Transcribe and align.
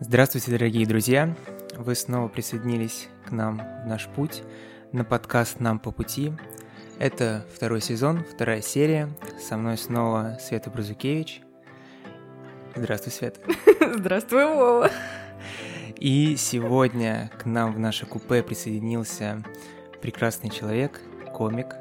Здравствуйте, 0.00 0.52
дорогие 0.52 0.86
друзья! 0.86 1.34
Вы 1.76 1.96
снова 1.96 2.28
присоединились 2.28 3.08
к 3.26 3.32
нам 3.32 3.60
в 3.82 3.86
наш 3.88 4.06
путь 4.06 4.44
на 4.92 5.02
подкаст 5.02 5.58
«Нам 5.58 5.80
по 5.80 5.90
пути». 5.90 6.32
Это 7.00 7.44
второй 7.52 7.80
сезон, 7.80 8.22
вторая 8.22 8.62
серия. 8.62 9.08
Со 9.40 9.56
мной 9.56 9.76
снова 9.76 10.38
Света 10.40 10.70
Бразукевич. 10.70 11.42
Здравствуй, 12.76 13.12
Света. 13.12 13.40
Здравствуй, 13.96 14.44
Вова. 14.44 14.88
И 15.96 16.36
сегодня 16.36 17.32
к 17.36 17.44
нам 17.44 17.72
в 17.72 17.80
наше 17.80 18.06
купе 18.06 18.44
присоединился 18.44 19.42
прекрасный 20.00 20.50
человек, 20.50 21.00
комик 21.34 21.74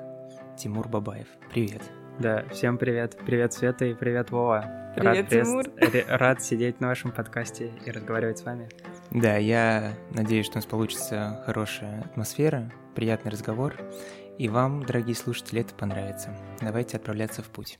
Тимур 0.57 0.87
Бабаев. 0.87 1.27
Привет. 1.51 1.83
Да, 2.19 2.43
всем 2.49 2.79
привет. 2.79 3.15
Привет, 3.27 3.53
Света, 3.53 3.85
и 3.85 3.93
привет, 3.93 4.31
Вова. 4.31 4.91
Привет, 4.95 5.31
рад, 5.31 5.45
Тимур. 5.45 5.65
Рад 6.07 6.41
сидеть 6.41 6.79
на 6.79 6.87
вашем 6.87 7.11
подкасте 7.11 7.71
и 7.85 7.91
разговаривать 7.91 8.39
с 8.39 8.43
вами. 8.43 8.69
Да, 9.11 9.37
я 9.37 9.93
надеюсь, 10.15 10.47
что 10.47 10.55
у 10.55 10.57
нас 10.57 10.65
получится 10.65 11.43
хорошая 11.45 12.01
атмосфера, 12.01 12.71
приятный 12.95 13.31
разговор, 13.31 13.75
и 14.39 14.49
вам, 14.49 14.83
дорогие 14.83 15.15
слушатели, 15.15 15.61
это 15.61 15.75
понравится. 15.75 16.35
Давайте 16.59 16.97
отправляться 16.97 17.43
в 17.43 17.49
путь. 17.49 17.79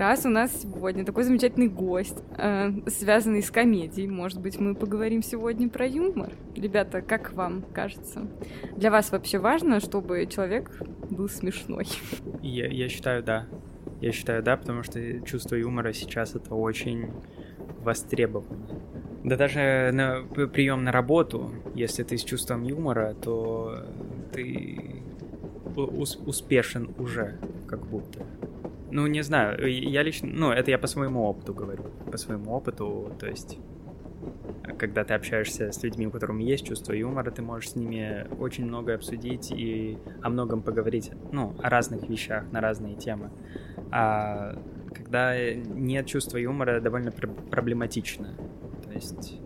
Раз 0.00 0.24
у 0.24 0.30
нас 0.30 0.62
сегодня 0.62 1.04
такой 1.04 1.24
замечательный 1.24 1.68
гость, 1.68 2.16
э, 2.38 2.70
связанный 2.86 3.42
с 3.42 3.50
комедией, 3.50 4.08
может 4.08 4.40
быть, 4.40 4.58
мы 4.58 4.74
поговорим 4.74 5.22
сегодня 5.22 5.68
про 5.68 5.86
юмор. 5.86 6.32
Ребята, 6.56 7.02
как 7.02 7.34
вам 7.34 7.62
кажется? 7.74 8.26
Для 8.78 8.90
вас 8.90 9.12
вообще 9.12 9.38
важно, 9.38 9.78
чтобы 9.78 10.24
человек 10.24 10.70
был 11.10 11.28
смешной? 11.28 11.86
Я, 12.40 12.68
я 12.68 12.88
считаю, 12.88 13.22
да. 13.22 13.46
Я 14.00 14.12
считаю, 14.12 14.42
да, 14.42 14.56
потому 14.56 14.84
что 14.84 15.20
чувство 15.26 15.54
юмора 15.54 15.92
сейчас 15.92 16.34
это 16.34 16.54
очень 16.54 17.10
востребовано. 17.82 18.68
Да 19.22 19.36
даже 19.36 19.90
на 19.92 20.22
прием 20.46 20.82
на 20.82 20.92
работу, 20.92 21.52
если 21.74 22.04
ты 22.04 22.16
с 22.16 22.24
чувством 22.24 22.62
юмора, 22.62 23.14
то 23.20 23.84
ты 24.32 25.02
успешен 25.76 26.88
уже, 26.96 27.38
как 27.66 27.86
будто. 27.86 28.24
Ну, 28.92 29.06
не 29.06 29.22
знаю, 29.22 29.70
я 29.70 30.02
лично, 30.02 30.28
ну, 30.32 30.50
это 30.50 30.70
я 30.70 30.78
по 30.78 30.86
своему 30.86 31.22
опыту 31.24 31.54
говорю, 31.54 31.84
по 32.10 32.18
своему 32.18 32.52
опыту, 32.52 33.14
то 33.18 33.26
есть, 33.26 33.58
когда 34.78 35.04
ты 35.04 35.14
общаешься 35.14 35.70
с 35.70 35.82
людьми, 35.82 36.06
у 36.06 36.10
которых 36.10 36.40
есть 36.40 36.66
чувство 36.66 36.92
юмора, 36.92 37.30
ты 37.30 37.42
можешь 37.42 37.70
с 37.70 37.76
ними 37.76 38.26
очень 38.38 38.66
много 38.66 38.94
обсудить 38.94 39.52
и 39.52 39.96
о 40.22 40.28
многом 40.28 40.62
поговорить, 40.62 41.12
ну, 41.32 41.54
о 41.62 41.68
разных 41.70 42.08
вещах, 42.08 42.50
на 42.50 42.60
разные 42.60 42.96
темы. 42.96 43.30
А 43.92 44.56
когда 44.92 45.34
нет 45.54 46.06
чувства 46.06 46.38
юмора, 46.38 46.80
довольно 46.80 47.12
проблематично. 47.12 48.34
То 48.84 48.92
есть, 48.92 49.38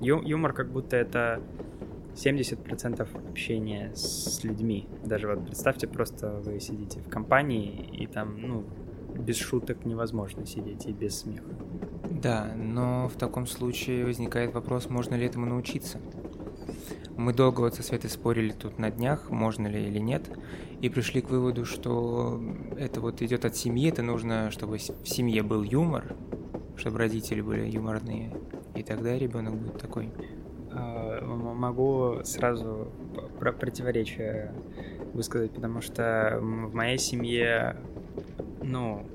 ю 0.00 0.20
юмор 0.22 0.52
как 0.52 0.70
будто 0.70 0.96
это 0.96 1.40
70% 2.14 3.28
общения 3.28 3.92
с 3.94 4.42
людьми. 4.44 4.88
Даже 5.04 5.28
вот 5.28 5.44
представьте, 5.44 5.86
просто 5.86 6.40
вы 6.44 6.60
сидите 6.60 7.00
в 7.00 7.08
компании, 7.08 7.88
и 7.92 8.06
там, 8.06 8.40
ну, 8.40 8.64
без 9.18 9.36
шуток 9.36 9.84
невозможно 9.84 10.46
сидеть 10.46 10.86
и 10.86 10.92
без 10.92 11.20
смеха. 11.20 11.54
Да, 12.10 12.52
но 12.56 13.08
в 13.08 13.16
таком 13.16 13.46
случае 13.46 14.04
возникает 14.04 14.54
вопрос, 14.54 14.88
можно 14.88 15.14
ли 15.14 15.26
этому 15.26 15.46
научиться. 15.46 16.00
Мы 17.16 17.32
долго 17.34 17.60
вот 17.60 17.74
со 17.74 17.82
Светой 17.82 18.10
спорили 18.10 18.52
тут 18.52 18.78
на 18.78 18.90
днях, 18.90 19.30
можно 19.30 19.66
ли 19.66 19.86
или 19.86 19.98
нет, 19.98 20.30
и 20.80 20.88
пришли 20.88 21.20
к 21.20 21.30
выводу, 21.30 21.64
что 21.64 22.42
это 22.76 23.00
вот 23.00 23.22
идет 23.22 23.44
от 23.44 23.56
семьи, 23.56 23.88
это 23.88 24.02
нужно, 24.02 24.50
чтобы 24.50 24.78
в 24.78 25.08
семье 25.08 25.42
был 25.42 25.62
юмор, 25.62 26.16
чтобы 26.76 26.98
родители 26.98 27.40
были 27.40 27.70
юморные, 27.70 28.34
и 28.74 28.82
тогда 28.82 29.16
ребенок 29.18 29.56
будет 29.56 29.78
такой. 29.78 30.10
Могу 31.62 32.24
сразу 32.24 32.88
про 33.38 33.52
противоречие 33.52 34.52
высказать, 35.14 35.52
потому 35.52 35.80
что 35.80 36.40
в 36.40 36.74
моей 36.74 36.98
семье 36.98 37.76
ну, 38.64 39.06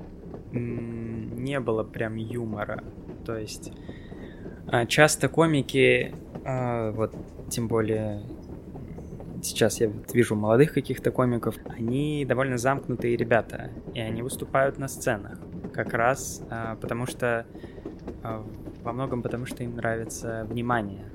не 0.54 1.60
было 1.60 1.84
прям 1.84 2.16
юмора. 2.16 2.86
То 3.26 3.38
есть 3.38 3.74
а, 4.68 4.86
часто 4.86 5.28
комики, 5.28 6.16
а, 6.46 6.94
вот 6.94 7.14
тем 7.50 7.68
более 7.68 8.24
сейчас 9.44 9.82
я 9.82 9.92
вижу 10.14 10.38
молодых 10.38 10.74
каких-то 10.74 11.12
комиков, 11.12 11.58
они 11.78 12.24
довольно 12.26 12.58
замкнутые 12.58 13.18
ребята, 13.18 13.72
и 13.94 14.00
они 14.00 14.22
выступают 14.22 14.78
на 14.78 14.88
сценах. 14.88 15.38
Как 15.74 15.94
раз 15.94 16.42
а, 16.50 16.78
потому 16.78 17.08
что 17.08 17.46
во 18.24 18.94
многом 18.94 19.22
потому 19.22 19.46
что 19.46 19.66
им 19.66 19.76
нравится 19.76 20.48
внимание. 20.50 21.12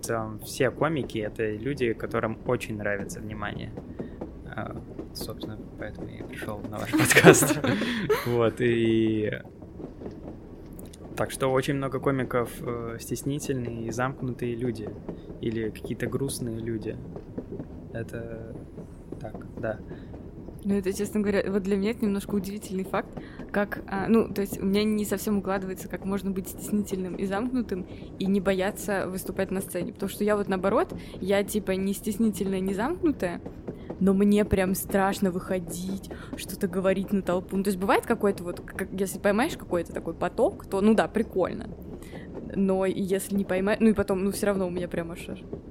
Целом 0.00 0.38
все 0.40 0.70
комики 0.70 1.18
это 1.18 1.50
люди, 1.50 1.92
которым 1.92 2.38
очень 2.46 2.76
нравится 2.76 3.20
внимание 3.20 3.72
собственно, 5.18 5.58
поэтому 5.78 6.08
я 6.08 6.24
пришел 6.24 6.58
на 6.70 6.78
ваш 6.78 6.90
подкаст. 6.92 7.58
Вот, 8.26 8.56
и... 8.60 9.30
Так 11.16 11.32
что 11.32 11.48
очень 11.48 11.74
много 11.74 11.98
комиков 11.98 12.50
э, 12.60 12.96
стеснительные 13.00 13.86
и 13.86 13.90
замкнутые 13.90 14.54
люди. 14.54 14.88
Или 15.40 15.70
какие-то 15.70 16.06
грустные 16.06 16.58
люди. 16.58 16.96
Это 17.92 18.54
так, 19.20 19.34
да. 19.60 19.80
Ну, 20.64 20.74
это, 20.74 20.92
честно 20.92 21.20
говоря, 21.20 21.50
вот 21.50 21.62
для 21.62 21.76
меня 21.76 21.90
это 21.90 22.04
немножко 22.04 22.34
удивительный 22.34 22.84
факт, 22.84 23.08
как, 23.50 23.82
а, 23.86 24.06
ну, 24.08 24.32
то 24.32 24.40
есть 24.40 24.60
у 24.60 24.64
меня 24.64 24.84
не 24.84 25.04
совсем 25.04 25.38
укладывается, 25.38 25.88
как 25.88 26.04
можно 26.04 26.30
быть 26.30 26.48
стеснительным 26.48 27.16
и 27.16 27.26
замкнутым 27.26 27.86
и 28.18 28.26
не 28.26 28.40
бояться 28.40 29.08
выступать 29.08 29.50
на 29.50 29.60
сцене, 29.60 29.92
потому 29.92 30.10
что 30.10 30.24
я 30.24 30.36
вот 30.36 30.48
наоборот, 30.48 30.94
я 31.20 31.42
типа 31.44 31.72
не 31.72 31.94
стеснительная, 31.94 32.60
не 32.60 32.74
замкнутая, 32.74 33.40
но 34.00 34.14
мне 34.14 34.44
прям 34.44 34.74
страшно 34.74 35.30
выходить, 35.30 36.10
что-то 36.36 36.68
говорить 36.68 37.12
на 37.12 37.22
толпу. 37.22 37.56
Ну, 37.56 37.64
то 37.64 37.68
есть 37.68 37.80
бывает 37.80 38.06
какой-то 38.06 38.44
вот, 38.44 38.60
как, 38.60 38.88
если 38.92 39.18
поймаешь 39.18 39.56
какой-то 39.56 39.92
такой 39.92 40.14
поток, 40.14 40.66
то, 40.66 40.80
ну 40.80 40.94
да, 40.94 41.08
прикольно. 41.08 41.68
Но 42.54 42.86
если 42.86 43.34
не 43.34 43.44
поймаешь, 43.44 43.80
ну 43.80 43.90
и 43.90 43.92
потом, 43.92 44.24
ну 44.24 44.30
все 44.30 44.46
равно 44.46 44.66
у 44.66 44.70
меня 44.70 44.88
прям 44.88 45.10
аж 45.10 45.26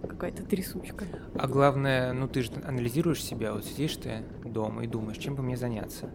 какая-то 0.08 0.44
трясучка. 0.44 1.06
А 1.36 1.48
главное, 1.48 2.14
ну 2.14 2.28
ты 2.28 2.42
же 2.42 2.52
анализируешь 2.64 3.24
себя, 3.24 3.54
вот 3.54 3.66
сидишь 3.66 3.96
ты 3.98 4.24
дома 4.44 4.84
и 4.84 4.88
думаешь, 4.88 5.18
чем 5.18 5.36
бы 5.36 5.44
мне 5.44 5.58
заняться. 5.58 6.10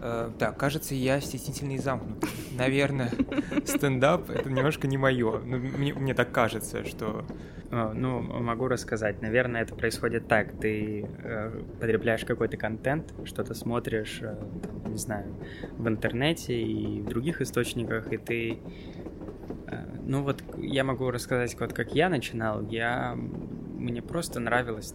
Э, 0.00 0.30
так, 0.38 0.56
кажется, 0.58 0.94
я 0.94 1.20
стеснительный 1.20 1.76
и 1.76 1.78
замкнутый. 1.78 2.28
Наверное, 2.56 3.10
стендап 3.64 4.30
это 4.30 4.50
немножко 4.50 4.86
не 4.86 4.98
мое. 4.98 5.40
Ну, 5.40 5.58
мне, 5.58 5.94
мне 5.94 6.14
так 6.14 6.32
кажется, 6.32 6.84
что 6.84 7.24
а, 7.70 7.92
ну, 7.92 8.20
могу 8.20 8.68
рассказать. 8.68 9.22
Наверное, 9.22 9.62
это 9.62 9.74
происходит 9.74 10.28
так. 10.28 10.52
Ты 10.60 11.08
э, 11.22 11.62
потребляешь 11.80 12.24
какой-то 12.24 12.56
контент, 12.56 13.12
что-то 13.24 13.54
смотришь, 13.54 14.20
э, 14.22 14.36
там, 14.62 14.92
не 14.92 14.98
знаю, 14.98 15.26
в 15.76 15.88
интернете 15.88 16.60
и 16.60 17.00
в 17.00 17.08
других 17.08 17.40
источниках, 17.40 18.12
и 18.12 18.18
ты... 18.18 18.58
Э, 19.66 19.84
ну 20.04 20.22
вот 20.22 20.42
я 20.58 20.84
могу 20.84 21.10
рассказать, 21.10 21.58
вот 21.58 21.72
как 21.72 21.94
я 21.94 22.08
начинал. 22.08 22.62
Я... 22.68 23.16
Мне 23.16 24.00
просто 24.00 24.38
нравилось 24.40 24.94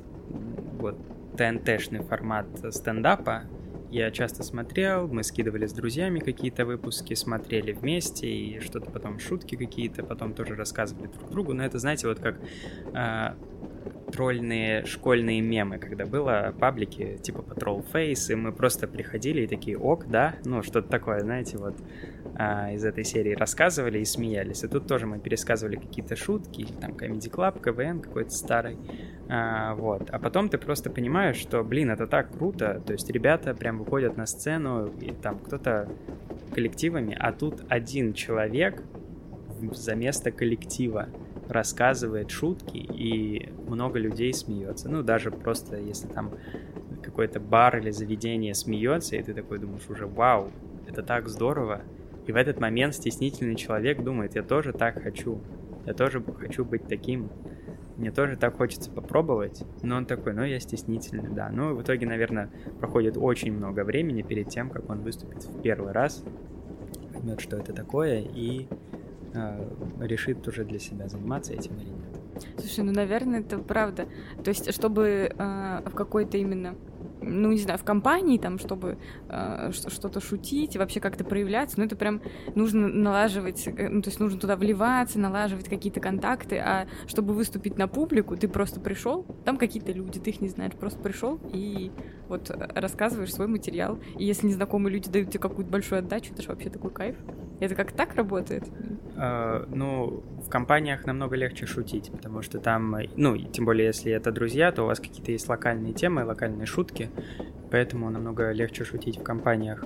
вот 0.79 0.97
ТНТ-шный 1.37 2.03
формат 2.03 2.47
стендапа, 2.71 3.43
я 3.91 4.09
часто 4.11 4.43
смотрел, 4.43 5.07
мы 5.07 5.23
скидывали 5.23 5.65
с 5.65 5.73
друзьями 5.73 6.19
какие-то 6.19 6.65
выпуски, 6.65 7.13
смотрели 7.13 7.73
вместе 7.73 8.27
и 8.27 8.59
что-то 8.61 8.89
потом 8.89 9.19
шутки 9.19 9.55
какие-то, 9.55 10.03
потом 10.03 10.33
тоже 10.33 10.55
рассказывали 10.55 11.07
друг 11.07 11.29
другу. 11.29 11.53
Но 11.53 11.63
это, 11.65 11.77
знаете, 11.77 12.07
вот 12.07 12.19
как 12.19 12.39
э, 12.93 13.35
тролльные 14.11 14.85
школьные 14.85 15.41
мемы, 15.41 15.77
когда 15.77 16.05
было 16.05 16.53
паблики 16.59 17.17
типа 17.21 17.39
Patrol 17.39 17.85
Face, 17.91 18.31
и 18.31 18.35
мы 18.35 18.51
просто 18.51 18.87
приходили 18.87 19.41
и 19.41 19.47
такие, 19.47 19.77
ок, 19.77 20.07
да, 20.07 20.35
ну 20.45 20.61
что-то 20.61 20.89
такое, 20.89 21.19
знаете, 21.21 21.57
вот 21.57 21.75
э, 22.37 22.75
из 22.75 22.85
этой 22.85 23.03
серии 23.03 23.33
рассказывали 23.33 23.99
и 23.99 24.05
смеялись. 24.05 24.63
И 24.63 24.67
тут 24.67 24.87
тоже 24.87 25.07
мы 25.07 25.19
пересказывали 25.19 25.75
какие-то 25.75 26.15
шутки, 26.15 26.67
там 26.79 26.91
Comedy 26.91 27.31
Club, 27.31 27.61
КВН 27.63 28.01
какой-то 28.01 28.31
старый. 28.31 28.77
А, 29.29 29.75
вот. 29.75 30.09
А 30.09 30.19
потом 30.19 30.49
ты 30.49 30.57
просто 30.57 30.89
понимаешь, 30.89 31.37
что, 31.37 31.63
блин, 31.63 31.89
это 31.89 32.07
так 32.07 32.31
круто. 32.31 32.81
То 32.85 32.93
есть 32.93 33.09
ребята 33.09 33.53
прям 33.53 33.79
выходят 33.79 34.17
на 34.17 34.25
сцену, 34.25 34.87
и 34.99 35.11
там 35.11 35.39
кто-то 35.39 35.89
коллективами, 36.53 37.15
а 37.17 37.31
тут 37.31 37.63
один 37.69 38.13
человек 38.13 38.83
за 39.71 39.95
место 39.95 40.31
коллектива 40.31 41.07
рассказывает 41.51 42.31
шутки, 42.31 42.77
и 42.77 43.49
много 43.67 43.99
людей 43.99 44.33
смеется. 44.33 44.89
Ну, 44.89 45.03
даже 45.03 45.31
просто 45.31 45.77
если 45.77 46.07
там 46.07 46.31
какой-то 47.03 47.39
бар 47.39 47.77
или 47.77 47.91
заведение 47.91 48.53
смеется, 48.53 49.15
и 49.15 49.23
ты 49.23 49.33
такой 49.33 49.59
думаешь 49.59 49.89
уже, 49.89 50.05
вау, 50.07 50.51
это 50.87 51.03
так 51.03 51.27
здорово. 51.27 51.81
И 52.27 52.31
в 52.31 52.35
этот 52.35 52.59
момент 52.59 52.95
стеснительный 52.95 53.55
человек 53.55 54.03
думает, 54.03 54.35
я 54.35 54.43
тоже 54.43 54.73
так 54.73 55.01
хочу. 55.01 55.41
я 55.85 55.93
тоже 55.93 56.23
хочу 56.39 56.63
быть 56.63 56.87
таким. 56.87 57.29
Мне 57.97 58.11
тоже 58.11 58.37
так 58.37 58.57
хочется 58.57 58.89
попробовать. 58.89 59.63
Но 59.81 59.97
он 59.97 60.05
такой, 60.05 60.33
ну, 60.33 60.43
я 60.43 60.59
стеснительный, 60.59 61.29
да. 61.29 61.49
Ну, 61.49 61.75
в 61.75 61.81
итоге, 61.81 62.07
наверное, 62.07 62.49
проходит 62.79 63.17
очень 63.17 63.51
много 63.51 63.83
времени 63.83 64.21
перед 64.21 64.49
тем, 64.49 64.69
как 64.69 64.89
он 64.89 65.01
выступит 65.01 65.43
в 65.43 65.61
первый 65.61 65.91
раз, 65.91 66.23
поймет, 67.13 67.41
что 67.41 67.57
это 67.57 67.73
такое, 67.73 68.21
и 68.21 68.67
решит 69.99 70.47
уже 70.47 70.63
для 70.63 70.79
себя, 70.79 71.07
заниматься 71.07 71.53
этим 71.53 71.75
или 71.77 71.89
нет. 71.89 72.21
Слушай, 72.57 72.83
ну, 72.83 72.91
наверное, 72.91 73.41
это 73.41 73.57
правда. 73.57 74.07
То 74.43 74.49
есть, 74.49 74.73
чтобы 74.73 75.31
э, 75.37 75.81
в 75.85 75.93
какой-то 75.93 76.37
именно 76.37 76.75
ну, 77.21 77.51
не 77.51 77.59
знаю, 77.59 77.77
в 77.77 77.83
компании, 77.83 78.37
там, 78.37 78.57
чтобы 78.57 78.97
э, 79.29 79.71
что-то 79.71 80.19
шутить 80.19 80.75
вообще 80.75 80.99
как-то 80.99 81.23
проявляться, 81.23 81.79
ну, 81.79 81.85
это 81.85 81.95
прям 81.95 82.21
нужно 82.55 82.87
налаживать, 82.87 83.67
э, 83.67 83.89
ну, 83.89 84.01
то 84.01 84.09
есть 84.09 84.19
нужно 84.19 84.39
туда 84.39 84.55
вливаться, 84.55 85.19
налаживать 85.19 85.69
какие-то 85.69 85.99
контакты, 85.99 86.57
а 86.57 86.87
чтобы 87.07 87.33
выступить 87.33 87.77
на 87.77 87.87
публику, 87.87 88.35
ты 88.35 88.47
просто 88.47 88.79
пришел, 88.79 89.23
там 89.45 89.57
какие-то 89.57 89.91
люди, 89.91 90.19
ты 90.19 90.31
их 90.31 90.41
не 90.41 90.49
знаешь, 90.49 90.73
просто 90.73 90.99
пришел 90.99 91.39
и 91.53 91.91
вот 92.27 92.49
рассказываешь 92.49 93.33
свой 93.33 93.47
материал, 93.47 93.99
и 94.17 94.25
если 94.25 94.47
незнакомые 94.47 94.93
люди 94.93 95.09
дают 95.09 95.29
тебе 95.29 95.39
какую-то 95.39 95.71
большую 95.71 95.99
отдачу, 95.99 96.33
это 96.33 96.41
же 96.41 96.49
вообще 96.49 96.69
такой 96.69 96.91
кайф. 96.91 97.17
Это 97.59 97.75
как 97.75 97.91
так 97.91 98.15
работает? 98.15 98.63
Uh, 99.21 99.67
ну, 99.69 100.23
в 100.43 100.49
компаниях 100.49 101.05
намного 101.05 101.35
легче 101.35 101.67
шутить, 101.67 102.09
потому 102.11 102.41
что 102.41 102.57
там, 102.57 102.95
ну, 103.17 103.37
тем 103.37 103.65
более, 103.65 103.87
если 103.87 104.11
это 104.11 104.31
друзья, 104.31 104.71
то 104.71 104.81
у 104.81 104.87
вас 104.87 104.99
какие-то 104.99 105.31
есть 105.31 105.47
локальные 105.47 105.93
темы, 105.93 106.25
локальные 106.25 106.65
шутки, 106.65 107.11
поэтому 107.69 108.09
намного 108.09 108.51
легче 108.51 108.83
шутить 108.83 109.19
в 109.19 109.23
компаниях. 109.23 109.85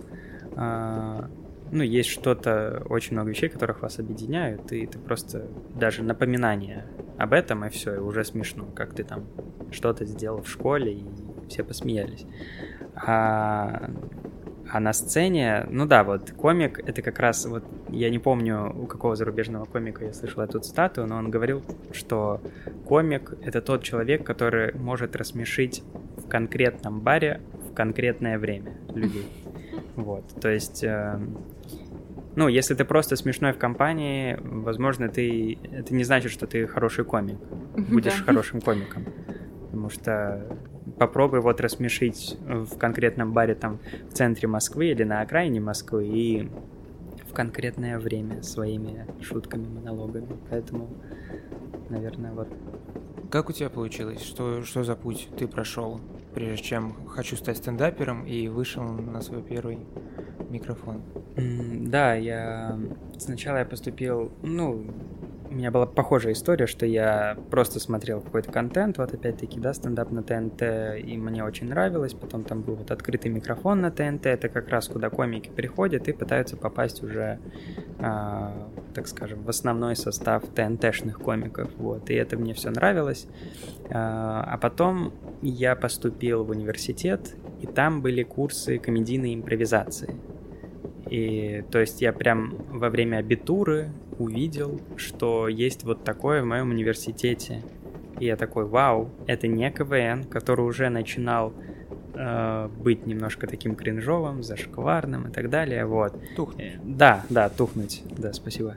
Uh, 0.52 1.30
ну, 1.70 1.84
есть 1.84 2.10
что-то, 2.10 2.84
очень 2.88 3.14
много 3.14 3.32
вещей, 3.32 3.50
которых 3.50 3.82
вас 3.82 4.00
объединяют, 4.00 4.72
и 4.72 4.86
это 4.86 5.00
просто 5.00 5.48
даже 5.74 6.02
напоминание 6.02 6.86
об 7.18 7.34
этом, 7.34 7.66
и 7.66 7.70
все, 7.70 7.96
и 7.96 7.98
уже 7.98 8.24
смешно, 8.24 8.66
как 8.74 8.94
ты 8.94 9.04
там 9.04 9.26
что-то 9.70 10.06
сделал 10.06 10.44
в 10.44 10.50
школе, 10.50 10.94
и 10.94 11.06
все 11.50 11.66
посмеялись. 11.66 12.26
А 12.96 13.92
а 14.72 14.80
на 14.80 14.94
сцене, 14.94 15.66
ну 15.70 15.86
да, 15.86 16.04
вот 16.04 16.32
комик, 16.32 16.80
это 16.80 17.02
как 17.02 17.20
раз, 17.20 17.46
вот 17.46 17.64
я 17.90 18.10
не 18.10 18.20
помню, 18.20 18.74
у 18.76 18.88
какого 18.88 19.16
зарубежного 19.16 19.66
комика 19.66 20.06
я 20.06 20.14
слышал 20.14 20.42
эту 20.42 20.60
цитату, 20.60 21.06
но 21.06 21.18
он 21.18 21.30
говорил, 21.30 21.64
что 21.92 22.42
комик— 22.86 23.34
это 23.44 23.62
тот 23.62 23.84
человек, 23.84 24.26
который 24.26 24.74
может 24.74 25.16
рассмешить 25.16 25.84
в 26.18 26.28
конкретном 26.28 27.02
баре 27.02 27.42
в 27.70 27.74
конкретное 27.74 28.38
время 28.40 28.74
людей. 28.94 29.28
Вот, 29.96 30.26
то 30.42 30.50
есть... 30.50 30.84
Э, 30.84 31.18
ну, 32.36 32.50
если 32.50 32.74
ты 32.74 32.84
просто 32.84 33.16
смешной 33.16 33.54
в 33.54 33.58
компании, 33.58 34.38
возможно, 34.42 35.08
ты... 35.08 35.58
Это 35.72 35.94
не 35.94 36.04
значит, 36.04 36.34
что 36.34 36.48
ты 36.48 36.68
хороший 36.68 37.06
комик. 37.06 37.38
Будешь 37.78 38.22
хорошим 38.26 38.60
комиком. 38.60 39.06
Потому 39.62 39.90
что 39.90 40.46
попробуй 40.98 41.42
вот 41.42 41.62
рассмешить 41.62 42.38
в 42.42 42.78
конкретном 42.78 43.34
баре 43.34 43.56
там 43.56 43.80
в 44.10 44.14
центре 44.14 44.48
Москвы 44.48 44.88
или 44.88 45.04
на 45.04 45.22
окраине 45.22 45.60
Москвы 45.60 46.08
и 46.08 46.50
в 47.30 47.34
конкретное 47.34 48.00
время 48.00 48.44
своими 48.44 49.06
шутками, 49.22 49.68
монологами. 49.68 50.38
Поэтому, 50.50 50.90
наверное, 51.90 52.32
вот. 52.32 52.48
Как 53.30 53.50
у 53.50 53.54
тебя 53.54 53.70
получилось? 53.70 54.22
Что, 54.22 54.62
что 54.64 54.84
за 54.84 54.96
путь 54.96 55.30
ты 55.38 55.48
прошел, 55.48 56.00
прежде 56.34 56.64
чем 56.64 57.08
хочу 57.08 57.36
стать 57.36 57.58
стендапером 57.58 58.26
и 58.26 58.48
вышел 58.48 58.84
на 58.84 59.22
свой 59.22 59.42
первый 59.42 59.80
микрофон? 60.50 61.02
Да, 61.36 62.14
я 62.14 62.80
сначала 63.18 63.58
я 63.58 63.66
поступил, 63.66 64.32
ну, 64.42 64.86
у 65.56 65.58
меня 65.58 65.72
была 65.72 65.86
похожая 65.86 66.34
история, 66.34 66.68
что 66.68 66.86
я 66.86 67.38
просто 67.50 67.80
смотрел 67.80 68.20
какой-то 68.20 68.52
контент, 68.52 68.98
вот 68.98 69.14
опять-таки, 69.14 69.58
да, 69.58 69.74
стендап 69.74 70.12
на 70.12 70.22
ТНТ, 70.22 70.62
и 71.02 71.16
мне 71.18 71.46
очень 71.46 71.70
нравилось. 71.70 72.14
Потом 72.14 72.44
там 72.44 72.62
был 72.62 72.76
вот 72.76 72.92
открытый 72.92 73.32
микрофон 73.32 73.80
на 73.80 73.90
ТНТ, 73.90 74.26
это 74.26 74.50
как 74.50 74.68
раз 74.68 74.90
куда 74.90 75.10
комики 75.10 75.50
приходят 75.50 76.10
и 76.10 76.12
пытаются 76.12 76.58
попасть 76.58 77.02
уже, 77.04 77.40
э, 78.00 78.52
так 78.94 79.08
скажем, 79.08 79.44
в 79.44 79.50
основной 79.50 79.96
состав 79.96 80.44
ТНТшных 80.46 81.20
комиков, 81.20 81.72
вот. 81.78 82.10
И 82.10 82.16
это 82.16 82.36
мне 82.36 82.54
все 82.54 82.70
нравилось. 82.70 83.26
Э, 83.86 83.94
а 83.94 84.60
потом 84.62 85.14
я 85.42 85.78
поступил 85.78 86.44
в 86.44 86.50
университет, 86.50 87.34
и 87.62 87.66
там 87.66 88.02
были 88.02 88.24
курсы 88.24 88.78
комедийной 88.78 89.34
импровизации. 89.34 90.16
И 91.10 91.64
то 91.72 91.80
есть 91.80 92.02
я 92.02 92.14
прям 92.14 92.56
во 92.70 92.90
время 92.90 93.18
абитуры 93.18 93.90
увидел, 94.18 94.80
что 94.98 95.48
есть 95.48 95.84
вот 95.84 96.04
такое 96.04 96.42
в 96.42 96.46
моем 96.46 96.72
университете. 96.72 97.64
И 98.20 98.26
я 98.26 98.38
такой, 98.38 98.66
вау, 98.66 99.10
это 99.28 99.48
не 99.48 99.70
КВН, 99.72 100.24
который 100.24 100.62
уже 100.62 100.90
начинал 100.90 101.54
э, 102.14 102.70
быть 102.78 103.06
немножко 103.06 103.46
таким 103.46 103.76
кринжовым, 103.76 104.42
зашкварным 104.42 105.28
и 105.28 105.32
так 105.32 105.50
далее, 105.50 105.86
вот. 105.86 106.16
Тухнуть. 106.36 106.62
Э, 106.62 106.80
да, 106.82 107.26
да, 107.30 107.50
тухнуть, 107.50 108.04
да, 108.18 108.32
спасибо. 108.32 108.76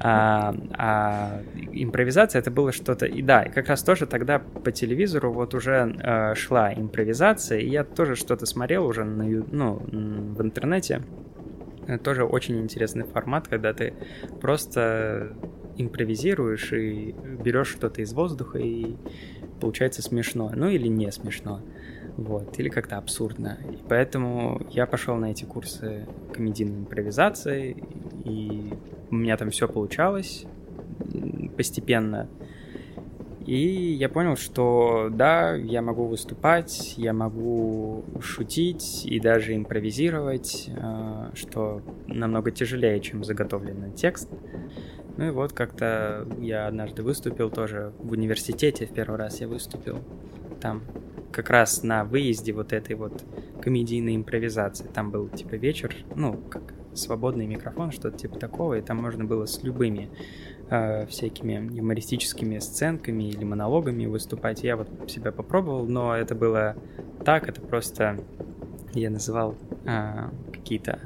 А, 0.00 0.54
а 0.76 1.40
импровизация 1.72 2.40
это 2.40 2.50
было 2.50 2.72
что-то, 2.72 3.06
и 3.06 3.22
да, 3.22 3.44
как 3.44 3.68
раз 3.68 3.84
тоже 3.84 4.06
тогда 4.06 4.40
по 4.40 4.72
телевизору 4.72 5.32
вот 5.32 5.54
уже 5.54 5.96
э, 6.02 6.34
шла 6.34 6.74
импровизация, 6.74 7.60
и 7.60 7.68
я 7.68 7.84
тоже 7.84 8.16
что-то 8.16 8.44
смотрел 8.44 8.86
уже 8.86 9.04
на, 9.04 9.24
ну, 9.24 9.74
в 9.74 10.42
интернете, 10.42 11.02
это 11.86 12.02
тоже 12.02 12.24
очень 12.24 12.58
интересный 12.60 13.04
формат, 13.04 13.48
когда 13.48 13.72
ты 13.72 13.94
просто 14.40 15.36
импровизируешь 15.76 16.72
и 16.72 17.14
берешь 17.42 17.68
что-то 17.68 18.02
из 18.02 18.12
воздуха, 18.12 18.58
и 18.58 18.96
получается 19.60 20.02
смешно. 20.02 20.52
Ну 20.54 20.68
или 20.68 20.88
не 20.88 21.10
смешно. 21.10 21.60
Вот, 22.16 22.58
или 22.58 22.68
как-то 22.68 22.98
абсурдно. 22.98 23.58
И 23.70 23.78
поэтому 23.88 24.60
я 24.70 24.86
пошел 24.86 25.16
на 25.16 25.30
эти 25.30 25.44
курсы 25.44 26.06
комедийной 26.34 26.80
импровизации, 26.80 27.76
и 28.24 28.74
у 29.10 29.14
меня 29.14 29.36
там 29.36 29.50
все 29.50 29.68
получалось 29.68 30.44
постепенно. 31.56 32.28
И 33.46 33.94
я 33.94 34.08
понял, 34.08 34.36
что 34.36 35.08
да, 35.10 35.54
я 35.54 35.80
могу 35.80 36.04
выступать, 36.04 36.94
я 36.96 37.12
могу 37.12 38.04
шутить 38.20 39.06
и 39.06 39.18
даже 39.18 39.56
импровизировать, 39.56 40.68
э, 40.68 41.30
что 41.34 41.80
намного 42.06 42.50
тяжелее, 42.50 43.00
чем 43.00 43.24
заготовленный 43.24 43.92
текст. 43.92 44.28
Ну 45.16 45.28
и 45.28 45.30
вот 45.30 45.52
как-то 45.52 46.26
я 46.38 46.66
однажды 46.66 47.02
выступил 47.02 47.50
тоже 47.50 47.92
в 47.98 48.12
университете, 48.12 48.86
в 48.86 48.92
первый 48.92 49.16
раз 49.18 49.40
я 49.40 49.48
выступил 49.48 49.98
там 50.60 50.82
как 51.32 51.50
раз 51.50 51.82
на 51.82 52.04
выезде 52.04 52.52
вот 52.52 52.72
этой 52.72 52.96
вот 52.96 53.24
комедийной 53.62 54.16
импровизации. 54.16 54.86
Там 54.86 55.10
был 55.10 55.28
типа 55.28 55.54
вечер, 55.54 55.94
ну, 56.14 56.36
как 56.36 56.74
свободный 56.94 57.46
микрофон, 57.46 57.92
что-то 57.92 58.18
типа 58.18 58.38
такого, 58.38 58.74
и 58.74 58.82
там 58.82 58.98
можно 58.98 59.24
было 59.24 59.46
с 59.46 59.62
любыми 59.62 60.10
э, 60.70 61.06
всякими 61.06 61.76
юмористическими 61.76 62.58
сценками 62.58 63.24
или 63.24 63.44
монологами 63.44 64.06
выступать. 64.06 64.62
Я 64.62 64.76
вот 64.76 64.88
себя 65.10 65.32
попробовал, 65.32 65.86
но 65.86 66.16
это 66.16 66.34
было 66.34 66.76
так, 67.24 67.48
это 67.48 67.60
просто 67.60 68.18
я 68.94 69.10
называл 69.10 69.56
э, 69.84 70.28
какие-то 70.52 70.98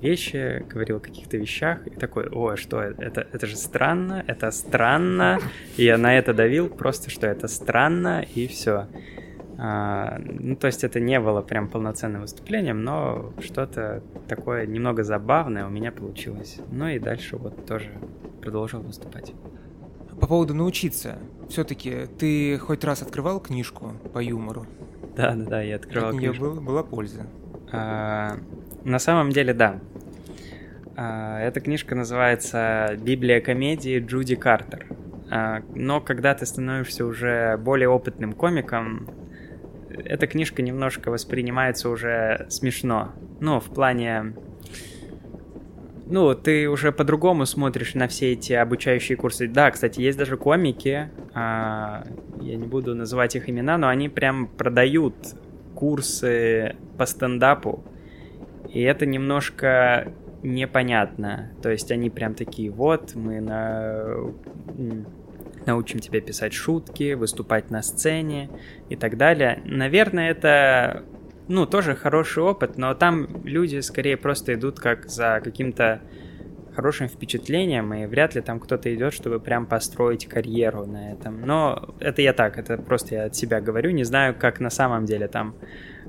вещи, 0.00 0.64
говорил 0.68 0.98
о 0.98 1.00
каких-то 1.00 1.36
вещах, 1.36 1.86
и 1.86 1.90
такой, 1.90 2.28
о, 2.28 2.56
что 2.56 2.80
это, 2.80 3.26
это 3.32 3.46
же 3.46 3.56
странно, 3.56 4.22
это 4.26 4.50
странно, 4.50 5.38
и 5.76 5.84
я 5.84 5.96
на 5.96 6.16
это 6.16 6.34
давил, 6.34 6.68
просто 6.68 7.10
что 7.10 7.26
это 7.26 7.48
странно, 7.48 8.24
и 8.34 8.46
все. 8.46 8.86
А, 9.58 10.18
ну, 10.18 10.54
то 10.54 10.66
есть 10.66 10.84
это 10.84 11.00
не 11.00 11.18
было 11.18 11.40
прям 11.40 11.68
полноценным 11.68 12.22
выступлением, 12.22 12.84
но 12.84 13.32
что-то 13.40 14.02
такое 14.28 14.66
немного 14.66 15.02
забавное 15.02 15.66
у 15.66 15.70
меня 15.70 15.92
получилось. 15.92 16.58
Ну 16.70 16.88
и 16.88 16.98
дальше 16.98 17.36
вот 17.36 17.64
тоже 17.66 17.90
продолжил 18.42 18.82
выступать. 18.82 19.32
По 20.20 20.26
поводу 20.26 20.54
научиться. 20.54 21.18
Все-таки 21.48 22.06
ты 22.18 22.58
хоть 22.58 22.84
раз 22.84 23.02
открывал 23.02 23.40
книжку 23.40 23.92
по 24.12 24.18
юмору? 24.18 24.66
Да, 25.16 25.34
да, 25.34 25.44
да, 25.44 25.62
я 25.62 25.76
открывал 25.76 26.10
От 26.10 26.16
книжку. 26.16 26.44
Был, 26.44 26.60
была 26.60 26.82
польза. 26.82 27.26
А, 27.72 28.36
на 28.84 28.98
самом 28.98 29.30
деле, 29.30 29.54
да. 29.54 29.80
А, 30.96 31.40
эта 31.40 31.60
книжка 31.60 31.94
называется 31.94 32.96
«Библия 32.98 33.40
комедии 33.40 33.98
Джуди 34.00 34.36
Картер». 34.36 34.86
А, 35.30 35.62
но 35.74 36.00
когда 36.00 36.34
ты 36.34 36.44
становишься 36.46 37.04
уже 37.04 37.56
более 37.58 37.88
опытным 37.88 38.32
комиком, 38.32 39.08
эта 40.04 40.26
книжка 40.26 40.62
немножко 40.62 41.10
воспринимается 41.10 41.88
уже 41.88 42.46
смешно. 42.48 43.12
Ну, 43.40 43.60
в 43.60 43.66
плане... 43.66 44.34
Ну, 46.08 46.34
ты 46.36 46.68
уже 46.68 46.92
по-другому 46.92 47.46
смотришь 47.46 47.94
на 47.94 48.06
все 48.06 48.32
эти 48.32 48.52
обучающие 48.52 49.16
курсы. 49.16 49.48
Да, 49.48 49.72
кстати, 49.72 50.00
есть 50.00 50.16
даже 50.16 50.36
комики, 50.36 51.10
а, 51.34 52.06
я 52.40 52.56
не 52.56 52.66
буду 52.66 52.94
называть 52.94 53.34
их 53.34 53.50
имена, 53.50 53.76
но 53.76 53.88
они 53.88 54.08
прям 54.08 54.46
продают 54.46 55.14
курсы 55.74 56.76
по 56.96 57.06
стендапу. 57.06 57.84
И 58.72 58.82
это 58.82 59.04
немножко 59.04 60.12
непонятно. 60.42 61.50
То 61.62 61.70
есть 61.70 61.90
они 61.90 62.08
прям 62.10 62.34
такие, 62.34 62.70
вот, 62.70 63.14
мы 63.14 63.40
на 63.40 64.32
научим 65.66 66.00
тебя 66.00 66.20
писать 66.20 66.52
шутки, 66.52 67.14
выступать 67.14 67.70
на 67.70 67.82
сцене 67.82 68.50
и 68.88 68.96
так 68.96 69.16
далее. 69.16 69.60
Наверное, 69.64 70.30
это, 70.30 71.04
ну, 71.48 71.66
тоже 71.66 71.94
хороший 71.94 72.42
опыт, 72.42 72.78
но 72.78 72.94
там 72.94 73.44
люди 73.44 73.80
скорее 73.80 74.16
просто 74.16 74.54
идут 74.54 74.78
как 74.78 75.08
за 75.08 75.40
каким-то 75.42 76.00
хорошим 76.76 77.08
впечатлением, 77.08 77.94
и 77.94 78.06
вряд 78.06 78.34
ли 78.34 78.42
там 78.42 78.60
кто-то 78.60 78.94
идет, 78.94 79.14
чтобы 79.14 79.40
прям 79.40 79.66
построить 79.66 80.26
карьеру 80.26 80.84
на 80.86 81.12
этом. 81.12 81.40
Но 81.40 81.94
это 82.00 82.20
я 82.20 82.34
так, 82.34 82.58
это 82.58 82.76
просто 82.76 83.14
я 83.14 83.24
от 83.24 83.34
себя 83.34 83.62
говорю, 83.62 83.90
не 83.90 84.04
знаю, 84.04 84.34
как 84.38 84.60
на 84.60 84.70
самом 84.70 85.06
деле 85.06 85.26
там. 85.26 85.54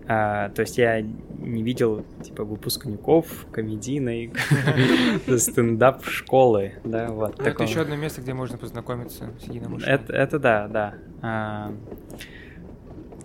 А, 0.08 0.50
то 0.50 0.62
есть 0.62 0.78
я 0.78 1.02
не 1.02 1.64
видел, 1.64 2.06
типа, 2.24 2.46
выпускников 2.46 3.46
комедийной 3.52 4.32
стендап 5.38 6.06
школы, 6.06 6.74
да, 6.86 7.10
вот. 7.10 7.38
Ну, 7.38 7.46
это 7.46 7.64
еще 7.64 7.82
одно 7.82 7.98
место, 7.98 8.22
где 8.22 8.34
можно 8.34 8.58
познакомиться 8.58 9.30
с 9.40 9.44
единомышленниками. 9.44 10.18
Это, 10.18 10.40
да, 10.40 10.68
да. 10.68 10.94
А, 11.22 11.74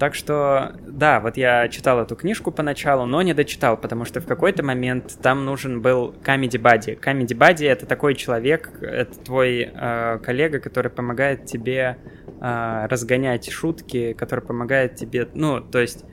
так 0.03 0.17
что, 0.17 0.73
да, 0.85 1.21
вот 1.21 1.37
я 1.37 1.69
читал 1.69 2.01
эту 2.01 2.17
книжку 2.17 2.51
поначалу, 2.51 3.07
но 3.07 3.23
не 3.23 3.35
дочитал, 3.35 3.77
потому 3.77 4.05
что 4.05 4.21
в 4.21 4.27
какой-то 4.27 4.65
момент 4.65 5.17
там 5.23 5.45
нужен 5.45 5.81
был 5.81 6.13
Comedy 6.25 6.61
Buddy. 6.61 6.99
Comedy 6.99 7.39
Buddy— 7.39 7.67
это 7.69 7.87
такой 7.87 8.17
человек, 8.17 8.71
это 8.83 9.17
твой 9.21 9.71
э, 9.73 10.19
коллега, 10.19 10.59
который 10.59 10.91
помогает 10.91 11.47
тебе 11.47 11.99
э, 12.41 12.87
разгонять 12.91 13.49
шутки, 13.49 14.13
который 14.15 14.41
помогает 14.41 14.97
тебе, 14.97 15.29
ну, 15.35 15.61
то 15.61 15.79
есть 15.79 16.05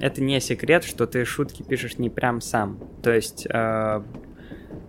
это 0.00 0.22
не 0.22 0.40
секрет, 0.40 0.84
что 0.84 1.06
ты 1.06 1.24
шутки 1.24 1.62
пишешь 1.62 1.98
не 1.98 2.10
прям 2.10 2.40
сам. 2.40 2.78
То 3.02 3.12
есть 3.12 3.46
э, 3.48 4.02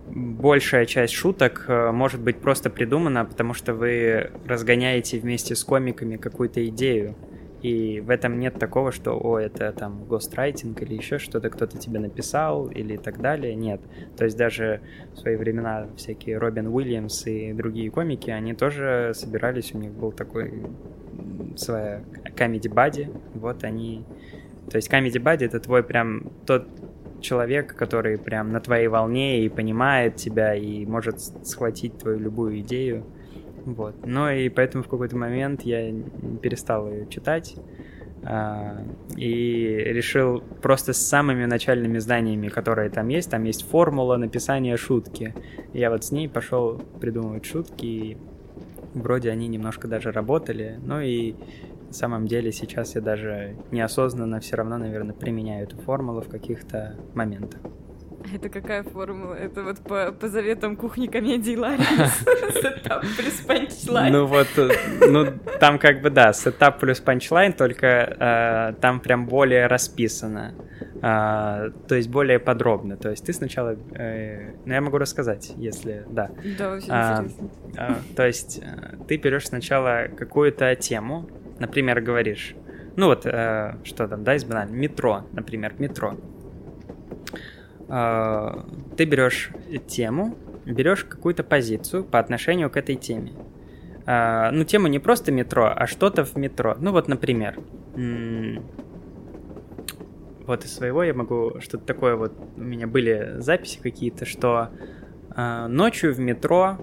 большая 0.08 0.86
часть 0.86 1.14
шуток 1.14 1.64
э, 1.68 1.90
может 1.92 2.20
быть 2.20 2.38
просто 2.38 2.70
придумана, 2.70 3.24
потому 3.24 3.54
что 3.54 3.74
вы 3.74 4.30
разгоняете 4.46 5.18
вместе 5.18 5.54
с 5.54 5.64
комиками 5.64 6.16
какую-то 6.16 6.66
идею. 6.68 7.14
И 7.62 8.00
в 8.00 8.10
этом 8.10 8.38
нет 8.38 8.58
такого, 8.58 8.92
что, 8.92 9.18
о, 9.18 9.38
это 9.38 9.72
там 9.72 10.04
гострайтинг 10.04 10.80
или 10.82 10.94
еще 10.94 11.18
что-то, 11.18 11.50
кто-то 11.50 11.76
тебе 11.78 11.98
написал 11.98 12.68
или 12.68 12.96
так 12.96 13.20
далее. 13.20 13.54
Нет. 13.54 13.80
То 14.16 14.24
есть 14.24 14.36
даже 14.36 14.82
в 15.14 15.18
свои 15.18 15.36
времена 15.36 15.88
всякие 15.96 16.38
Робин 16.38 16.68
Уильямс 16.68 17.26
и 17.26 17.52
другие 17.52 17.90
комики, 17.90 18.30
они 18.30 18.54
тоже 18.54 19.12
собирались, 19.14 19.74
у 19.74 19.78
них 19.78 19.92
был 19.92 20.12
такой 20.12 20.62
своя 21.56 22.04
comedy 22.36 22.72
buddy, 22.72 23.10
вот 23.34 23.64
они... 23.64 24.04
То 24.70 24.76
есть 24.76 24.92
comedy 24.92 25.22
buddy— 25.22 25.44
это 25.46 25.60
твой 25.60 25.82
прям 25.82 26.30
тот 26.46 26.66
человек, 27.20 27.74
который 27.74 28.18
прям 28.18 28.52
на 28.52 28.60
твоей 28.60 28.88
волне 28.88 29.44
и 29.44 29.48
понимает 29.48 30.16
тебя, 30.16 30.54
и 30.54 30.84
может 30.84 31.20
схватить 31.20 31.98
твою 31.98 32.18
любую 32.18 32.60
идею 32.60 33.04
вот. 33.66 34.06
Но 34.06 34.30
и 34.30 34.48
поэтому 34.48 34.84
в 34.84 34.88
какой-то 34.88 35.16
момент 35.16 35.62
я 35.62 35.92
перестал 36.40 36.88
ее 36.88 37.08
читать 37.08 37.56
а, 38.22 38.80
и 39.16 39.82
решил 39.88 40.40
просто 40.62 40.92
с 40.92 40.98
самыми 40.98 41.44
начальными 41.46 41.98
знаниями, 41.98 42.46
которые 42.46 42.90
там 42.90 43.08
есть, 43.08 43.28
там 43.28 43.42
есть 43.42 43.68
формула 43.68 44.16
написания 44.16 44.76
шутки. 44.76 45.34
я 45.72 45.90
вот 45.90 46.04
с 46.04 46.12
ней 46.12 46.28
пошел 46.28 46.80
придумывать 47.00 47.44
шутки, 47.44 47.84
и 47.84 48.16
вроде 48.94 49.30
они 49.30 49.48
немножко 49.48 49.88
даже 49.88 50.12
работали, 50.12 50.78
но 50.84 51.00
и 51.00 51.34
самом 51.96 52.26
деле 52.26 52.52
сейчас 52.52 52.94
я 52.94 53.00
даже 53.00 53.56
неосознанно 53.70 54.40
все 54.40 54.56
равно, 54.56 54.78
наверное, 54.78 55.14
применяю 55.14 55.64
эту 55.64 55.76
формулу 55.78 56.20
в 56.20 56.28
каких-то 56.28 56.96
моментах. 57.14 57.60
Это 58.34 58.48
какая 58.48 58.82
формула? 58.82 59.34
Это 59.34 59.62
вот 59.62 59.78
по, 59.80 60.12
по 60.12 60.28
заветам 60.28 60.76
кухни 60.76 61.06
комедии 61.06 61.56
Ларис. 61.56 61.86
Setup 62.54 63.02
плюс 63.16 63.34
punchline. 63.46 64.12
Ну 64.12 64.26
вот, 64.26 64.48
э, 64.56 64.70
ну 65.08 65.26
там 65.60 65.78
как 65.78 66.02
бы 66.02 66.10
да, 66.10 66.32
setup 66.32 66.80
плюс 66.80 66.98
punchline, 67.00 67.52
только 67.52 67.86
э, 67.86 68.80
там 68.80 69.00
прям 69.00 69.26
более 69.26 69.66
расписано. 69.66 70.54
Э, 71.02 71.70
то 71.86 71.94
есть 71.94 72.08
более 72.08 72.38
подробно. 72.38 72.96
То 72.96 73.10
есть 73.10 73.24
ты 73.24 73.32
сначала... 73.32 73.76
Э, 73.94 74.52
ну 74.64 74.72
я 74.72 74.80
могу 74.80 74.98
рассказать, 74.98 75.52
если... 75.56 76.04
Да. 76.08 76.30
Да, 76.58 76.72
очень 76.72 76.88
а, 76.90 77.24
интересно. 77.24 77.50
Э, 77.76 77.94
то 78.16 78.26
есть 78.26 78.62
ты 79.06 79.16
берешь 79.16 79.46
сначала 79.46 80.08
какую-то 80.16 80.74
тему, 80.74 81.28
например, 81.58 82.00
говоришь, 82.00 82.54
ну 82.96 83.06
вот, 83.06 83.26
э, 83.26 83.76
что 83.84 84.08
там, 84.08 84.24
да, 84.24 84.34
из 84.34 84.44
банально, 84.44 84.74
метро, 84.74 85.24
например, 85.32 85.74
метро. 85.78 86.16
А, 87.88 88.64
ты 88.96 89.04
берешь 89.04 89.50
тему, 89.86 90.36
берешь 90.64 91.04
какую-то 91.04 91.44
позицию 91.44 92.04
по 92.04 92.18
отношению 92.18 92.70
к 92.70 92.76
этой 92.76 92.96
теме. 92.96 93.32
А, 94.06 94.50
ну, 94.50 94.64
тема 94.64 94.88
не 94.88 94.98
просто 94.98 95.32
метро, 95.32 95.72
а 95.74 95.86
что-то 95.86 96.24
в 96.24 96.36
метро. 96.36 96.76
Ну, 96.78 96.92
вот, 96.92 97.08
например, 97.08 97.58
вот 100.46 100.64
из 100.64 100.74
своего 100.74 101.02
я 101.02 101.12
могу 101.12 101.60
что-то 101.60 101.84
такое 101.84 102.14
вот 102.16 102.32
у 102.56 102.60
меня 102.60 102.86
были 102.86 103.34
записи 103.38 103.80
какие-то, 103.82 104.24
что 104.24 104.70
э, 105.34 105.66
ночью 105.66 106.14
в 106.14 106.20
метро 106.20 106.78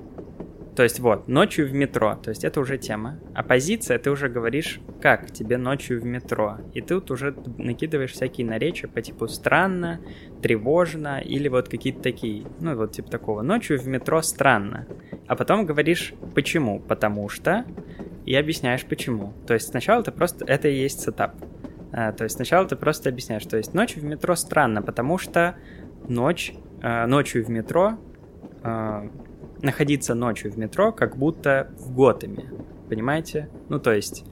то 0.76 0.82
есть 0.82 1.00
вот, 1.00 1.28
ночью 1.28 1.68
в 1.68 1.74
метро, 1.74 2.16
то 2.16 2.30
есть 2.30 2.44
это 2.44 2.60
уже 2.60 2.80
тема. 2.80 3.20
А 3.36 3.44
позиция, 3.44 4.00
ты 4.00 4.10
уже 4.10 4.28
говоришь, 4.28 4.80
как 5.02 5.32
тебе 5.32 5.58
ночью 5.58 6.02
в 6.02 6.06
метро. 6.06 6.58
И 6.74 6.82
ты 6.82 6.96
тут 6.96 7.12
уже 7.12 7.36
накидываешь 7.60 8.12
всякие 8.12 8.48
наречия 8.48 8.90
по 8.90 9.02
типу 9.02 9.28
странно, 9.28 10.00
тревожно 10.42 11.20
или 11.20 11.48
вот 11.48 11.70
какие-то 11.70 12.02
такие. 12.02 12.48
Ну 12.60 12.76
вот 12.76 12.94
типа 12.94 13.12
такого. 13.12 13.44
Ночью 13.44 13.80
в 13.80 13.88
метро 13.88 14.22
странно. 14.24 14.88
А 15.28 15.36
потом 15.36 15.66
говоришь 15.68 16.16
почему. 16.34 16.80
Потому 16.80 17.30
что 17.30 17.66
и 18.26 18.34
объясняешь 18.36 18.86
почему. 18.86 19.34
То 19.46 19.54
есть 19.54 19.68
сначала 19.68 20.02
ты 20.02 20.12
просто... 20.12 20.44
Это 20.46 20.70
и 20.70 20.76
есть 20.76 21.02
сетап. 21.02 21.36
А, 21.92 22.12
то 22.14 22.24
есть 22.24 22.36
сначала 22.36 22.68
ты 22.68 22.76
просто 22.76 23.10
объясняешь. 23.10 23.46
То 23.46 23.58
есть 23.58 23.76
ночью 23.76 24.02
в 24.02 24.06
метро 24.06 24.36
странно, 24.36 24.82
потому 24.82 25.20
что 25.20 25.56
ночь, 26.08 26.54
а, 26.82 27.06
ночью 27.06 27.46
в 27.46 27.50
метро 27.50 28.00
а, 28.64 29.08
находиться 29.64 30.14
ночью 30.14 30.52
в 30.52 30.58
метро, 30.58 30.92
как 30.92 31.18
будто 31.18 31.72
в 31.80 31.94
Готэме. 31.94 32.52
Понимаете? 32.90 33.50
Ну, 33.70 33.80
то 33.80 33.92
есть, 33.92 34.24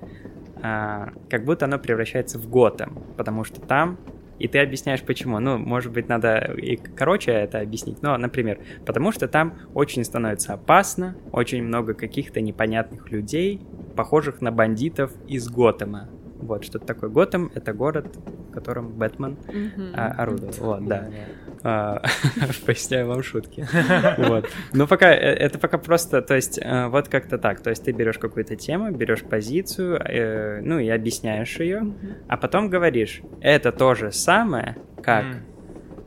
а, 0.62 1.14
как 1.30 1.46
будто 1.46 1.66
оно 1.66 1.80
превращается 1.80 2.38
в 2.38 2.50
Готэм, 2.50 3.04
потому 3.18 3.44
что 3.44 3.62
там 3.62 3.98
и 4.42 4.48
ты 4.48 4.58
объясняешь 4.58 5.04
почему. 5.04 5.40
Ну, 5.40 5.60
может 5.60 5.92
быть, 5.92 6.10
надо 6.10 6.52
и 6.58 6.76
короче 6.76 7.32
это 7.32 7.60
объяснить. 7.60 8.02
Но, 8.02 8.18
например, 8.18 8.60
потому 8.88 9.12
что 9.12 9.28
там 9.28 9.54
очень 9.76 10.04
становится 10.04 10.54
опасно, 10.54 11.16
очень 11.32 11.64
много 11.64 11.94
каких-то 11.94 12.42
непонятных 12.42 13.12
людей, 13.12 13.62
похожих 13.96 14.42
на 14.42 14.52
бандитов 14.52 15.12
из 15.28 15.48
Готэма. 15.48 16.10
Вот, 16.40 16.66
что-то 16.66 16.88
такое. 16.88 17.12
Готэм— 17.12 17.52
это 17.54 17.72
город, 17.72 18.18
в 18.50 18.52
котором 18.52 18.90
Бэтмен 18.94 19.38
mm-hmm. 19.46 19.94
а, 19.96 20.08
орудовал. 20.24 20.54
Вот, 20.60 20.88
да. 20.88 21.08
А, 21.64 22.02
поясняю 22.66 23.08
вам 23.08 23.24
шутки. 23.24 23.68
Вот. 24.18 24.50
Но 24.74 24.88
пока, 24.88 25.14
э, 25.14 25.18
это 25.18 25.60
пока 25.60 25.78
просто, 25.78 26.22
то 26.22 26.36
есть, 26.36 26.60
э, 26.62 26.88
вот 26.88 27.08
как-то 27.08 27.38
так. 27.38 27.62
То 27.62 27.70
есть 27.70 27.84
ты 27.84 27.92
берешь 27.92 28.18
какую-то 28.18 28.56
тему, 28.56 28.92
берешь 28.92 29.22
позицию, 29.22 30.02
э, 30.04 30.62
ну 30.62 30.80
и 30.80 30.90
объясняешь 30.90 31.60
ее, 31.60 31.94
а 32.28 32.38
потом 32.38 32.70
говоришь, 32.70 33.22
это 33.42 33.72
то 33.72 33.96
же 33.96 34.12
самое, 34.12 34.78
как... 35.04 35.26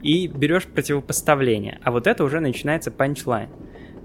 И 0.03 0.27
берешь 0.27 0.67
противопоставление. 0.67 1.79
А 1.83 1.91
вот 1.91 2.07
это 2.07 2.25
уже 2.25 2.41
начинается 2.41 2.91
панчлайн. 2.91 3.49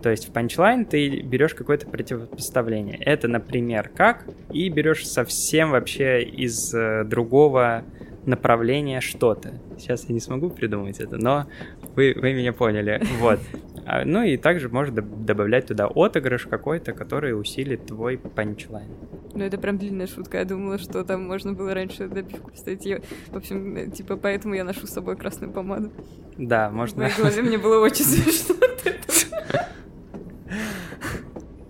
То 0.02 0.10
есть 0.10 0.30
в 0.30 0.32
панчлайн 0.32 0.86
ты 0.86 1.22
берешь 1.22 1.54
какое-то 1.54 1.88
противопоставление. 1.88 2.98
Это, 3.00 3.28
например, 3.28 3.92
как, 3.94 4.24
и 4.52 4.70
берешь 4.70 5.06
совсем 5.06 5.72
вообще 5.72 6.24
из 6.24 6.74
э, 6.74 7.04
другого 7.04 7.84
направления 8.26 9.02
что-то. 9.02 9.54
Сейчас 9.78 10.06
я 10.08 10.14
не 10.14 10.20
смогу 10.20 10.50
придумать 10.50 11.00
это, 11.00 11.18
но 11.18 11.48
вы, 11.96 12.16
вы 12.16 12.34
меня 12.34 12.54
поняли. 12.54 13.02
Вот. 13.20 13.40
А, 13.86 14.06
ну 14.06 14.22
и 14.22 14.38
также 14.38 14.70
можно 14.70 15.02
добавлять 15.02 15.68
туда 15.68 15.88
отыгрыш 15.88 16.46
какой-то, 16.46 16.94
который 16.94 17.40
усилит 17.40 17.88
твой 17.88 18.18
панчлайн. 18.18 18.88
Ну, 19.34 19.44
это 19.44 19.58
прям 19.58 19.78
длинная 19.78 20.08
шутка. 20.08 20.38
Я 20.38 20.46
думала, 20.46 20.78
что 20.78 21.04
там 21.04 21.26
можно 21.26 21.54
было 21.54 21.74
раньше 21.74 22.08
добивку 22.08 22.52
вставить. 22.52 22.86
Я, 22.86 23.00
в 23.28 23.38
общем, 23.38 23.76
э, 23.76 23.88
типа, 23.90 24.16
поэтому 24.16 24.54
я 24.54 24.64
ношу 24.64 24.88
с 24.88 24.92
собой 24.92 25.16
красную 25.18 25.52
помаду. 25.52 25.92
Да, 26.38 26.70
можно. 26.70 26.96
В 26.96 27.00
моей 27.04 27.18
голове 27.18 27.42
мне 27.42 27.58
было 27.58 27.84
очень 27.84 28.06
смешно 28.06 28.56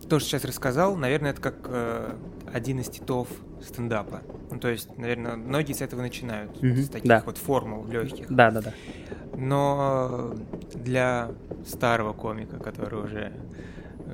То, 0.10 0.20
что 0.20 0.30
сейчас 0.30 0.46
рассказал, 0.46 0.96
наверное, 0.96 1.32
это 1.32 1.42
как 1.42 1.56
э, 1.66 2.16
один 2.54 2.80
из 2.80 2.90
титов 2.90 3.28
стендапа. 3.62 4.22
Ну, 4.52 4.60
то 4.60 4.70
есть, 4.70 4.98
наверное, 4.98 5.36
многие 5.36 5.74
с 5.74 5.82
этого 5.82 6.02
начинают, 6.02 6.52
mm-hmm. 6.62 6.82
с 6.82 6.90
таких 6.90 7.08
да. 7.08 7.24
вот 7.26 7.38
формул 7.38 7.86
легких. 7.86 8.28
Да, 8.30 8.52
да, 8.52 8.62
да. 8.62 8.74
Но 9.36 10.36
для 10.74 11.32
старого 11.66 12.14
комика, 12.14 12.58
который 12.58 13.04
уже 13.04 13.34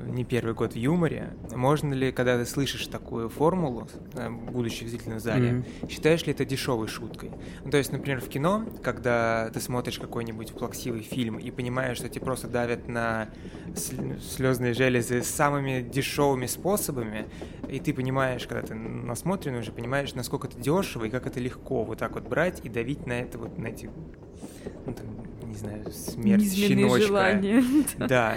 не 0.07 0.23
первый 0.23 0.53
год 0.53 0.73
в 0.73 0.75
юморе, 0.75 1.33
можно 1.53 1.93
ли, 1.93 2.11
когда 2.11 2.37
ты 2.37 2.45
слышишь 2.45 2.87
такую 2.87 3.29
формулу, 3.29 3.87
э, 4.13 4.29
будучи 4.29 4.83
в 4.83 4.89
зрительном 4.89 5.19
зале, 5.19 5.49
mm-hmm. 5.49 5.89
считаешь 5.89 6.25
ли 6.25 6.33
это 6.33 6.45
дешевой 6.45 6.87
шуткой? 6.87 7.31
Ну, 7.63 7.71
то 7.71 7.77
есть, 7.77 7.91
например, 7.91 8.21
в 8.21 8.27
кино, 8.27 8.65
когда 8.83 9.49
ты 9.53 9.59
смотришь 9.59 9.99
какой-нибудь 9.99 10.53
плаксивый 10.53 11.01
фильм 11.01 11.37
и 11.37 11.51
понимаешь, 11.51 11.97
что 11.97 12.09
тебе 12.09 12.25
просто 12.25 12.47
давят 12.47 12.87
на 12.87 13.29
слезные 13.75 14.73
железы 14.73 15.23
самыми 15.23 15.81
дешевыми 15.81 16.45
способами, 16.45 17.27
и 17.69 17.79
ты 17.79 17.93
понимаешь, 17.93 18.45
когда 18.47 18.65
ты 18.65 18.75
насмотрен 18.75 19.55
уже, 19.55 19.71
понимаешь, 19.71 20.13
насколько 20.15 20.47
это 20.47 20.59
дешево 20.59 21.05
и 21.05 21.09
как 21.09 21.27
это 21.27 21.39
легко 21.39 21.83
вот 21.83 21.99
так 21.99 22.13
вот 22.13 22.27
брать 22.27 22.61
и 22.63 22.69
давить 22.69 23.05
на 23.05 23.13
это 23.13 23.37
вот, 23.37 23.57
на 23.57 23.67
эти, 23.67 23.89
ну, 24.85 24.93
там, 24.93 25.05
не 25.55 25.55
знаю, 25.55 25.91
смерть 25.91 26.41
Неизменные 26.41 26.85
щеночка. 26.85 27.07
желания. 27.07 27.63
Да. 27.97 28.35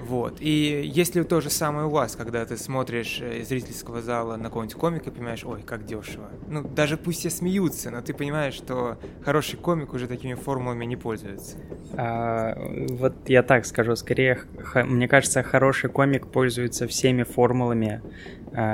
Вот. 0.00 0.36
И 0.40 0.82
если 0.94 1.22
то 1.22 1.40
же 1.40 1.50
самое 1.50 1.86
у 1.86 1.90
вас, 1.90 2.14
когда 2.14 2.44
ты 2.46 2.56
смотришь 2.56 3.18
э, 3.20 3.40
из 3.40 3.48
зрительского 3.48 4.00
зала 4.00 4.36
на 4.36 4.44
какого-нибудь 4.44 4.76
комика 4.76 5.10
и 5.10 5.12
понимаешь, 5.12 5.44
ой, 5.44 5.62
как 5.62 5.84
дешево. 5.84 6.30
Ну, 6.46 6.62
даже 6.62 6.96
пусть 6.96 7.20
все 7.20 7.30
смеются, 7.30 7.90
но 7.90 8.00
ты 8.00 8.14
понимаешь, 8.14 8.54
что 8.54 8.96
хороший 9.24 9.58
комик 9.58 9.92
уже 9.92 10.06
такими 10.06 10.34
формулами 10.34 10.84
не 10.84 10.96
пользуется. 10.96 11.56
А, 11.94 12.56
вот 12.90 13.14
я 13.28 13.42
так 13.42 13.66
скажу, 13.66 13.96
скорее, 13.96 14.40
мне 14.74 15.08
кажется, 15.08 15.42
хороший 15.42 15.90
комик 15.90 16.28
пользуется 16.28 16.86
всеми 16.86 17.24
формулами, 17.24 18.00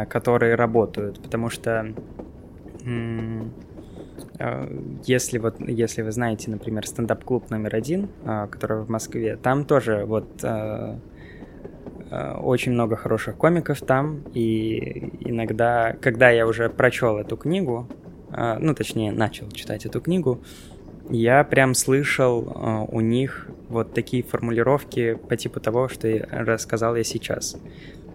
которые 0.08 0.54
работают, 0.54 1.20
потому 1.22 1.50
что 1.50 1.94
а, 4.38 4.68
если 5.04 5.38
вот, 5.38 5.56
если 5.60 6.02
вы 6.02 6.12
знаете, 6.12 6.50
например, 6.50 6.86
стендап-клуб 6.86 7.50
номер 7.50 7.76
один, 7.76 8.08
а, 8.24 8.46
который 8.46 8.82
в 8.82 8.88
Москве, 8.90 9.36
там 9.36 9.64
тоже 9.64 10.04
вот 10.06 10.44
очень 12.42 12.72
много 12.72 12.94
хороших 12.94 13.36
комиков 13.36 13.80
там, 13.80 14.22
и 14.34 15.10
иногда, 15.20 15.96
когда 16.00 16.30
я 16.30 16.46
уже 16.46 16.68
прочел 16.68 17.16
эту 17.16 17.36
книгу, 17.36 17.88
ну, 18.30 18.74
точнее, 18.74 19.10
начал 19.10 19.50
читать 19.50 19.84
эту 19.84 20.00
книгу, 20.00 20.40
я 21.10 21.42
прям 21.42 21.74
слышал 21.74 22.86
у 22.88 23.00
них 23.00 23.48
вот 23.68 23.94
такие 23.94 24.22
формулировки 24.22 25.14
по 25.14 25.36
типу 25.36 25.58
того, 25.58 25.88
что 25.88 26.06
я 26.06 26.24
рассказал 26.30 26.94
я 26.94 27.02
сейчас. 27.02 27.56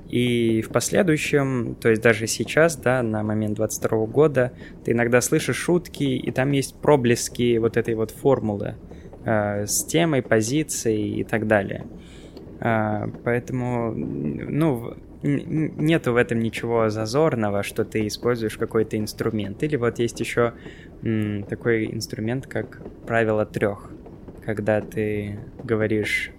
И 0.10 0.63
в 0.63 0.70
последующем, 0.70 1.75
то 1.80 1.89
есть 1.89 2.01
даже 2.01 2.25
сейчас, 2.25 2.75
да, 2.75 3.04
на 3.04 3.22
момент 3.22 3.56
22 3.56 4.06
года, 4.08 4.51
ты 4.84 4.92
иногда 4.92 5.22
слышишь 5.22 5.58
шутки, 5.58 6.04
и 6.04 6.32
там 6.32 6.51
есть 6.51 6.75
проблески 6.75 7.58
вот 7.58 7.78
этой 7.78 7.94
вот 7.94 8.10
формулы 8.10 8.75
э, 9.24 9.68
с 9.68 9.84
темой, 9.86 10.24
позицией 10.24 11.20
и 11.20 11.24
так 11.24 11.46
далее. 11.46 11.86
Э, 12.60 13.08
поэтому, 13.24 13.92
ну, 13.94 14.96
нету 15.22 16.13
в 16.13 16.16
этом 16.16 16.39
ничего 16.39 16.89
зазорного, 16.89 17.62
что 17.62 17.84
ты 17.86 18.08
используешь 18.08 18.58
какой-то 18.58 18.98
инструмент. 18.98 19.62
Или 19.63 19.75
вот 19.75 20.00
есть 20.00 20.20
еще 20.20 20.54
такой 21.50 21.94
инструмент, 21.94 22.48
как 22.48 22.82
правило 23.06 23.46
трех, 23.46 23.92
когда 24.46 24.82
ты 24.82 25.39
говоришь 25.63 26.32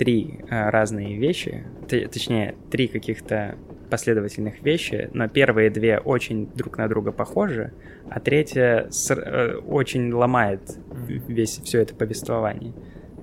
три 0.00 0.40
э, 0.48 0.70
разные 0.70 1.18
вещи, 1.18 1.62
точнее, 1.86 2.54
три 2.70 2.88
каких-то 2.88 3.56
последовательных 3.90 4.62
вещи, 4.62 5.10
но 5.12 5.28
первые 5.28 5.68
две 5.68 5.98
очень 5.98 6.46
друг 6.54 6.78
на 6.78 6.88
друга 6.88 7.12
похожи, 7.12 7.74
а 8.08 8.18
третья 8.18 8.86
с, 8.88 9.10
э, 9.10 9.56
очень 9.56 10.10
ломает 10.10 10.62
весь 11.28 11.60
все 11.64 11.82
это 11.82 11.94
повествование. 11.94 12.72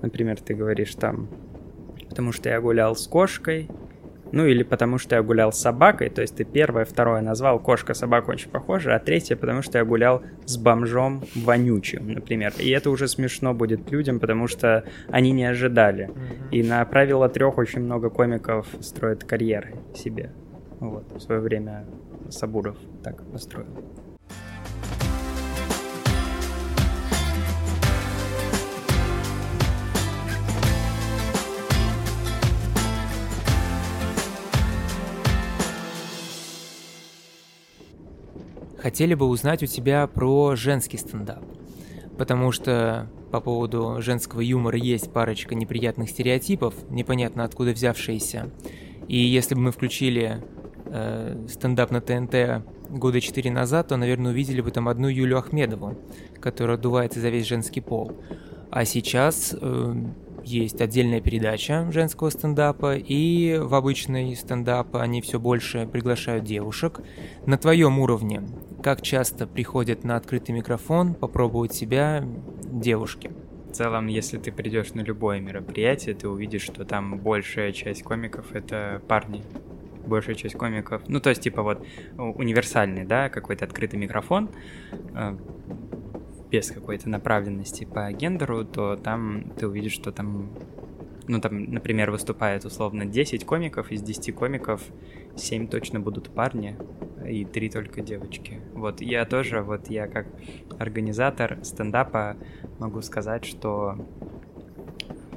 Например, 0.02 0.40
ты 0.40 0.54
говоришь 0.54 0.94
там, 0.94 1.28
потому 2.08 2.30
что 2.30 2.48
я 2.48 2.60
гулял 2.60 2.94
с 2.94 3.08
кошкой, 3.08 3.68
ну 4.32 4.46
или 4.46 4.62
потому 4.62 4.98
что 4.98 5.16
я 5.16 5.22
гулял 5.22 5.52
с 5.52 5.58
собакой, 5.58 6.10
то 6.10 6.22
есть 6.22 6.36
ты 6.36 6.44
первое, 6.44 6.84
второе 6.84 7.20
назвал, 7.20 7.58
кошка, 7.58 7.94
собака 7.94 8.30
очень 8.30 8.50
похожа, 8.50 8.94
а 8.94 8.98
третье, 8.98 9.36
потому 9.36 9.62
что 9.62 9.78
я 9.78 9.84
гулял 9.84 10.22
с 10.44 10.56
бомжом 10.56 11.24
вонючим, 11.34 12.12
например. 12.12 12.52
И 12.58 12.70
это 12.70 12.90
уже 12.90 13.08
смешно 13.08 13.54
будет 13.54 13.90
людям, 13.90 14.20
потому 14.20 14.46
что 14.46 14.84
они 15.08 15.32
не 15.32 15.44
ожидали. 15.44 16.06
Mm-hmm. 16.06 16.50
И 16.52 16.62
на 16.62 16.84
правило 16.84 17.28
трех 17.28 17.58
очень 17.58 17.80
много 17.80 18.10
комиков 18.10 18.66
строят 18.80 19.24
карьеры 19.24 19.74
себе. 19.94 20.32
Вот, 20.80 21.10
в 21.12 21.20
свое 21.20 21.40
время 21.40 21.84
Сабуров 22.30 22.76
так 23.02 23.22
построил. 23.30 23.66
Хотели 38.88 39.12
бы 39.12 39.26
узнать 39.26 39.62
у 39.62 39.66
тебя 39.66 40.06
про 40.06 40.56
женский 40.56 40.96
стендап. 40.96 41.44
Потому 42.16 42.52
что 42.52 43.10
по 43.30 43.38
поводу 43.38 44.00
женского 44.00 44.40
юмора 44.40 44.78
есть 44.78 45.12
парочка 45.12 45.54
неприятных 45.54 46.08
стереотипов, 46.08 46.72
непонятно 46.88 47.44
откуда 47.44 47.72
взявшиеся. 47.72 48.50
И 49.06 49.18
если 49.18 49.54
бы 49.54 49.60
мы 49.60 49.72
включили 49.72 50.42
э, 50.86 51.46
стендап 51.50 51.90
на 51.90 52.00
ТНТ 52.00 52.64
года 52.88 53.20
четыре 53.20 53.50
назад, 53.50 53.88
то, 53.88 53.98
наверное, 53.98 54.32
увидели 54.32 54.62
бы 54.62 54.70
там 54.70 54.88
одну 54.88 55.08
Юлю 55.08 55.36
Ахмедову, 55.36 55.98
которая 56.40 56.78
отдувается 56.78 57.20
за 57.20 57.28
весь 57.28 57.46
женский 57.46 57.82
пол. 57.82 58.12
А 58.70 58.86
сейчас 58.86 59.54
э, 59.60 59.94
есть 60.44 60.80
отдельная 60.80 61.20
передача 61.20 61.86
женского 61.92 62.30
стендапа, 62.30 62.96
и 62.96 63.58
в 63.58 63.74
обычный 63.74 64.34
стендап 64.34 64.96
они 64.96 65.20
все 65.20 65.38
больше 65.38 65.86
приглашают 65.86 66.44
девушек. 66.44 67.02
На 67.44 67.58
твоем 67.58 67.98
уровне, 67.98 68.42
как 68.82 69.02
часто 69.02 69.46
приходят 69.46 70.04
на 70.04 70.16
открытый 70.16 70.54
микрофон 70.54 71.14
попробовать 71.14 71.74
себя 71.74 72.24
девушки? 72.64 73.30
В 73.68 73.72
целом, 73.72 74.06
если 74.06 74.38
ты 74.38 74.52
придешь 74.52 74.94
на 74.94 75.00
любое 75.00 75.40
мероприятие, 75.40 76.14
ты 76.14 76.28
увидишь, 76.28 76.62
что 76.62 76.84
там 76.84 77.18
большая 77.18 77.72
часть 77.72 78.02
комиков 78.02 78.54
это 78.54 79.02
парни. 79.08 79.42
Большая 80.06 80.36
часть 80.36 80.54
комиков. 80.54 81.02
Ну, 81.08 81.20
то 81.20 81.28
есть, 81.30 81.42
типа, 81.42 81.62
вот 81.62 81.84
универсальный, 82.16 83.04
да, 83.04 83.28
какой-то 83.28 83.66
открытый 83.66 83.98
микрофон 83.98 84.48
э, 85.14 85.36
без 86.50 86.70
какой-то 86.70 87.10
направленности 87.10 87.84
по 87.84 88.10
гендеру, 88.12 88.64
то 88.64 88.96
там 88.96 89.50
ты 89.58 89.68
увидишь, 89.68 89.92
что 89.92 90.12
там, 90.12 90.48
ну 91.26 91.40
там, 91.40 91.64
например, 91.64 92.10
выступает 92.10 92.64
условно 92.64 93.04
10 93.04 93.44
комиков, 93.44 93.92
из 93.92 94.00
10 94.00 94.34
комиков 94.34 94.80
7 95.38 95.68
точно 95.68 96.00
будут 96.00 96.30
парни, 96.30 96.76
и 97.26 97.44
3 97.44 97.70
только 97.70 98.00
девочки. 98.00 98.60
Вот 98.74 99.00
я 99.00 99.24
тоже, 99.24 99.62
вот 99.62 99.88
я 99.88 100.06
как 100.06 100.26
организатор 100.78 101.58
стендапа 101.62 102.36
могу 102.78 103.02
сказать, 103.02 103.44
что 103.44 103.96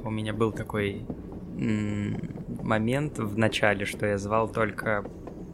у 0.04 0.10
меня 0.10 0.32
был 0.32 0.52
такой 0.52 1.06
момент 1.54 3.18
в 3.18 3.38
начале, 3.38 3.84
что 3.84 4.06
я 4.06 4.18
звал 4.18 4.48
только 4.48 5.04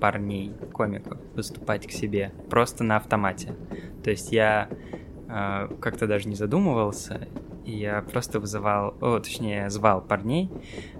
парней, 0.00 0.52
комиков, 0.72 1.18
выступать 1.34 1.86
к 1.86 1.90
себе, 1.90 2.32
просто 2.48 2.84
на 2.84 2.96
автомате. 2.96 3.54
То 4.04 4.10
есть 4.10 4.32
я 4.32 4.68
а, 5.28 5.68
как-то 5.80 6.06
даже 6.06 6.28
не 6.28 6.36
задумывался, 6.36 7.28
и 7.68 7.76
я 7.76 8.00
просто 8.00 8.40
вызывал, 8.40 8.94
о, 9.02 9.18
точнее, 9.18 9.68
звал 9.68 10.00
парней 10.00 10.50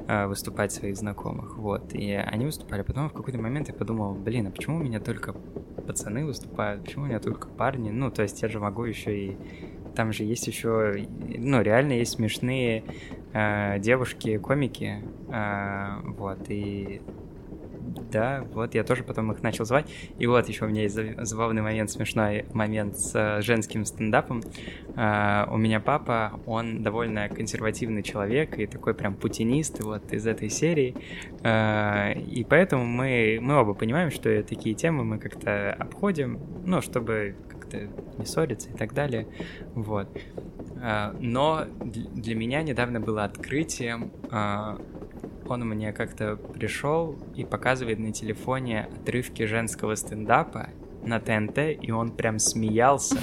э, 0.07 0.27
выступать 0.27 0.71
своих 0.71 0.97
знакомых, 0.99 1.57
вот, 1.57 1.95
и 1.95 2.13
они 2.13 2.45
выступали. 2.45 2.83
Потом 2.83 3.09
в 3.09 3.15
какой-то 3.15 3.39
момент 3.41 3.69
я 3.69 3.75
подумал, 3.75 4.15
блин, 4.15 4.49
а 4.49 4.51
почему 4.51 4.77
у 4.77 4.81
меня 4.81 5.01
только 5.01 5.33
пацаны 5.87 6.27
выступают, 6.27 6.85
почему 6.85 7.05
у 7.05 7.07
меня 7.07 7.21
только 7.21 7.49
парни? 7.49 7.89
Ну, 7.89 8.11
то 8.11 8.23
есть 8.23 8.43
я 8.43 8.49
же 8.49 8.61
могу 8.61 8.85
еще 8.85 9.19
и... 9.19 9.37
Там 9.97 10.13
же 10.13 10.25
есть 10.25 10.47
еще, 10.47 11.07
ну, 11.39 11.63
реально 11.63 11.95
есть 11.95 12.13
смешные 12.13 12.85
э, 13.33 13.79
девушки-комики, 13.79 15.03
э, 15.33 16.01
вот, 16.05 16.51
и 16.51 17.01
да, 18.11 18.45
вот 18.53 18.75
я 18.75 18.85
тоже 18.85 19.03
потом 19.05 19.33
их 19.33 19.43
начал 19.43 19.65
звать. 19.65 19.91
И 20.19 20.27
вот 20.27 20.49
еще 20.49 20.65
у 20.65 20.69
меня 20.69 20.83
есть 20.83 20.99
забавный 21.19 21.63
момент, 21.63 21.91
смешной 21.91 22.47
момент 22.53 22.99
с 22.99 23.15
э, 23.15 23.43
женским 23.43 23.85
стендапом. 23.85 24.43
Uh, 24.95 25.49
у 25.53 25.57
меня 25.57 25.81
папа, 25.81 26.41
он 26.47 26.83
довольно 26.83 27.29
консервативный 27.29 28.03
человек 28.03 28.59
и 28.59 28.67
такой 28.67 28.95
прям 28.95 29.15
путинист 29.15 29.81
вот 29.83 30.13
из 30.13 30.27
этой 30.27 30.49
серии. 30.49 30.95
Uh, 31.43 32.21
и 32.25 32.45
поэтому 32.45 32.85
мы, 32.85 33.39
мы 33.41 33.61
оба 33.61 33.75
понимаем, 33.75 34.11
что 34.11 34.43
такие 34.43 34.75
темы 34.75 35.05
мы 35.05 35.19
как-то 35.19 35.73
обходим, 35.73 36.41
ну, 36.65 36.81
чтобы 36.81 37.37
как-то 37.49 37.89
не 38.19 38.25
ссориться 38.25 38.71
и 38.71 38.75
так 38.75 38.95
далее. 38.95 39.27
Вот. 39.75 40.09
Но 41.19 41.65
для 41.81 42.37
меня 42.37 42.63
недавно 42.63 43.01
было 43.01 43.25
открытием 43.25 44.13
он 45.51 45.61
мне 45.69 45.93
как-то 45.93 46.37
пришел 46.37 47.19
и 47.37 47.45
показывает 47.45 47.99
на 47.99 48.13
телефоне 48.13 48.89
отрывки 49.01 49.45
женского 49.45 49.95
стендапа 49.95 50.71
на 51.05 51.21
ТНТ, 51.21 51.59
и 51.81 51.91
он 51.91 52.11
прям 52.11 52.39
смеялся. 52.39 53.19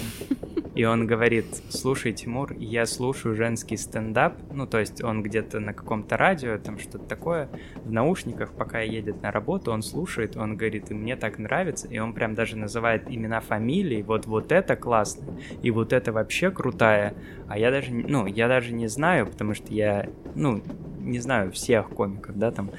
И 0.76 0.84
он 0.84 1.08
говорит, 1.08 1.46
слушай, 1.70 2.12
Тимур, 2.12 2.54
я 2.60 2.86
слушаю 2.86 3.34
женский 3.34 3.78
стендап, 3.78 4.36
ну, 4.52 4.68
то 4.68 4.78
есть 4.78 5.02
он 5.02 5.24
где-то 5.24 5.62
на 5.62 5.74
каком-то 5.74 6.18
радио, 6.18 6.58
там 6.58 6.80
что-то 6.80 7.06
такое, 7.06 7.50
в 7.86 7.92
наушниках, 7.92 8.52
пока 8.52 8.82
едет 8.82 9.22
на 9.22 9.32
работу, 9.32 9.72
он 9.72 9.82
слушает, 9.82 10.36
он 10.36 10.58
говорит, 10.58 10.92
и 10.92 10.94
мне 10.94 11.16
так 11.16 11.40
нравится, 11.40 11.88
и 11.88 11.98
он 11.98 12.14
прям 12.14 12.36
даже 12.36 12.58
называет 12.58 13.10
имена 13.10 13.40
фамилий, 13.40 14.04
вот 14.04 14.26
вот 14.26 14.52
это 14.52 14.76
классно, 14.76 15.26
и 15.64 15.72
вот 15.72 15.94
это 15.94 16.12
вообще 16.12 16.52
крутая, 16.52 17.14
а 17.48 17.58
я 17.58 17.72
даже, 17.72 17.94
ну, 17.94 18.26
я 18.26 18.50
даже 18.50 18.74
не 18.74 18.88
знаю, 18.88 19.28
потому 19.28 19.54
что 19.54 19.74
я, 19.74 20.10
ну, 20.36 20.62
не 21.00 21.20
знаю 21.20 21.54
всех 21.54 21.90
комиков, 21.90 22.38
да, 22.38 22.52
там, 22.52 22.72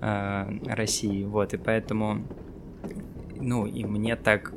э, 0.00 0.58
России, 0.66 1.24
вот, 1.24 1.52
и 1.52 1.58
поэтому, 1.58 2.22
ну, 3.38 3.66
и 3.66 3.84
мне 3.84 4.16
так 4.16 4.54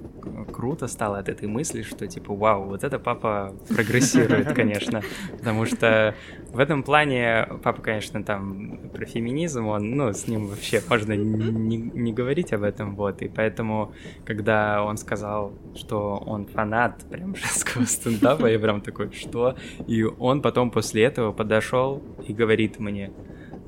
круто 0.51 0.87
стало 0.87 1.19
от 1.19 1.29
этой 1.29 1.47
мысли, 1.47 1.81
что 1.81 2.07
типа, 2.07 2.33
вау, 2.33 2.65
вот 2.65 2.83
это 2.83 2.99
папа 2.99 3.53
прогрессирует, 3.67 4.53
конечно, 4.55 5.01
потому 5.37 5.65
что 5.65 6.15
в 6.51 6.59
этом 6.59 6.83
плане 6.83 7.47
папа, 7.63 7.81
конечно, 7.81 8.23
там 8.23 8.89
про 8.93 9.05
феминизм, 9.05 9.67
он, 9.67 9.91
ну, 9.91 10.13
с 10.13 10.27
ним 10.27 10.47
вообще 10.47 10.81
можно 10.89 11.13
не, 11.13 11.77
не 11.77 12.13
говорить 12.13 12.53
об 12.53 12.63
этом, 12.63 12.95
вот, 12.95 13.21
и 13.21 13.27
поэтому, 13.27 13.93
когда 14.25 14.83
он 14.83 14.97
сказал, 14.97 15.53
что 15.75 16.23
он 16.25 16.45
фанат 16.45 17.03
прям 17.09 17.35
женского 17.35 17.83
стендапа, 17.85 18.45
я 18.47 18.59
прям 18.59 18.81
такой, 18.81 19.11
что? 19.11 19.55
И 19.87 20.03
он 20.03 20.41
потом 20.41 20.71
после 20.71 21.03
этого 21.03 21.31
подошел 21.31 22.01
и 22.27 22.33
говорит 22.33 22.79
мне, 22.79 23.11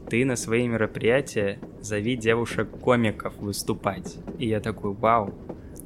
ты 0.09 0.23
на 0.23 0.35
свои 0.35 0.67
мероприятия 0.67 1.59
зови 1.81 2.15
девушек-комиков 2.15 3.35
выступать. 3.37 4.17
И 4.39 4.47
я 4.47 4.59
такой, 4.61 4.93
вау, 4.93 5.33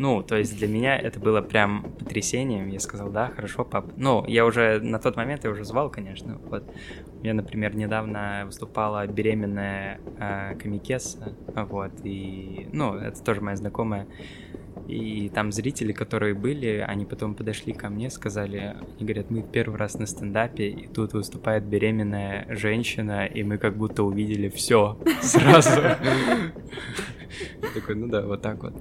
ну, 0.02 0.24
то 0.24 0.36
есть 0.36 0.58
для 0.58 0.68
меня 0.68 0.98
это 0.98 1.20
было 1.20 1.42
прям 1.42 1.84
потрясением. 2.00 2.70
Я 2.70 2.80
сказал, 2.80 3.12
да, 3.12 3.28
хорошо, 3.28 3.64
пап. 3.64 3.94
Ну, 3.98 4.26
я 4.28 4.48
уже 4.48 4.80
на 4.82 4.98
тот 4.98 5.16
момент 5.16 5.44
я 5.44 5.52
уже 5.52 5.64
звал, 5.64 5.92
конечно. 5.92 6.40
Вот. 6.46 6.64
Я, 7.22 7.36
например, 7.36 7.76
недавно 7.76 8.42
выступала 8.48 9.06
беременная 9.06 10.00
э, 10.18 10.56
комикеса, 10.56 11.36
вот, 11.56 11.92
и, 12.04 12.68
ну, 12.74 12.96
это 12.96 13.24
тоже 13.24 13.42
моя 13.42 13.56
знакомая. 13.56 14.08
И 14.88 15.30
там 15.30 15.52
зрители, 15.52 15.92
которые 15.92 16.34
были, 16.34 16.84
они 16.88 17.06
потом 17.06 17.36
подошли 17.36 17.72
ко 17.72 17.90
мне, 17.90 18.10
сказали, 18.10 18.76
они 18.98 19.06
говорят, 19.06 19.30
мы 19.30 19.44
первый 19.44 19.78
раз 19.78 20.00
на 20.00 20.08
стендапе, 20.08 20.68
и 20.70 20.88
тут 20.88 21.14
выступает 21.14 21.64
беременная 21.66 22.48
женщина, 22.50 23.28
и 23.28 23.44
мы 23.44 23.60
как 23.60 23.78
будто 23.78 24.02
увидели 24.02 24.50
все 24.50 24.98
сразу. 25.22 25.80
Такой, 27.76 27.96
ну 27.96 28.08
да, 28.08 28.24
вот 28.24 28.42
так 28.42 28.64
вот. 28.64 28.74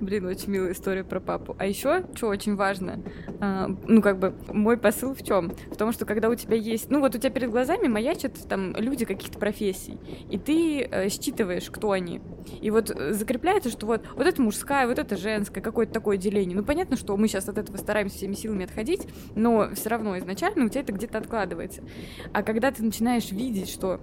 Блин, 0.00 0.26
очень 0.26 0.50
милая 0.50 0.72
история 0.72 1.02
про 1.02 1.18
папу. 1.18 1.56
А 1.58 1.66
еще, 1.66 2.04
что 2.14 2.28
очень 2.28 2.54
важно, 2.54 3.00
э, 3.40 3.66
ну, 3.86 4.00
как 4.00 4.18
бы, 4.18 4.32
мой 4.48 4.76
посыл 4.76 5.12
в 5.12 5.24
чем? 5.24 5.52
В 5.70 5.76
том, 5.76 5.92
что 5.92 6.04
когда 6.06 6.28
у 6.28 6.36
тебя 6.36 6.56
есть, 6.56 6.88
ну, 6.90 7.00
вот 7.00 7.16
у 7.16 7.18
тебя 7.18 7.30
перед 7.30 7.50
глазами 7.50 7.88
маячат 7.88 8.34
там 8.48 8.76
люди 8.76 9.04
каких-то 9.04 9.38
профессий, 9.38 9.98
и 10.30 10.38
ты 10.38 10.82
э, 10.82 11.08
считываешь, 11.08 11.68
кто 11.70 11.90
они. 11.90 12.20
И 12.60 12.70
вот 12.70 12.90
э, 12.90 13.12
закрепляется, 13.12 13.70
что 13.70 13.86
вот, 13.86 14.02
вот 14.14 14.26
это 14.26 14.40
мужская, 14.40 14.86
вот 14.86 15.00
это 15.00 15.16
женская, 15.16 15.60
какое-то 15.60 15.92
такое 15.92 16.16
деление. 16.16 16.56
Ну, 16.56 16.64
понятно, 16.64 16.96
что 16.96 17.16
мы 17.16 17.26
сейчас 17.26 17.48
от 17.48 17.58
этого 17.58 17.76
стараемся 17.76 18.16
всеми 18.18 18.34
силами 18.34 18.64
отходить, 18.64 19.08
но 19.34 19.70
все 19.74 19.88
равно 19.88 20.16
изначально 20.18 20.66
у 20.66 20.68
тебя 20.68 20.82
это 20.82 20.92
где-то 20.92 21.18
откладывается. 21.18 21.82
А 22.32 22.44
когда 22.44 22.70
ты 22.70 22.84
начинаешь 22.84 23.32
видеть, 23.32 23.68
что 23.68 24.00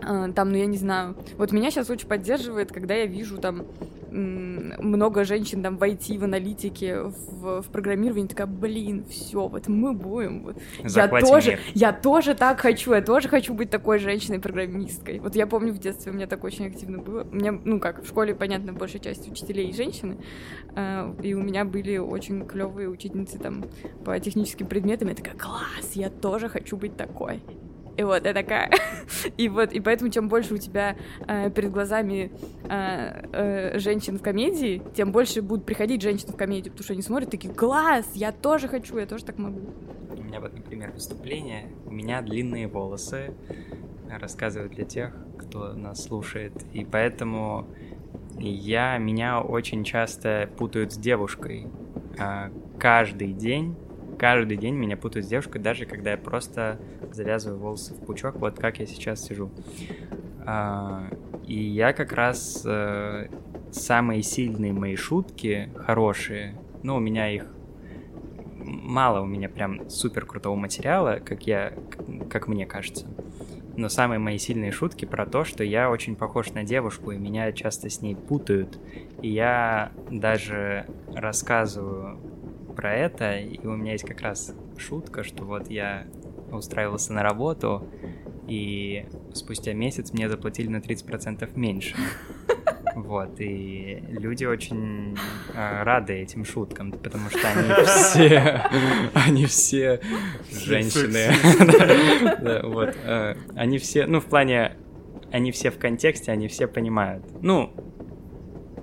там, 0.00 0.50
ну 0.50 0.56
я 0.56 0.66
не 0.66 0.76
знаю. 0.76 1.16
Вот 1.36 1.52
меня 1.52 1.70
сейчас 1.70 1.90
очень 1.90 2.08
поддерживает, 2.08 2.72
когда 2.72 2.94
я 2.94 3.06
вижу 3.06 3.38
там 3.38 3.66
много 4.14 5.24
женщин 5.24 5.62
там 5.62 5.76
в 5.76 5.82
IT, 5.82 6.18
в 6.18 6.24
аналитике, 6.24 7.02
в, 7.02 7.62
в 7.62 7.66
программировании, 7.66 8.28
такая, 8.28 8.46
блин, 8.46 9.04
все, 9.08 9.48
вот 9.48 9.66
мы 9.66 9.92
будем. 9.92 10.44
Вот. 10.44 10.56
Я 10.84 11.08
тоже, 11.08 11.50
мир. 11.50 11.60
я 11.74 11.92
тоже 11.92 12.34
так 12.34 12.60
хочу, 12.60 12.94
я 12.94 13.02
тоже 13.02 13.28
хочу 13.28 13.54
быть 13.54 13.70
такой 13.70 13.98
женщиной-программисткой. 13.98 15.18
Вот 15.18 15.34
я 15.34 15.46
помню 15.46 15.72
в 15.72 15.78
детстве 15.78 16.12
у 16.12 16.14
меня 16.14 16.26
так 16.26 16.44
очень 16.44 16.66
активно 16.66 16.98
было. 16.98 17.24
У 17.24 17.34
меня, 17.34 17.52
ну 17.52 17.80
как, 17.80 18.04
в 18.04 18.06
школе, 18.06 18.34
понятно, 18.34 18.72
большая 18.72 19.02
часть 19.02 19.28
учителей 19.30 19.72
женщины, 19.72 20.16
э, 20.76 21.12
и 21.22 21.34
у 21.34 21.42
меня 21.42 21.64
были 21.64 21.96
очень 21.96 22.46
клевые 22.46 22.88
учительницы 22.88 23.38
там 23.38 23.64
по 24.04 24.18
техническим 24.20 24.66
предметам. 24.66 25.08
Я 25.08 25.14
такая, 25.14 25.34
класс, 25.34 25.92
я 25.94 26.08
тоже 26.08 26.48
хочу 26.48 26.76
быть 26.76 26.96
такой. 26.96 27.42
И 27.96 28.02
вот 28.02 28.24
я 28.24 28.34
такая. 28.34 28.70
и 29.36 29.48
вот, 29.48 29.72
и 29.72 29.80
поэтому 29.80 30.10
чем 30.10 30.28
больше 30.28 30.54
у 30.54 30.58
тебя 30.58 30.96
э, 31.26 31.50
перед 31.50 31.70
глазами 31.70 32.32
э, 32.68 33.26
э, 33.32 33.78
женщин 33.78 34.18
в 34.18 34.22
комедии, 34.22 34.82
тем 34.94 35.12
больше 35.12 35.42
будут 35.42 35.64
приходить 35.64 36.02
женщины 36.02 36.32
в 36.32 36.36
комедию, 36.36 36.72
потому 36.72 36.84
что 36.84 36.92
они 36.94 37.02
смотрят 37.02 37.30
такие, 37.30 37.52
класс, 37.52 38.06
я 38.14 38.32
тоже 38.32 38.68
хочу, 38.68 38.98
я 38.98 39.06
тоже 39.06 39.24
так 39.24 39.38
могу. 39.38 39.60
У 40.16 40.22
меня 40.22 40.40
вот, 40.40 40.54
например, 40.54 40.90
выступление, 40.92 41.68
у 41.86 41.92
меня 41.92 42.20
длинные 42.22 42.66
волосы, 42.66 43.32
рассказываю 44.10 44.70
для 44.70 44.84
тех, 44.84 45.14
кто 45.38 45.72
нас 45.72 46.02
слушает, 46.02 46.52
и 46.72 46.84
поэтому 46.84 47.66
я, 48.38 48.98
меня 48.98 49.40
очень 49.40 49.84
часто 49.84 50.48
путают 50.56 50.92
с 50.92 50.96
девушкой. 50.96 51.68
Э, 52.18 52.50
каждый 52.78 53.32
день 53.32 53.76
каждый 54.24 54.56
день 54.56 54.74
меня 54.74 54.96
путают 54.96 55.26
с 55.26 55.28
девушкой, 55.28 55.60
даже 55.60 55.84
когда 55.84 56.12
я 56.12 56.16
просто 56.16 56.80
завязываю 57.12 57.60
волосы 57.60 57.92
в 57.92 57.98
пучок, 58.06 58.36
вот 58.36 58.58
как 58.58 58.78
я 58.78 58.86
сейчас 58.86 59.22
сижу. 59.22 59.50
А, 60.46 61.10
и 61.46 61.60
я 61.60 61.92
как 61.92 62.10
раз 62.12 62.62
э, 62.64 63.28
самые 63.70 64.22
сильные 64.22 64.72
мои 64.72 64.96
шутки, 64.96 65.68
хорошие, 65.76 66.54
ну, 66.82 66.96
у 66.96 67.00
меня 67.00 67.28
их 67.28 67.44
мало, 68.64 69.20
у 69.20 69.26
меня 69.26 69.50
прям 69.50 69.90
супер 69.90 70.24
крутого 70.24 70.54
материала, 70.54 71.20
как 71.22 71.46
я, 71.46 71.74
как 72.30 72.48
мне 72.48 72.64
кажется. 72.64 73.06
Но 73.76 73.90
самые 73.90 74.20
мои 74.20 74.38
сильные 74.38 74.72
шутки 74.72 75.04
про 75.04 75.26
то, 75.26 75.44
что 75.44 75.64
я 75.64 75.90
очень 75.90 76.16
похож 76.16 76.52
на 76.52 76.64
девушку, 76.64 77.10
и 77.10 77.18
меня 77.18 77.52
часто 77.52 77.90
с 77.90 78.00
ней 78.00 78.16
путают. 78.16 78.78
И 79.20 79.28
я 79.28 79.92
даже 80.10 80.86
рассказываю 81.12 82.33
про 82.74 82.94
это, 82.94 83.38
и 83.38 83.64
у 83.66 83.76
меня 83.76 83.92
есть 83.92 84.04
как 84.04 84.20
раз 84.20 84.54
шутка, 84.76 85.24
что 85.24 85.44
вот 85.44 85.70
я 85.70 86.06
устраивался 86.50 87.12
на 87.12 87.22
работу, 87.22 87.88
и 88.46 89.06
спустя 89.32 89.72
месяц 89.72 90.12
мне 90.12 90.28
заплатили 90.28 90.68
на 90.68 90.78
30% 90.78 91.50
меньше. 91.56 91.96
Вот, 92.94 93.40
и 93.40 94.04
люди 94.08 94.44
очень 94.44 95.18
э, 95.52 95.82
рады 95.82 96.12
этим 96.12 96.44
шуткам, 96.44 96.92
потому 96.92 97.28
что 97.28 97.40
они 97.48 97.84
все, 97.86 98.62
они 99.14 99.46
все 99.46 100.00
женщины. 100.48 101.32
Вот, 102.62 102.94
э, 103.04 103.34
они 103.56 103.78
все, 103.78 104.06
ну, 104.06 104.20
в 104.20 104.26
плане, 104.26 104.76
они 105.32 105.50
все 105.50 105.72
в 105.72 105.78
контексте, 105.78 106.30
они 106.30 106.46
все 106.46 106.68
понимают. 106.68 107.24
Ну, 107.42 107.72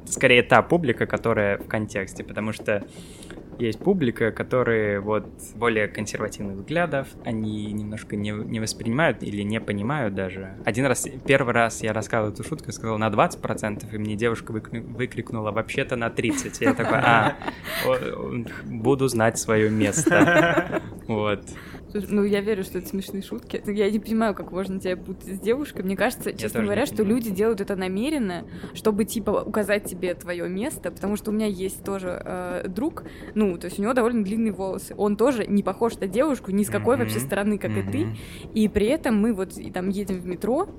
скорее 0.06 0.44
та 0.44 0.62
публика, 0.62 1.06
которая 1.06 1.58
в 1.58 1.68
контексте, 1.68 2.24
потому 2.24 2.52
что 2.54 2.84
есть 3.68 3.80
публика, 3.80 4.32
которые 4.32 5.00
вот 5.00 5.28
более 5.56 5.88
консервативных 5.88 6.58
взглядов, 6.58 7.08
они 7.26 7.72
немножко 7.72 8.16
не, 8.16 8.32
не 8.32 8.60
воспринимают 8.60 9.24
или 9.24 9.42
не 9.44 9.60
понимают 9.60 10.16
даже. 10.16 10.56
Один 10.66 10.86
раз, 10.86 11.08
первый 11.26 11.54
раз 11.54 11.84
я 11.84 11.94
рассказывал 11.94 12.34
эту 12.34 12.44
шутку, 12.44 12.72
сказал 12.72 12.98
на 12.98 13.10
20%, 13.10 13.86
и 13.92 13.98
мне 13.98 14.16
девушка 14.16 14.52
выкрикнула 14.52 15.52
вообще-то 15.52 15.96
на 15.96 16.08
30%. 16.08 16.58
Я 16.62 16.74
такой, 16.74 16.98
а, 16.98 17.36
буду 18.66 19.08
знать 19.08 19.38
свое 19.38 19.70
место. 19.70 20.82
Вот. 21.08 21.42
Ну, 21.94 22.24
я 22.24 22.42
верю, 22.42 22.64
что 22.64 22.78
это 22.78 22.88
смешные 22.88 23.22
шутки. 23.22 23.62
Я 23.66 23.90
не 23.90 24.00
понимаю, 24.00 24.34
как 24.34 24.52
можно 24.52 24.80
тебя 24.80 24.98
путать 24.98 25.36
с 25.36 25.40
девушкой. 25.40 25.84
Мне 25.84 25.96
кажется, 25.96 26.34
честно 26.34 26.64
говоря, 26.64 26.86
что 26.86 27.04
люди 27.04 27.30
делают 27.30 27.62
это 27.62 27.76
намеренно, 27.76 28.46
чтобы, 28.74 29.06
типа, 29.06 29.44
указать 29.46 29.86
тебе 29.86 30.14
твое 30.14 30.48
место, 30.48 30.92
потому 30.92 31.16
что 31.16 31.32
у 31.32 31.34
меня 31.34 31.48
есть 31.48 31.84
тоже 31.84 32.22
э, 32.24 32.68
друг, 32.68 33.04
ну, 33.36 33.58
то 33.58 33.66
есть 33.66 33.80
у 33.80 33.82
него 33.82 33.94
довольно 33.94 34.24
длинные 34.24 34.54
волосы. 34.54 34.94
Он 34.98 35.16
тоже 35.16 35.46
не 35.48 35.64
похож 35.64 35.98
на 35.98 36.08
девушку 36.08 36.52
ни 36.52 36.64
с 36.64 36.70
какой 36.70 36.96
mm-hmm. 36.96 37.00
вообще 37.00 37.20
стороны, 37.20 37.58
как 37.58 37.72
mm-hmm. 37.72 37.90
и 37.90 37.92
ты. 37.92 38.18
И 38.54 38.68
при 38.68 38.88
этом 38.88 39.20
мы 39.20 39.34
вот 39.34 39.58
и, 39.58 39.72
там 39.72 39.90
едем 39.90 40.20
в 40.20 40.26
метро, 40.26 40.70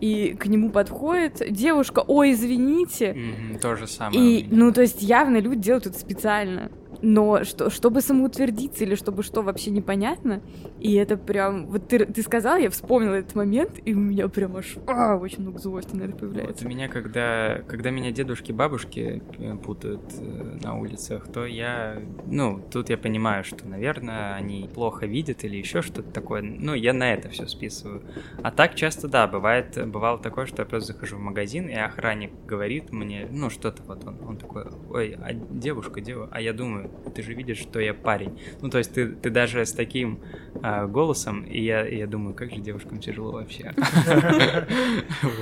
и 0.00 0.34
к 0.34 0.46
нему 0.46 0.70
подходит 0.70 1.42
девушка, 1.50 2.02
ой, 2.06 2.32
извините. 2.32 3.12
Mm-hmm, 3.12 3.58
то 3.60 3.76
же 3.76 3.86
самое. 3.86 4.40
И, 4.40 4.48
ну, 4.50 4.72
то 4.72 4.82
есть 4.82 5.02
явно 5.02 5.38
люди 5.38 5.62
делают 5.62 5.86
это 5.86 5.98
специально 5.98 6.70
но 7.02 7.42
что, 7.44 7.68
чтобы 7.68 8.00
самоутвердиться 8.00 8.84
или 8.84 8.94
чтобы 8.94 9.22
что, 9.22 9.42
вообще 9.42 9.70
непонятно. 9.70 10.40
И 10.80 10.94
это 10.94 11.16
прям... 11.16 11.66
Вот 11.66 11.88
ты, 11.88 12.06
ты 12.06 12.22
сказал, 12.22 12.56
я 12.56 12.70
вспомнила 12.70 13.14
этот 13.14 13.34
момент, 13.34 13.80
и 13.84 13.92
у 13.92 13.98
меня 13.98 14.28
прям 14.28 14.56
аж 14.56 14.76
а, 14.86 15.16
очень 15.16 15.40
много 15.40 15.58
злости 15.58 15.94
на 15.94 16.04
это 16.04 16.16
появляется. 16.16 16.64
Вот 16.64 16.72
у 16.72 16.74
меня, 16.74 16.88
когда, 16.88 17.62
когда 17.66 17.90
меня 17.90 18.12
дедушки 18.12 18.52
бабушки 18.52 19.22
э, 19.38 19.56
путают 19.56 20.02
э, 20.18 20.58
на 20.62 20.78
улицах, 20.78 21.26
то 21.32 21.44
я... 21.44 22.00
Ну, 22.26 22.62
тут 22.70 22.88
я 22.88 22.96
понимаю, 22.96 23.42
что, 23.42 23.66
наверное, 23.66 24.34
они 24.34 24.70
плохо 24.72 25.06
видят 25.06 25.44
или 25.44 25.56
еще 25.56 25.82
что-то 25.82 26.10
такое. 26.10 26.42
Ну, 26.42 26.74
я 26.74 26.92
на 26.92 27.12
это 27.12 27.28
все 27.28 27.46
списываю. 27.46 28.02
А 28.42 28.52
так 28.52 28.76
часто, 28.76 29.08
да, 29.08 29.26
бывает, 29.26 29.76
бывало 29.88 30.18
такое, 30.18 30.46
что 30.46 30.62
я 30.62 30.66
просто 30.66 30.92
захожу 30.92 31.16
в 31.16 31.20
магазин, 31.20 31.68
и 31.68 31.74
охранник 31.74 32.30
говорит 32.46 32.92
мне, 32.92 33.26
ну, 33.30 33.50
что-то 33.50 33.82
вот 33.82 34.06
он, 34.06 34.18
он 34.24 34.36
такой, 34.36 34.66
ой, 34.90 35.16
а 35.20 35.32
девушка, 35.32 36.00
девушка, 36.00 36.28
а 36.32 36.40
я 36.40 36.52
думаю, 36.52 36.91
ты 37.14 37.22
же 37.22 37.34
видишь, 37.34 37.58
что 37.58 37.80
я 37.80 37.94
парень. 37.94 38.38
Ну, 38.60 38.70
то 38.70 38.78
есть 38.78 38.92
ты, 38.92 39.08
ты 39.08 39.30
даже 39.30 39.64
с 39.64 39.72
таким 39.72 40.20
а, 40.62 40.86
голосом, 40.86 41.42
и 41.42 41.60
я, 41.62 41.86
я 41.86 42.06
думаю, 42.06 42.34
как 42.34 42.50
же 42.50 42.60
девушкам 42.60 42.98
тяжело 42.98 43.32
вообще. 43.32 43.72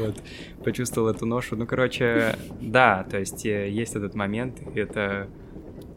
Вот, 0.00 0.22
почувствовал 0.64 1.08
эту 1.08 1.26
ношу. 1.26 1.56
Ну, 1.56 1.66
короче, 1.66 2.36
да, 2.60 3.04
то 3.04 3.18
есть 3.18 3.44
э, 3.46 3.68
есть 3.70 3.96
этот 3.96 4.14
момент, 4.14 4.60
это 4.74 5.28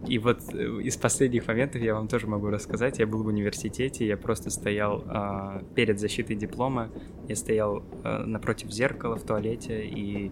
и 0.07 0.19
вот 0.19 0.53
э, 0.53 0.81
из 0.81 0.97
последних 0.97 1.47
моментов 1.47 1.81
я 1.81 1.93
вам 1.95 2.07
тоже 2.07 2.27
могу 2.27 2.47
рассказать. 2.47 2.99
Я 2.99 3.07
был 3.07 3.23
в 3.23 3.27
университете, 3.27 4.05
я 4.05 4.17
просто 4.17 4.49
стоял 4.49 5.03
э, 5.05 5.61
перед 5.75 5.99
защитой 5.99 6.35
диплома, 6.35 6.89
я 7.27 7.35
стоял 7.35 7.83
э, 8.03 8.23
напротив 8.25 8.71
зеркала 8.71 9.15
в 9.15 9.23
туалете 9.23 9.85
и 9.85 10.31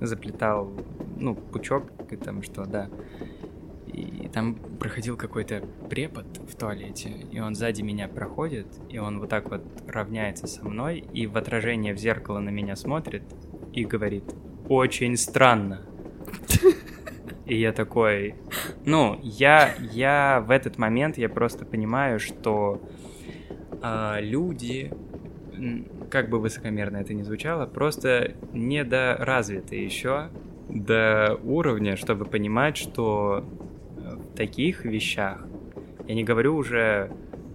заплетал, 0.00 0.72
ну, 1.18 1.34
пучок, 1.34 1.84
и 2.10 2.16
там 2.16 2.42
что, 2.42 2.64
да. 2.64 2.88
И 3.92 4.28
там 4.32 4.54
проходил 4.54 5.16
какой-то 5.16 5.62
препод 5.90 6.26
в 6.48 6.56
туалете, 6.56 7.10
и 7.30 7.40
он 7.40 7.54
сзади 7.54 7.82
меня 7.82 8.08
проходит, 8.08 8.66
и 8.88 8.98
он 8.98 9.20
вот 9.20 9.28
так 9.28 9.50
вот 9.50 9.62
равняется 9.86 10.46
со 10.46 10.64
мной, 10.64 11.04
и 11.12 11.26
в 11.26 11.36
отражение 11.36 11.92
в 11.94 11.98
зеркало 11.98 12.38
на 12.38 12.48
меня 12.48 12.74
смотрит 12.76 13.22
и 13.72 13.84
говорит 13.84 14.24
«Очень 14.68 15.16
странно». 15.16 15.82
И 17.44 17.56
я 17.56 17.72
такой, 17.72 18.36
ну, 18.86 19.18
я, 19.22 19.74
я 19.92 20.42
в 20.46 20.50
этот 20.52 20.78
момент, 20.78 21.18
я 21.18 21.28
просто 21.28 21.64
понимаю, 21.64 22.20
что 22.20 22.80
э, 23.82 24.18
люди, 24.20 24.92
как 26.08 26.30
бы 26.30 26.38
высокомерно 26.38 26.98
это 26.98 27.14
ни 27.14 27.22
звучало, 27.22 27.66
просто 27.66 28.34
недоразвиты 28.52 29.76
еще 29.76 30.28
до 30.68 31.38
уровня, 31.42 31.96
чтобы 31.96 32.24
понимать, 32.24 32.76
что 32.76 33.44
таких 34.34 34.84
вещах, 34.84 35.46
я 36.06 36.14
не 36.14 36.24
говорю 36.24 36.56
уже, 36.56 37.10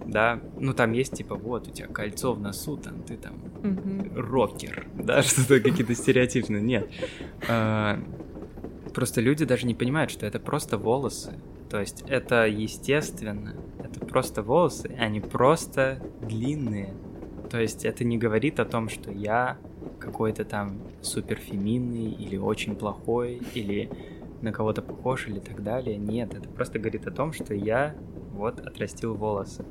да, 0.06 0.40
ну 0.58 0.72
там 0.72 0.92
есть 0.92 1.14
типа 1.14 1.34
вот 1.34 1.68
у 1.68 1.70
тебя 1.70 1.88
кольцо 1.88 2.32
в 2.32 2.40
носу, 2.40 2.76
там 2.76 3.02
ты 3.02 3.16
там 3.16 3.34
mm-hmm. 3.62 4.20
рокер, 4.20 4.86
да, 4.94 5.22
что-то 5.22 5.60
какие-то 5.60 5.94
стереотипные, 5.94 6.62
нет. 6.62 6.88
А, 7.48 8.00
Просто 8.98 9.20
люди 9.20 9.44
даже 9.44 9.64
не 9.64 9.74
понимают, 9.74 10.10
что 10.10 10.26
это 10.26 10.40
просто 10.40 10.76
волосы. 10.76 11.34
То 11.70 11.78
есть 11.78 12.02
это 12.08 12.46
естественно. 12.46 13.54
Это 13.78 14.00
просто 14.04 14.42
волосы, 14.42 14.92
они 14.98 15.20
просто 15.20 16.02
длинные. 16.20 16.94
То 17.48 17.60
есть 17.60 17.84
это 17.84 18.02
не 18.02 18.18
говорит 18.18 18.58
о 18.58 18.64
том, 18.64 18.88
что 18.88 19.12
я 19.12 19.56
какой-то 20.00 20.44
там 20.44 20.80
суперфеминный 21.00 22.10
или 22.10 22.36
очень 22.36 22.74
плохой, 22.74 23.40
или 23.54 23.88
на 24.42 24.52
кого-то 24.52 24.82
похож 24.82 25.28
или 25.28 25.38
так 25.38 25.62
далее. 25.62 25.96
Нет, 25.96 26.34
это 26.34 26.48
просто 26.48 26.78
говорит 26.78 27.06
о 27.06 27.10
том, 27.10 27.32
что 27.32 27.54
я 27.54 27.94
вот 28.32 28.60
отрастил 28.60 29.14
волосы. 29.14 29.64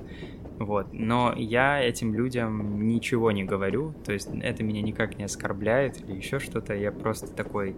Вот. 0.60 0.92
Но 0.92 1.34
я 1.36 1.82
этим 1.82 2.14
людям 2.14 2.88
ничего 2.88 3.32
не 3.32 3.44
говорю, 3.44 3.94
то 4.06 4.12
есть 4.12 4.30
это 4.42 4.64
меня 4.64 4.82
никак 4.82 5.18
не 5.18 5.24
оскорбляет 5.24 6.02
или 6.02 6.16
еще 6.16 6.40
что-то. 6.40 6.74
Я 6.74 6.92
просто 6.92 7.32
такой, 7.34 7.76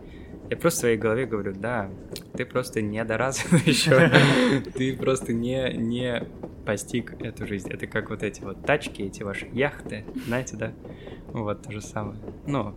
я 0.49 0.57
просто 0.57 0.77
в 0.77 0.81
своей 0.81 0.97
голове 0.97 1.25
говорю, 1.25 1.53
да, 1.53 1.89
ты 2.33 2.45
просто 2.45 2.81
недоразвит 2.81 3.61
еще, 3.67 4.09
ты 4.73 4.95
просто 4.95 5.33
не, 5.33 5.73
не 5.73 6.23
постиг 6.65 7.21
эту 7.21 7.45
жизнь. 7.47 7.69
Это 7.69 7.85
как 7.85 8.09
вот 8.09 8.23
эти 8.23 8.41
вот 8.41 8.65
тачки, 8.65 9.01
эти 9.01 9.23
ваши 9.23 9.47
яхты, 9.51 10.05
знаете, 10.25 10.55
да? 10.55 10.71
Вот 11.27 11.63
то 11.63 11.71
же 11.71 11.81
самое. 11.81 12.19
Ну. 12.47 12.75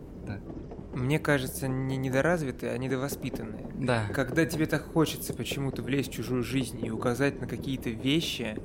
Мне 0.95 1.19
кажется, 1.19 1.69
не 1.69 1.97
недоразвитые, 1.97 2.73
а 2.73 2.79
недовоспитанные. 2.79 3.67
Да. 3.75 4.07
Когда 4.15 4.45
тебе 4.45 4.67
так 4.67 4.85
хочется 4.93 5.33
почему-то 5.33 5.83
влезть 5.83 6.11
в 6.11 6.15
чужую 6.15 6.43
жизнь 6.43 6.85
и 6.85 6.91
указать 6.91 7.41
на 7.41 7.47
какие-то 7.47 7.91
вещи, 7.91 8.59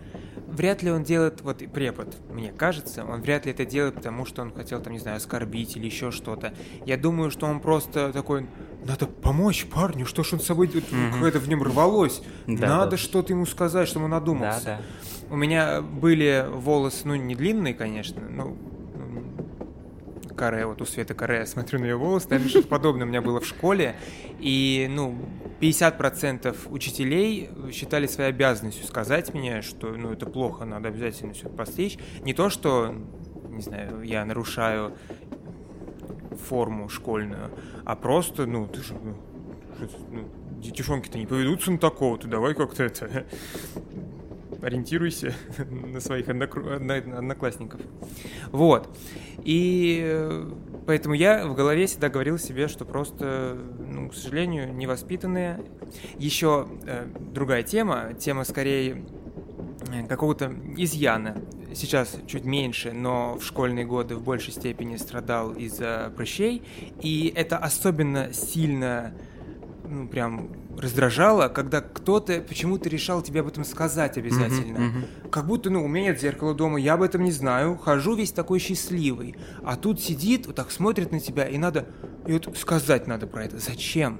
вряд 0.47 0.83
ли 0.83 0.91
он 0.91 1.03
делает, 1.03 1.41
вот 1.41 1.59
препод, 1.71 2.17
мне 2.29 2.51
кажется, 2.51 3.05
он 3.05 3.21
вряд 3.21 3.45
ли 3.45 3.51
это 3.51 3.65
делает, 3.65 3.95
потому 3.95 4.25
что 4.25 4.41
он 4.41 4.53
хотел, 4.53 4.81
там, 4.81 4.93
не 4.93 4.99
знаю, 4.99 5.17
оскорбить 5.17 5.77
или 5.77 5.85
еще 5.85 6.11
что-то. 6.11 6.53
Я 6.85 6.97
думаю, 6.97 7.31
что 7.31 7.45
он 7.45 7.61
просто 7.61 8.11
такой, 8.11 8.47
надо 8.83 9.07
помочь 9.07 9.65
парню, 9.65 10.05
что 10.05 10.23
ж 10.23 10.33
он 10.33 10.39
с 10.41 10.45
собой, 10.45 10.67
mm-hmm. 10.67 11.13
какое-то 11.13 11.39
в 11.39 11.47
нем 11.47 11.63
рвалось. 11.63 12.21
Да, 12.45 12.67
надо 12.67 12.91
да. 12.91 12.97
что-то 12.97 13.33
ему 13.33 13.45
сказать, 13.45 13.87
чтобы 13.87 14.05
он 14.05 14.11
надумался. 14.11 14.65
Да, 14.65 14.77
да. 14.77 15.33
У 15.33 15.37
меня 15.37 15.81
были 15.81 16.45
волосы, 16.49 17.07
ну, 17.07 17.15
не 17.15 17.35
длинные, 17.35 17.73
конечно, 17.73 18.21
но 18.29 18.57
каре, 20.37 20.65
вот 20.65 20.81
у 20.81 20.85
Светы 20.85 21.13
каре, 21.13 21.45
смотрю 21.45 21.79
на 21.79 21.85
ее 21.85 21.97
волосы, 21.97 22.27
наверное, 22.29 22.49
что-то 22.49 22.67
подобное 22.69 23.05
у 23.05 23.09
меня 23.09 23.21
было 23.21 23.41
в 23.41 23.45
школе, 23.45 23.95
и, 24.39 24.87
ну, 24.89 25.17
50% 25.59 26.55
учителей 26.69 27.49
считали 27.73 28.07
своей 28.07 28.29
обязанностью 28.29 28.85
сказать 28.85 29.33
мне, 29.33 29.61
что, 29.61 29.87
ну, 29.87 30.13
это 30.13 30.25
плохо, 30.25 30.63
надо 30.63 30.87
обязательно 30.87 31.33
все 31.33 31.49
постричь. 31.49 31.97
Не 32.21 32.33
то, 32.33 32.49
что, 32.49 32.95
не 33.49 33.61
знаю, 33.61 34.01
я 34.03 34.23
нарушаю 34.23 34.95
форму 36.47 36.87
школьную, 36.87 37.51
а 37.83 37.95
просто, 37.95 38.45
ну, 38.45 38.67
ты 38.67 38.81
же, 38.81 38.93
ну, 38.93 39.15
ну 40.11 40.29
детишонки-то 40.61 41.17
не 41.17 41.25
поведутся 41.25 41.71
на 41.71 41.79
такого, 41.79 42.17
ты 42.17 42.27
давай 42.27 42.53
как-то 42.53 42.83
это 42.83 43.25
ориентируйся 44.61 45.33
на 45.69 45.99
своих 45.99 46.29
одноклассников. 46.29 47.81
Вот. 48.51 48.95
И 49.43 50.01
э, 50.03 50.51
поэтому 50.85 51.15
я 51.15 51.47
в 51.47 51.55
голове 51.55 51.85
всегда 51.85 52.09
говорил 52.09 52.37
себе, 52.37 52.67
что 52.67 52.85
просто, 52.85 53.57
ну, 53.79 54.09
к 54.09 54.13
сожалению, 54.13 54.73
невоспитанные. 54.73 55.63
Еще 56.17 56.67
э, 56.85 57.07
другая 57.33 57.63
тема, 57.63 58.13
тема 58.17 58.43
скорее 58.43 59.05
э, 59.91 60.05
какого-то 60.07 60.53
изъяна. 60.77 61.37
Сейчас 61.73 62.17
чуть 62.25 62.45
меньше, 62.45 62.91
но 62.91 63.37
в 63.37 63.43
школьные 63.43 63.85
годы 63.85 64.15
в 64.15 64.23
большей 64.23 64.53
степени 64.53 64.95
страдал 64.95 65.53
из-за 65.53 66.11
прыщей. 66.15 66.63
И 67.01 67.31
это 67.35 67.57
особенно 67.57 68.33
сильно 68.33 69.13
ну, 69.89 70.07
прям 70.07 70.49
раздражало, 70.77 71.47
когда 71.49 71.81
кто-то 71.81 72.41
почему-то 72.41 72.89
решал 72.89 73.21
тебе 73.21 73.41
об 73.41 73.47
этом 73.47 73.65
сказать 73.65 74.17
обязательно. 74.17 74.77
Mm-hmm, 74.77 74.93
mm-hmm. 74.93 75.29
Как 75.29 75.47
будто, 75.47 75.69
ну, 75.69 75.83
у 75.83 75.87
меня 75.87 76.11
нет 76.11 76.21
зеркала 76.21 76.53
дома, 76.53 76.79
я 76.79 76.93
об 76.93 77.01
этом 77.01 77.23
не 77.23 77.31
знаю, 77.31 77.77
хожу 77.77 78.15
весь 78.15 78.31
такой 78.31 78.59
счастливый. 78.59 79.35
А 79.63 79.75
тут 79.75 80.01
сидит, 80.01 80.47
вот 80.47 80.55
так 80.55 80.71
смотрит 80.71 81.11
на 81.11 81.19
тебя, 81.19 81.47
и 81.47 81.57
надо, 81.57 81.87
и 82.25 82.33
вот 82.33 82.57
сказать 82.57 83.07
надо 83.07 83.27
про 83.27 83.45
это. 83.45 83.57
Зачем? 83.57 84.19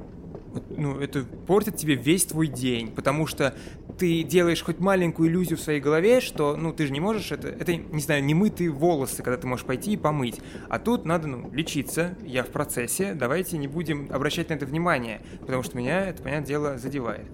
Ну, 0.70 1.00
это 1.00 1.24
портит 1.24 1.78
тебе 1.78 1.96
весь 1.96 2.26
твой 2.26 2.48
день, 2.48 2.92
потому 2.92 3.28
что 3.28 3.56
ты 3.98 4.24
делаешь 4.24 4.64
хоть 4.64 4.80
маленькую 4.80 5.30
иллюзию 5.30 5.58
в 5.58 5.62
своей 5.62 5.80
голове, 5.80 6.22
что, 6.22 6.56
ну, 6.56 6.72
ты 6.72 6.86
же 6.86 6.94
не 6.94 7.00
можешь 7.00 7.32
это, 7.32 7.48
это, 7.48 7.76
не 7.76 8.02
знаю, 8.02 8.24
не 8.24 8.34
мытые 8.34 8.70
волосы, 8.70 9.24
когда 9.24 9.38
ты 9.38 9.48
можешь 9.48 9.66
пойти 9.66 9.94
и 9.94 9.98
помыть, 9.98 10.40
а 10.70 10.80
тут 10.80 11.06
надо, 11.06 11.28
ну, 11.28 11.50
лечиться, 11.52 12.16
я 12.24 12.44
в 12.44 12.50
процессе, 12.50 13.14
давайте 13.14 13.58
не 13.58 13.68
будем 13.68 14.10
обращать 14.12 14.50
на 14.50 14.54
это 14.54 14.66
внимание, 14.66 15.22
потому 15.40 15.64
что 15.64 15.78
меня 15.78 16.08
это, 16.08 16.22
понятное 16.22 16.48
дело, 16.48 16.78
задевает. 16.78 17.26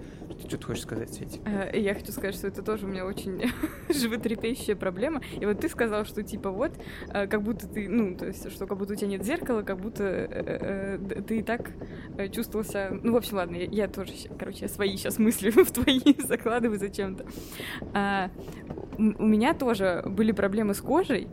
Ты 0.50 0.68
хочешь 0.68 0.84
сказать, 0.84 1.14
Свети? 1.14 1.42
Э, 1.46 1.78
я 1.78 1.94
хочу 1.94 2.12
сказать, 2.12 2.36
что 2.36 2.48
это 2.48 2.62
тоже 2.62 2.86
у 2.86 2.90
меня 2.90 3.06
очень 3.06 3.52
животрепещущая 3.90 4.76
проблема. 4.76 5.22
И 5.40 5.46
вот 5.46 5.60
ты 5.60 5.70
сказал, 5.70 6.06
что 6.06 6.24
типа 6.24 6.52
вот, 6.52 6.72
э, 7.10 7.28
как 7.28 7.42
будто 7.42 7.68
ты, 7.68 7.90
ну, 7.90 8.16
то 8.16 8.28
есть, 8.28 8.52
что 8.52 8.68
как 8.68 8.78
будто 8.78 8.94
у 8.94 8.96
тебя 8.96 9.08
нет 9.08 9.24
зеркала, 9.24 9.62
как 9.62 9.80
будто 9.80 10.04
э, 10.04 11.00
ты 11.28 11.40
и 11.40 11.44
так 11.44 11.72
чувствовался... 12.32 12.90
Ну, 12.92 13.14
в 13.14 13.18
общем, 13.18 13.38
ладно, 13.38 13.56
я, 13.56 13.66
я 13.66 13.88
тоже, 13.88 14.14
короче, 14.38 14.68
свои 14.68 14.96
сейчас 14.96 15.20
мысли 15.20 15.50
в 15.64 15.72
твои 15.72 16.02
закладываю 16.20 16.80
зачем-то. 16.80 17.26
А, 17.94 18.30
у 18.98 19.26
меня 19.26 19.54
тоже 19.54 20.04
были 20.06 20.32
проблемы 20.32 20.74
с 20.74 20.82
кожей, 20.82 21.28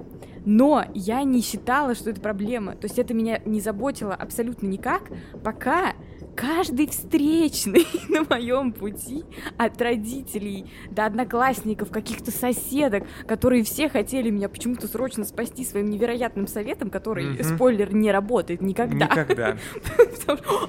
но 0.44 0.84
я 0.94 1.22
не 1.22 1.42
считала, 1.42 1.94
что 1.94 2.10
это 2.10 2.20
проблема. 2.20 2.74
То 2.74 2.86
есть 2.86 2.98
это 2.98 3.14
меня 3.14 3.40
не 3.44 3.60
заботило 3.60 4.14
абсолютно 4.14 4.66
никак, 4.66 5.02
пока 5.44 5.94
каждый 6.40 6.88
встречный 6.88 7.86
на 8.08 8.24
моем 8.24 8.72
пути 8.72 9.24
от 9.58 9.80
родителей 9.80 10.64
до 10.90 11.04
одноклассников, 11.04 11.90
каких-то 11.90 12.30
соседок, 12.30 13.04
которые 13.26 13.62
все 13.62 13.88
хотели 13.90 14.30
меня 14.30 14.48
почему-то 14.48 14.88
срочно 14.88 15.24
спасти 15.24 15.64
своим 15.64 15.90
невероятным 15.90 16.46
советом, 16.46 16.88
который, 16.88 17.26
mm-hmm. 17.26 17.54
спойлер, 17.54 17.94
не 17.94 18.10
работает 18.10 18.62
никогда. 18.62 19.06
Никогда. 19.06 19.56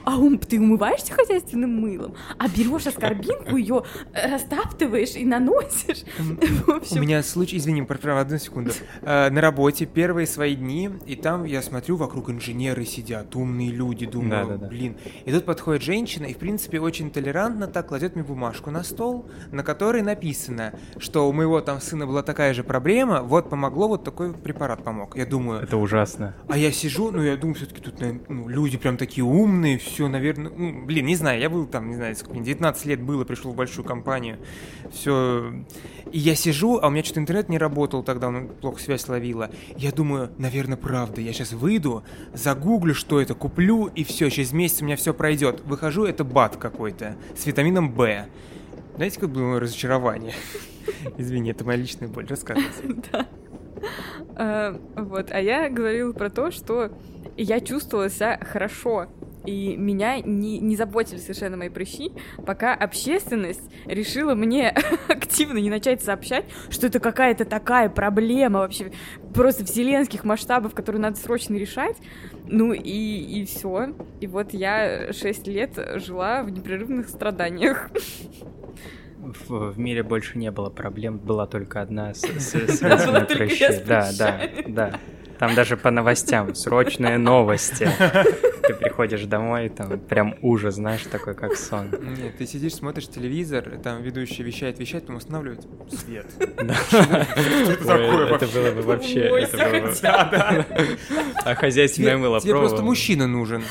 А 0.05 0.17
ум, 0.17 0.39
ты 0.39 0.59
умываешься 0.59 1.13
хозяйственным 1.13 1.79
мылом, 1.79 2.15
а 2.39 2.47
берешь 2.47 2.87
аскорбинку, 2.87 3.57
ее 3.57 3.83
растаптываешь 4.11 5.15
и 5.15 5.23
наносишь. 5.23 6.03
У 6.91 6.99
меня 6.99 7.21
случай, 7.21 7.57
извини, 7.57 7.83
прав 7.83 8.03
одну 8.03 8.37
секунду. 8.39 8.71
Э, 9.01 9.29
на 9.29 9.39
работе 9.39 9.85
первые 9.85 10.25
свои 10.25 10.55
дни, 10.55 10.89
и 11.05 11.15
там 11.15 11.43
я 11.43 11.61
смотрю, 11.61 11.95
вокруг 11.95 12.31
инженеры 12.31 12.85
сидят, 12.85 13.35
умные 13.35 13.69
люди, 13.69 14.07
думаю, 14.07 14.57
блин. 14.57 14.97
И 15.25 15.31
тут 15.31 15.45
под 15.45 15.60
подходит 15.61 15.83
женщина 15.83 16.25
и, 16.25 16.33
в 16.33 16.37
принципе, 16.39 16.79
очень 16.79 17.11
толерантно 17.11 17.67
так 17.67 17.89
кладет 17.89 18.15
мне 18.15 18.23
бумажку 18.23 18.71
на 18.71 18.83
стол, 18.83 19.29
на 19.51 19.61
которой 19.61 20.01
написано, 20.01 20.73
что 20.97 21.29
у 21.29 21.33
моего 21.33 21.61
там 21.61 21.79
сына 21.79 22.07
была 22.07 22.23
такая 22.23 22.55
же 22.55 22.63
проблема, 22.63 23.21
вот 23.21 23.47
помогло, 23.47 23.87
вот 23.87 24.03
такой 24.03 24.33
препарат 24.33 24.83
помог. 24.83 25.15
Я 25.15 25.27
думаю... 25.27 25.61
Это 25.61 25.77
ужасно. 25.77 26.33
А 26.49 26.57
я 26.57 26.71
сижу, 26.71 27.11
ну, 27.11 27.21
я 27.21 27.37
думаю, 27.37 27.53
все-таки 27.53 27.79
тут 27.79 28.01
ну, 28.27 28.49
люди 28.49 28.79
прям 28.79 28.97
такие 28.97 29.23
умные, 29.23 29.77
все, 29.77 30.07
наверное... 30.07 30.51
Ну, 30.51 30.83
блин, 30.83 31.05
не 31.05 31.15
знаю, 31.15 31.39
я 31.39 31.47
был 31.47 31.67
там, 31.67 31.89
не 31.89 31.95
знаю, 31.95 32.15
сколько, 32.15 32.39
19 32.39 32.85
лет 32.87 32.99
было, 33.03 33.23
пришел 33.23 33.51
в 33.51 33.55
большую 33.55 33.85
компанию, 33.85 34.39
все... 34.91 35.53
И 36.11 36.17
я 36.17 36.33
сижу, 36.33 36.79
а 36.81 36.87
у 36.87 36.89
меня 36.89 37.03
что-то 37.03 37.19
интернет 37.19 37.49
не 37.49 37.59
работал 37.59 38.01
тогда, 38.01 38.29
он 38.29 38.47
плохо 38.47 38.81
связь 38.81 39.07
ловила. 39.07 39.51
Я 39.77 39.91
думаю, 39.91 40.31
наверное, 40.39 40.75
правда, 40.75 41.21
я 41.21 41.31
сейчас 41.33 41.53
выйду, 41.53 42.03
загуглю, 42.33 42.95
что 42.95 43.21
это, 43.21 43.35
куплю, 43.35 43.85
и 43.85 44.03
все, 44.03 44.31
через 44.31 44.53
месяц 44.53 44.81
у 44.81 44.85
меня 44.85 44.95
все 44.95 45.13
пройдет. 45.13 45.50
Выхожу, 45.65 46.05
это 46.05 46.23
бат 46.23 46.57
какой-то 46.57 47.15
с 47.35 47.45
витамином 47.45 47.91
В. 47.93 48.25
Знаете, 48.95 49.19
как 49.19 49.29
было 49.29 49.59
разочарование? 49.59 50.33
Извини, 51.17 51.51
это 51.51 51.65
моя 51.65 51.77
личная 51.77 52.07
боль. 52.07 52.27
Рассказывайте. 52.27 53.03
Да. 53.11 53.25
А, 54.35 54.79
вот, 54.95 55.31
а 55.31 55.39
я 55.39 55.67
говорила 55.67 56.13
про 56.13 56.29
то, 56.29 56.51
что 56.51 56.91
я 57.35 57.59
чувствовала 57.59 58.09
себя 58.09 58.39
хорошо 58.39 59.07
и 59.45 59.75
меня 59.75 60.19
не, 60.19 60.59
не 60.59 60.75
заботили 60.75 61.17
совершенно 61.17 61.57
мои 61.57 61.69
прыщи, 61.69 62.11
пока 62.45 62.73
общественность 62.73 63.61
решила 63.85 64.35
мне 64.35 64.69
активно 65.07 65.57
не 65.57 65.69
начать 65.69 66.01
сообщать, 66.01 66.45
что 66.69 66.87
это 66.87 66.99
какая-то 66.99 67.45
такая 67.45 67.89
проблема 67.89 68.59
вообще 68.59 68.91
просто 69.33 69.65
вселенских 69.65 70.23
масштабов, 70.23 70.73
которую 70.73 71.01
надо 71.01 71.17
срочно 71.17 71.55
решать. 71.55 71.97
Ну 72.47 72.73
и, 72.73 72.81
и 72.81 73.45
все. 73.45 73.93
И 74.19 74.27
вот 74.27 74.53
я 74.53 75.13
шесть 75.13 75.47
лет 75.47 75.71
жила 75.95 76.43
в 76.43 76.49
непрерывных 76.49 77.09
страданиях. 77.09 77.89
В, 79.17 79.71
в 79.71 79.79
мире 79.79 80.03
больше 80.03 80.37
не 80.37 80.51
было 80.51 80.69
проблем, 80.69 81.19
была 81.19 81.45
только 81.45 81.81
одна 81.81 82.13
с, 82.13 82.21
с, 82.21 82.77
связанная 82.77 83.25
прыщи. 83.25 83.67
Да, 83.85 84.09
да, 84.17 84.41
да. 84.67 84.99
Там 85.41 85.55
даже 85.55 85.75
по 85.75 85.89
новостям, 85.89 86.53
срочные 86.53 87.17
новости. 87.17 87.89
Ты 88.61 88.75
приходишь 88.75 89.23
домой, 89.23 89.69
там 89.69 89.99
прям 89.99 90.35
ужас, 90.43 90.75
знаешь, 90.75 91.01
такой 91.11 91.33
как 91.33 91.55
сон. 91.55 91.89
Нет, 91.89 92.37
ты 92.37 92.45
сидишь, 92.45 92.75
смотришь 92.75 93.07
телевизор, 93.07 93.67
там 93.83 94.03
ведущий 94.03 94.43
вещает, 94.43 94.77
вещает, 94.77 95.05
потом 95.05 95.17
останавливает 95.17 95.65
свет. 95.89 96.27
Да. 96.37 96.75
Это 97.73 98.47
было 98.53 98.71
бы 98.71 98.83
вообще... 98.83 99.31
А 101.43 101.55
хозяйственное 101.55 102.17
мыло 102.17 102.39
Тебе 102.39 102.53
просто 102.53 102.83
мужчина 102.83 103.25
нужен. 103.25 103.63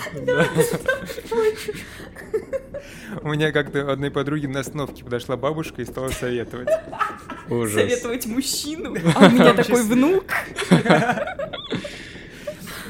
У 3.22 3.28
меня 3.28 3.52
как-то 3.52 3.90
одной 3.92 4.10
подруги 4.10 4.46
на 4.46 4.60
остановке 4.60 5.04
подошла 5.04 5.36
бабушка 5.36 5.82
и 5.82 5.84
стала 5.84 6.08
советовать. 6.08 6.68
Ужас. 7.48 7.74
Советовать 7.74 8.26
мужчину? 8.26 8.94
А 9.16 9.26
у 9.26 9.30
меня 9.30 9.54
такой 9.54 9.82
внук. 9.82 10.24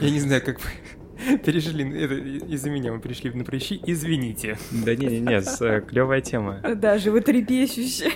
Я 0.01 0.11
не 0.11 0.21
знаю, 0.21 0.43
как 0.43 0.61
вы 0.61 0.71
перешли, 1.45 1.85
это 2.03 2.15
из-за 2.15 2.71
меня 2.71 2.93
мы 2.93 3.01
перешли 3.01 3.31
на 3.31 3.45
прыщи, 3.45 3.81
извините. 3.87 4.59
Да 4.71 4.95
не-не-не, 4.95 5.43
э, 5.61 5.81
клевая 5.83 6.21
тема. 6.21 6.61
Да, 6.77 6.99
животрепещущая. 6.99 8.13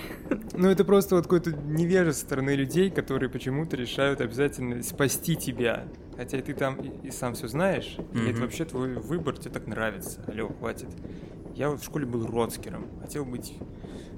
Ну 0.53 0.69
это 0.69 0.83
просто 0.83 1.15
вот 1.15 1.25
какое-то 1.25 1.51
невежество 1.51 2.15
со 2.15 2.25
стороны 2.25 2.55
людей, 2.55 2.89
которые 2.89 3.29
почему-то 3.29 3.75
решают 3.75 4.21
обязательно 4.21 4.81
спасти 4.83 5.35
тебя. 5.35 5.85
Хотя 6.17 6.41
ты 6.41 6.53
там 6.53 6.75
и, 6.75 7.07
и 7.07 7.11
сам 7.11 7.33
все 7.33 7.47
знаешь, 7.47 7.95
mm-hmm. 7.97 8.25
и 8.25 8.31
это 8.31 8.41
вообще 8.41 8.65
твой 8.65 8.93
выбор, 8.95 9.37
тебе 9.37 9.51
так 9.51 9.67
нравится. 9.67 10.23
Алло, 10.27 10.47
хватит. 10.47 10.89
Я 11.55 11.69
вот 11.69 11.81
в 11.81 11.85
школе 11.85 12.05
был 12.05 12.25
роцкером, 12.25 12.87
хотел 13.01 13.25
быть, 13.25 13.53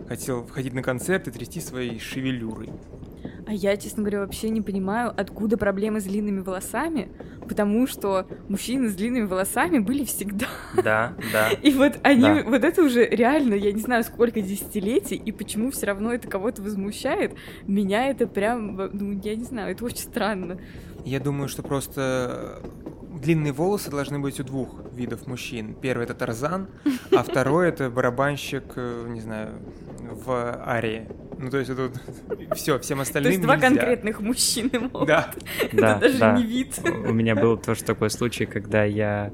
хотел 0.08 0.46
входить 0.46 0.74
на 0.74 0.84
концерты, 0.84 1.32
трясти 1.32 1.60
своей 1.60 2.00
шевелюрой. 2.00 2.70
А 3.48 3.54
я, 3.54 3.78
честно 3.78 4.04
говоря, 4.04 4.20
вообще 4.20 4.50
не 4.50 4.62
понимаю, 4.62 5.14
откуда 5.16 5.56
проблемы 5.56 6.02
с 6.02 6.04
длинными 6.04 6.42
волосами, 6.42 7.08
потому 7.48 7.88
что 7.88 8.28
мужчины 8.50 8.90
с 8.90 8.96
длинными 8.96 9.24
волосами 9.24 9.80
были 9.80 10.04
всегда. 10.04 10.48
Да, 10.76 11.14
да. 11.32 11.52
И 11.64 11.72
вот 11.72 11.94
они, 12.04 12.22
да. 12.22 12.44
вот 12.44 12.66
это 12.66 12.84
уже 12.84 13.08
реально, 13.08 13.54
я 13.54 13.72
не 13.72 13.80
знаю, 13.80 14.04
сколько 14.04 14.42
десятилетий, 14.42 15.16
и 15.16 15.32
почему 15.32 15.72
все 15.72 15.86
равно 15.86 16.14
это 16.14 16.28
кого-то 16.28 16.62
возмущает, 16.62 17.36
меня 17.66 18.08
это 18.08 18.28
прям, 18.28 18.76
ну, 18.76 19.22
я 19.24 19.36
не 19.38 19.46
знаю, 19.46 19.72
это 19.72 19.86
очень 19.86 20.00
странно. 20.00 20.58
Я 21.06 21.22
думаю, 21.22 21.48
что 21.48 21.64
просто 21.64 22.62
длинные 23.22 23.54
волосы 23.54 23.90
должны 23.90 24.20
быть 24.20 24.42
у 24.42 24.44
двух 24.44 24.82
видов 24.94 25.26
мужчин. 25.26 25.74
Первый 25.74 26.04
это 26.04 26.16
Тарзан, 26.16 26.68
а 27.16 27.24
второй 27.24 27.70
это 27.70 27.90
барабанщик, 27.90 28.74
э, 28.76 29.06
не 29.08 29.22
знаю, 29.22 29.54
в 30.26 30.30
арии. 30.68 31.08
Ну, 31.40 31.50
то 31.50 31.58
есть 31.58 31.70
это 31.70 31.92
все, 32.56 32.80
всем 32.80 33.00
остальным 33.00 33.32
То 33.32 33.34
есть 33.34 33.42
два 33.44 33.58
конкретных 33.58 34.20
мужчины 34.22 34.80
могут. 34.80 35.08
Да. 35.08 35.32
Это 35.72 36.00
даже 36.00 36.38
не 36.38 36.46
вид. 36.46 36.80
У 36.84 37.14
меня 37.14 37.36
был 37.36 37.58
тоже 37.58 37.84
такой 37.84 38.10
случай, 38.10 38.46
когда 38.46 38.84
я 38.84 39.32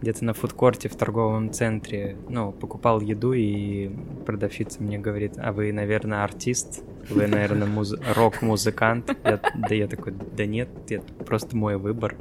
где-то 0.00 0.24
на 0.24 0.34
фудкорте 0.34 0.88
в 0.88 0.96
торговом 0.96 1.52
центре, 1.52 2.16
ну, 2.28 2.52
покупал 2.52 3.00
еду, 3.00 3.32
и 3.32 3.90
продавщица 4.26 4.82
мне 4.82 4.98
говорит, 4.98 5.34
а 5.36 5.52
вы, 5.52 5.72
наверное, 5.72 6.24
артист? 6.24 6.82
Вы, 7.08 7.26
наверное, 7.26 7.68
муз... 7.68 7.94
рок-музыкант? 8.14 9.16
Я... 9.24 9.40
Да 9.54 9.74
я 9.74 9.86
такой, 9.86 10.12
да 10.36 10.46
нет, 10.46 10.68
это 10.88 11.12
просто 11.24 11.56
мой 11.56 11.76
выбор. 11.76 12.16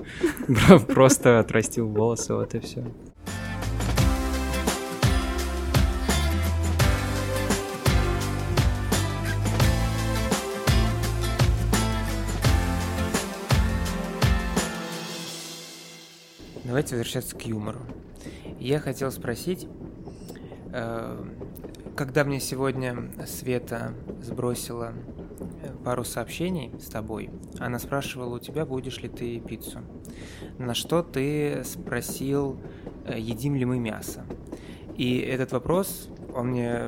Просто 0.88 1.40
отрастил 1.40 1.88
волосы, 1.88 2.34
вот 2.34 2.54
и 2.54 2.60
все. 2.60 2.84
Давайте 16.76 16.98
возвращаться 16.98 17.38
к 17.38 17.42
юмору. 17.44 17.80
Я 18.60 18.82
хотел 18.82 19.10
спросить, 19.10 19.66
э, 20.74 21.26
когда 21.96 22.26
мне 22.26 22.42
сегодня 22.42 23.14
Света 23.26 23.94
сбросила 24.22 24.92
э, 25.62 25.70
пару 25.86 26.04
сообщений 26.04 26.74
с 26.78 26.88
тобой, 26.88 27.30
она 27.60 27.80
спрашивала 27.80 28.36
у 28.36 28.40
тебя, 28.40 28.66
будешь 28.66 28.98
ли 28.98 29.08
ты 29.08 29.40
пиццу. 29.40 29.84
На 30.58 30.74
что 30.74 31.02
ты 31.02 31.64
спросил, 31.64 32.60
э, 33.06 33.20
едим 33.20 33.56
ли 33.56 33.64
мы 33.64 33.80
мясо. 33.80 34.26
И 34.98 35.20
этот 35.20 35.54
вопрос, 35.54 36.10
он 36.36 36.48
мне 36.48 36.88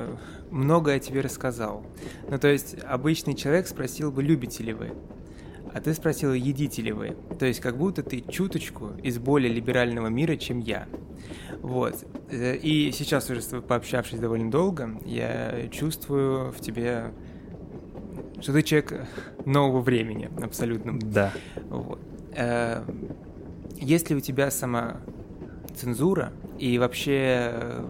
многое 0.50 0.96
о 0.96 1.00
тебе 1.00 1.22
рассказал. 1.22 1.82
Ну, 2.28 2.38
то 2.38 2.48
есть, 2.48 2.76
обычный 2.84 3.34
человек 3.34 3.66
спросил 3.66 4.12
бы, 4.12 4.22
любите 4.22 4.62
ли 4.62 4.74
вы 4.74 4.92
а 5.78 5.80
ты 5.80 5.94
спросила, 5.94 6.32
едите 6.32 6.82
ли 6.82 6.90
вы. 6.90 7.16
То 7.38 7.46
есть 7.46 7.60
как 7.60 7.76
будто 7.76 8.02
ты 8.02 8.20
чуточку 8.20 8.90
из 9.00 9.18
более 9.18 9.52
либерального 9.52 10.08
мира, 10.08 10.34
чем 10.36 10.58
я. 10.58 10.88
Вот. 11.62 12.04
Э, 12.30 12.56
и 12.56 12.90
сейчас 12.90 13.30
уже 13.30 13.40
пообщавшись 13.60 14.18
довольно 14.18 14.50
долго, 14.50 14.98
я 15.04 15.68
чувствую 15.70 16.50
в 16.50 16.60
тебе, 16.60 17.12
что 18.40 18.52
ты 18.52 18.62
человек 18.62 19.06
нового 19.46 19.80
времени, 19.80 20.28
абсолютно. 20.42 20.98
Да. 20.98 21.32
Вот. 21.68 22.00
Э, 22.34 22.82
есть 23.76 24.10
ли 24.10 24.16
у 24.16 24.20
тебя 24.20 24.50
сама 24.50 24.96
цензура 25.76 26.32
и 26.58 26.76
вообще 26.78 27.84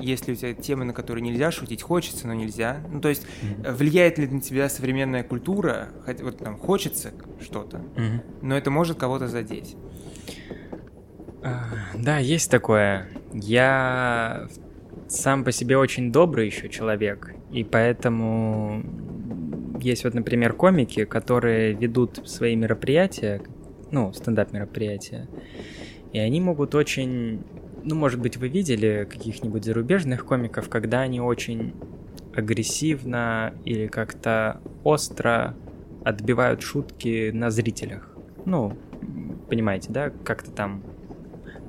есть 0.00 0.26
ли 0.26 0.34
у 0.34 0.36
тебя 0.36 0.54
темы, 0.54 0.84
на 0.84 0.92
которые 0.92 1.22
нельзя 1.22 1.50
шутить, 1.50 1.82
хочется, 1.82 2.26
но 2.26 2.34
нельзя. 2.34 2.80
Ну, 2.90 3.00
то 3.00 3.08
есть, 3.08 3.24
mm-hmm. 3.24 3.72
влияет 3.74 4.18
ли 4.18 4.26
на 4.26 4.40
тебя 4.40 4.68
современная 4.68 5.22
культура, 5.22 5.88
хотя 6.04 6.24
вот 6.24 6.38
там 6.38 6.58
хочется 6.58 7.12
что-то, 7.40 7.78
mm-hmm. 7.78 8.20
но 8.42 8.56
это 8.56 8.70
может 8.70 8.98
кого-то 8.98 9.28
задеть. 9.28 9.76
Uh, 11.42 11.54
да, 11.94 12.18
есть 12.18 12.50
такое. 12.50 13.08
Я 13.32 14.48
сам 15.08 15.44
по 15.44 15.52
себе 15.52 15.78
очень 15.78 16.12
добрый 16.12 16.46
еще 16.46 16.68
человек, 16.68 17.34
и 17.50 17.64
поэтому 17.64 18.82
есть 19.80 20.04
вот, 20.04 20.14
например, 20.14 20.52
комики, 20.52 21.04
которые 21.04 21.72
ведут 21.72 22.28
свои 22.28 22.54
мероприятия, 22.56 23.42
ну, 23.90 24.12
стендап-мероприятия, 24.12 25.28
и 26.12 26.18
они 26.18 26.40
могут 26.40 26.74
очень 26.74 27.42
ну, 27.82 27.94
может 27.94 28.20
быть, 28.20 28.36
вы 28.36 28.48
видели 28.48 29.06
каких-нибудь 29.10 29.64
зарубежных 29.64 30.24
комиков, 30.24 30.68
когда 30.68 31.00
они 31.00 31.20
очень 31.20 31.74
агрессивно 32.34 33.54
или 33.64 33.86
как-то 33.86 34.60
остро 34.84 35.54
отбивают 36.04 36.62
шутки 36.62 37.30
на 37.30 37.50
зрителях. 37.50 38.16
Ну, 38.44 38.76
понимаете, 39.48 39.90
да, 39.90 40.10
как-то 40.24 40.50
там 40.50 40.82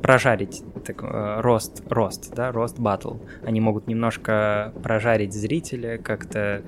прожарить 0.02 0.64
так, 0.86 1.04
э, 1.04 1.42
рост, 1.42 1.84
рост, 1.90 2.34
да, 2.34 2.52
рост 2.52 2.80
батл. 2.80 3.16
Они 3.44 3.60
могут 3.60 3.88
немножко 3.88 4.74
прожарить 4.82 5.34
зрителя, 5.34 5.98
как-то 5.98 6.64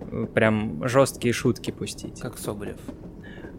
э, 0.00 0.26
прям 0.34 0.86
жесткие 0.88 1.34
шутки 1.34 1.70
пустить. 1.70 2.20
Как 2.20 2.38
Соболев. 2.38 2.80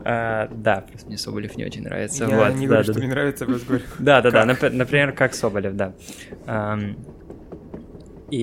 А, 0.04 0.50
да, 0.52 0.82
просто 0.88 1.08
мне 1.08 1.18
Соболев 1.18 1.56
не 1.58 1.66
очень 1.66 1.84
нравится. 1.84 2.26
Я 2.26 2.38
вот, 2.38 2.56
не 2.56 2.68
да, 2.68 2.76
говорю, 2.76 2.78
да, 2.78 2.84
что 2.84 2.94
да. 2.94 3.00
мне 3.00 3.10
нравится, 3.10 3.44
я 3.46 3.50
просто 3.50 3.68
говорю. 3.68 3.84
Да, 4.00 4.22
да, 4.22 4.32
да, 4.32 4.46
например, 4.46 5.12
как 5.14 5.34
Соболев, 5.34 5.76
да. 5.76 5.94
И 8.32 8.38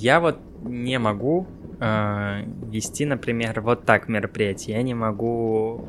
я 0.00 0.20
вот 0.20 0.38
не 0.62 0.98
могу 0.98 1.48
а, 1.80 2.42
вести, 2.70 3.04
например, 3.04 3.60
вот 3.60 3.84
так 3.84 4.08
мероприятие. 4.08 4.76
Я 4.76 4.82
не 4.82 4.94
могу 4.94 5.88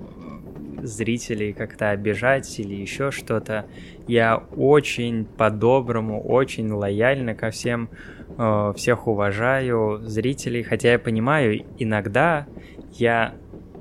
зрителей 0.83 1.53
как-то 1.53 1.89
обижать 1.89 2.59
или 2.59 2.75
еще 2.75 3.11
что-то. 3.11 3.65
Я 4.07 4.37
очень 4.55 5.25
по-доброму, 5.25 6.21
очень 6.21 6.71
лояльно 6.71 7.35
ко 7.35 7.51
всем, 7.51 7.89
э, 8.37 8.73
всех 8.75 9.07
уважаю 9.07 10.01
зрителей, 10.03 10.63
хотя 10.63 10.93
я 10.93 10.99
понимаю, 10.99 11.65
иногда 11.77 12.47
я 12.93 13.33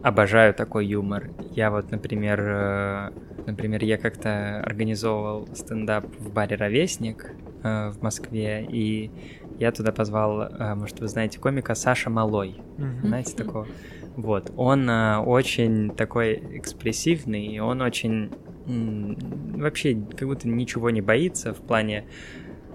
обожаю 0.02 0.54
такой 0.54 0.86
юмор. 0.86 1.30
Я 1.54 1.70
вот, 1.70 1.90
например, 1.90 2.40
э, 2.40 3.10
например, 3.46 3.84
я 3.84 3.98
как-то 3.98 4.60
организовывал 4.60 5.48
стендап 5.54 6.06
в 6.18 6.30
баре 6.32 6.56
«Ровесник» 6.56 7.34
э, 7.62 7.90
в 7.90 8.02
Москве, 8.02 8.64
и 8.64 9.12
я 9.58 9.72
туда 9.72 9.92
позвал, 9.92 10.42
э, 10.42 10.74
может, 10.74 11.00
вы 11.00 11.08
знаете 11.08 11.38
комика 11.40 11.74
Саша 11.74 12.10
Малой. 12.10 12.62
Мгм. 12.76 13.08
Знаете 13.08 13.34
такого? 13.36 13.68
Вот. 14.16 14.50
Он 14.56 14.88
э, 14.88 15.18
очень 15.18 15.90
такой 15.92 16.58
экспрессивный, 16.58 17.46
и 17.48 17.58
он 17.58 17.80
очень 17.82 18.30
м, 18.66 19.16
вообще 19.60 19.94
как 20.16 20.28
будто 20.28 20.48
ничего 20.48 20.90
не 20.90 21.00
боится 21.00 21.54
в 21.54 21.60
плане 21.62 22.06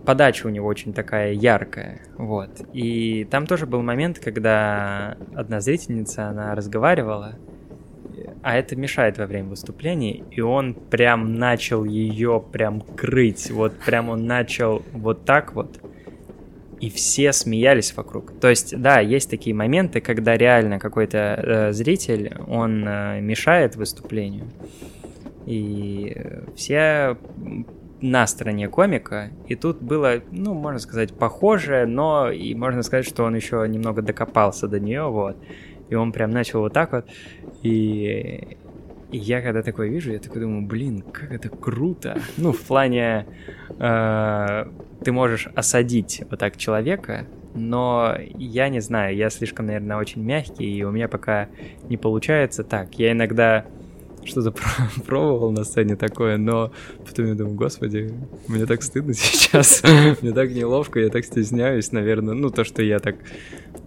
подача 0.06 0.47
у 0.47 0.49
него 0.49 0.68
очень 0.68 0.93
такая 0.93 1.34
яркая, 1.34 2.01
вот. 2.18 2.49
И 2.74 3.26
там 3.30 3.47
тоже 3.47 3.66
был 3.66 3.82
момент, 3.82 4.20
когда 4.20 5.18
одна 5.36 5.62
зрительница, 5.62 6.28
она 6.28 6.56
разговаривала, 6.56 7.36
а 8.41 8.58
это 8.58 8.76
мешает 8.76 9.18
во 9.18 9.26
время 9.26 9.49
выступления, 9.49 10.24
и 10.32 10.41
он 10.41 10.74
прям 10.74 11.36
начал 11.36 11.84
ее 11.86 12.43
прям 12.51 12.82
крыть, 12.82 13.49
вот 13.51 13.74
прям 13.86 14.10
он 14.10 14.26
начал 14.26 14.84
вот 14.91 15.26
так 15.26 15.54
вот, 15.54 15.80
и 16.80 16.89
все 16.89 17.32
смеялись 17.32 17.95
вокруг. 17.95 18.38
То 18.39 18.49
есть, 18.49 18.78
да, 18.78 18.99
есть 18.99 19.30
такие 19.30 19.56
моменты, 19.56 20.01
когда 20.01 20.36
реально 20.36 20.80
какой-то 20.80 21.18
э, 21.18 21.72
зритель, 21.72 22.36
он 22.47 22.86
э, 22.86 23.22
мешает 23.22 23.78
выступлению, 23.78 24.47
и 25.45 26.18
все 26.56 27.18
на 28.04 28.28
стороне 28.28 28.68
комика, 28.68 29.30
и 29.47 29.56
тут 29.56 29.82
было, 29.82 30.22
ну, 30.30 30.54
можно 30.54 30.78
сказать, 30.78 31.14
похоже, 31.14 31.86
но 31.88 32.30
и 32.30 32.54
можно 32.54 32.84
сказать, 32.84 33.08
что 33.08 33.24
он 33.24 33.34
еще 33.34 33.66
немного 33.66 34.01
докопался 34.01 34.68
до 34.68 34.78
нее, 34.78 35.04
вот. 35.04 35.38
И 35.89 35.95
он 35.95 36.12
прям 36.12 36.30
начал 36.30 36.60
вот 36.60 36.74
так 36.74 36.91
вот, 36.91 37.06
и, 37.62 38.58
и 39.10 39.18
я 39.18 39.41
когда 39.41 39.62
такое 39.64 39.88
вижу, 39.88 40.12
я 40.12 40.20
такой 40.20 40.41
думаю, 40.41 40.68
блин, 40.68 41.01
как 41.01 41.32
это 41.32 41.47
круто. 41.47 42.20
Ну, 42.36 42.51
в 42.51 42.60
плане, 42.60 43.26
э, 43.80 44.66
ты 45.06 45.12
можешь 45.14 45.47
осадить 45.56 46.24
вот 46.30 46.39
так 46.39 46.58
человека, 46.58 47.26
но 47.56 48.18
я 48.38 48.68
не 48.68 48.82
знаю, 48.82 49.16
я 49.16 49.30
слишком, 49.30 49.68
наверное, 49.68 49.95
очень 49.95 50.24
мягкий, 50.24 50.78
и 50.78 50.84
у 50.84 50.91
меня 50.91 51.08
пока 51.08 51.47
не 51.88 51.95
получается 51.95 52.66
так. 52.66 52.99
Я 52.99 53.14
иногда 53.14 53.66
что-то 54.26 54.52
про- 54.52 54.90
пробовал 55.06 55.52
на 55.52 55.64
сцене 55.64 55.96
такое, 55.96 56.38
но 56.38 56.72
потом 57.06 57.28
я 57.28 57.36
думаю, 57.36 57.56
господи, 57.56 58.14
мне 58.48 58.66
так 58.66 58.84
стыдно 58.84 59.14
сейчас, 59.14 59.84
мне 60.22 60.32
так 60.32 60.52
неловко, 60.52 61.00
я 61.00 61.10
так 61.10 61.26
стесняюсь, 61.26 61.92
наверное, 61.92 62.34
ну, 62.34 62.50
то, 62.50 62.64
что 62.64 62.82
я 62.82 63.00
так 63.00 63.16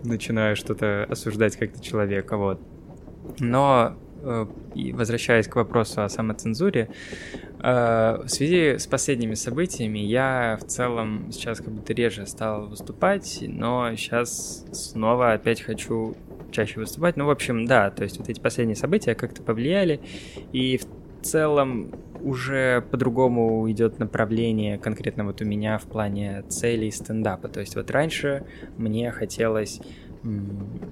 начинаю 0.05 0.57
что-то 0.57 1.05
осуждать 1.09 1.57
как-то 1.57 1.83
человека, 1.83 2.37
вот. 2.37 2.61
Но, 3.41 3.97
э, 4.23 4.47
возвращаясь 4.93 5.49
к 5.49 5.57
вопросу 5.57 6.03
о 6.03 6.09
самоцензуре, 6.09 6.91
э, 7.61 8.23
в 8.25 8.29
связи 8.29 8.79
с 8.79 8.87
последними 8.87 9.35
событиями 9.35 9.99
я 9.99 10.59
в 10.61 10.67
целом 10.67 11.33
сейчас 11.33 11.59
как 11.59 11.69
будто 11.69 11.93
реже 11.93 12.27
стал 12.27 12.69
выступать, 12.69 13.39
но 13.43 13.95
сейчас 13.97 14.65
снова 14.73 15.33
опять 15.33 15.61
хочу 15.61 16.17
чаще 16.51 16.81
выступать. 16.81 17.17
Ну, 17.17 17.27
в 17.27 17.31
общем, 17.31 17.67
да, 17.67 17.91
то 17.91 18.03
есть 18.03 18.19
вот 18.19 18.29
эти 18.29 18.41
последние 18.41 18.77
события 18.77 19.15
как-то 19.15 19.43
повлияли, 19.43 20.01
и 20.53 20.79
в 20.79 20.87
целом 21.23 21.93
уже 22.21 22.83
по-другому 22.91 23.71
идет 23.71 23.99
направление 23.99 24.79
конкретно 24.79 25.25
вот 25.25 25.41
у 25.43 25.45
меня 25.45 25.79
в 25.79 25.85
плане 25.85 26.43
целей 26.49 26.91
стендапа. 26.91 27.49
То 27.49 27.61
есть 27.61 27.77
вот 27.77 27.91
раньше 27.91 28.45
мне 28.77 29.11
хотелось, 29.11 29.81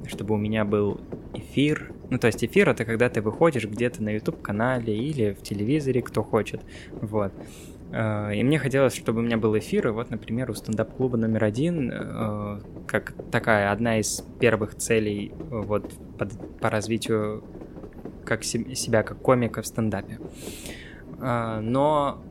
чтобы 0.06 0.34
у 0.34 0.36
меня 0.36 0.64
был 0.64 1.00
эфир. 1.32 1.92
Ну, 2.10 2.18
то 2.18 2.26
есть 2.26 2.44
эфир 2.44 2.68
это 2.68 2.84
когда 2.84 3.08
ты 3.08 3.20
выходишь 3.20 3.64
где-то 3.64 4.02
на 4.02 4.10
YouTube-канале 4.10 4.96
или 4.96 5.32
в 5.32 5.42
телевизоре, 5.42 6.02
кто 6.02 6.22
хочет. 6.22 6.60
Вот. 6.92 7.32
Э, 7.96 8.34
И 8.34 8.42
мне 8.42 8.58
хотелось, 8.58 8.94
чтобы 8.96 9.20
у 9.20 9.22
меня 9.22 9.36
был 9.36 9.56
эфир, 9.56 9.88
и 9.88 9.90
вот, 9.92 10.10
например, 10.10 10.50
у 10.50 10.54
стендап-клуба 10.54 11.16
номер 11.16 11.44
один, 11.44 11.92
э, 11.92 12.60
как 12.88 13.14
такая 13.30 13.70
одна 13.70 13.98
из 14.00 14.24
первых 14.40 14.74
целей 14.74 15.32
э, 15.32 15.60
вот 15.64 15.92
под- 16.18 16.58
по 16.60 16.70
развитию 16.70 17.44
как 18.24 18.42
се- 18.42 18.74
себя 18.74 19.02
как 19.02 19.18
комика 19.18 19.62
в 19.62 19.66
стендапе. 19.66 20.18
А, 21.20 21.60
Но 21.60 22.22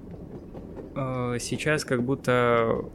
сейчас 1.40 1.86
как 1.86 2.04
будто 2.04 2.86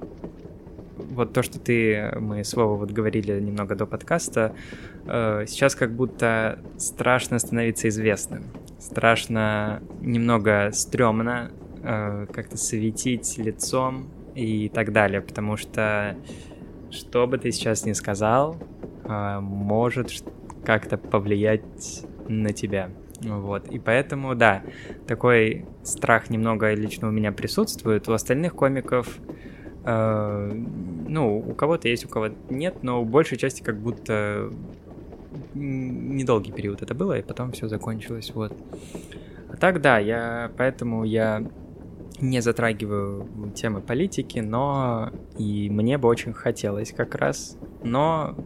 вот 0.97 1.33
то, 1.33 1.43
что 1.43 1.59
ты, 1.59 2.13
мы 2.21 2.45
с 2.45 2.55
Вовой 2.55 2.79
вот 2.79 2.93
говорили 2.93 3.41
немного 3.41 3.75
до 3.75 3.87
подкаста, 3.87 4.53
сейчас 5.05 5.75
как 5.75 5.91
будто 5.93 6.61
страшно 6.77 7.41
становиться 7.41 7.89
известным. 7.89 8.45
Страшно, 8.79 9.81
немного 10.01 10.71
стрёмно 10.73 11.51
э, 11.83 12.27
как-то 12.33 12.57
светить 12.57 13.39
лицом 13.39 14.09
и 14.35 14.69
так 14.69 14.93
далее, 14.93 15.21
потому 15.21 15.57
что 15.57 16.17
что 16.91 17.27
бы 17.27 17.39
ты 17.39 17.53
сейчас 17.53 17.85
ни 17.85 17.93
сказал, 17.93 18.57
э, 19.05 19.41
может 19.41 20.11
как-то 20.65 20.97
повлиять 20.99 22.05
на 22.29 22.53
тебя. 22.53 22.91
Вот. 23.21 23.69
И 23.69 23.79
поэтому, 23.79 24.35
да, 24.35 24.63
такой 25.07 25.67
страх 25.83 26.31
немного 26.31 26.73
лично 26.75 27.09
у 27.09 27.11
меня 27.11 27.33
присутствует. 27.33 28.09
У 28.09 28.13
остальных 28.13 28.55
комиков, 28.55 29.19
э, 29.85 30.53
ну, 31.09 31.39
у 31.39 31.55
кого-то 31.55 31.89
есть, 31.89 32.05
у 32.05 32.09
кого-то 32.09 32.37
нет, 32.51 32.83
но 32.83 33.03
у 33.03 33.05
большей 33.05 33.39
части 33.39 33.63
как 33.63 33.79
будто 33.79 34.53
недолгий 35.55 36.53
период 36.53 36.83
это 36.83 36.95
было, 36.95 37.19
и 37.19 37.23
потом 37.23 37.53
все 37.53 37.69
закончилось, 37.69 38.33
вот. 38.35 38.53
А 39.51 39.57
так, 39.57 39.81
да, 39.81 39.99
я, 39.99 40.51
поэтому 40.57 41.05
я 41.05 41.45
не 42.21 42.41
затрагиваю 42.41 43.53
темы 43.55 43.81
политики, 43.81 44.41
но 44.41 45.11
и 45.39 45.71
мне 45.71 45.99
бы 45.99 46.09
очень 46.09 46.33
хотелось 46.33 46.93
как 46.93 47.15
раз, 47.15 47.57
но 47.83 48.37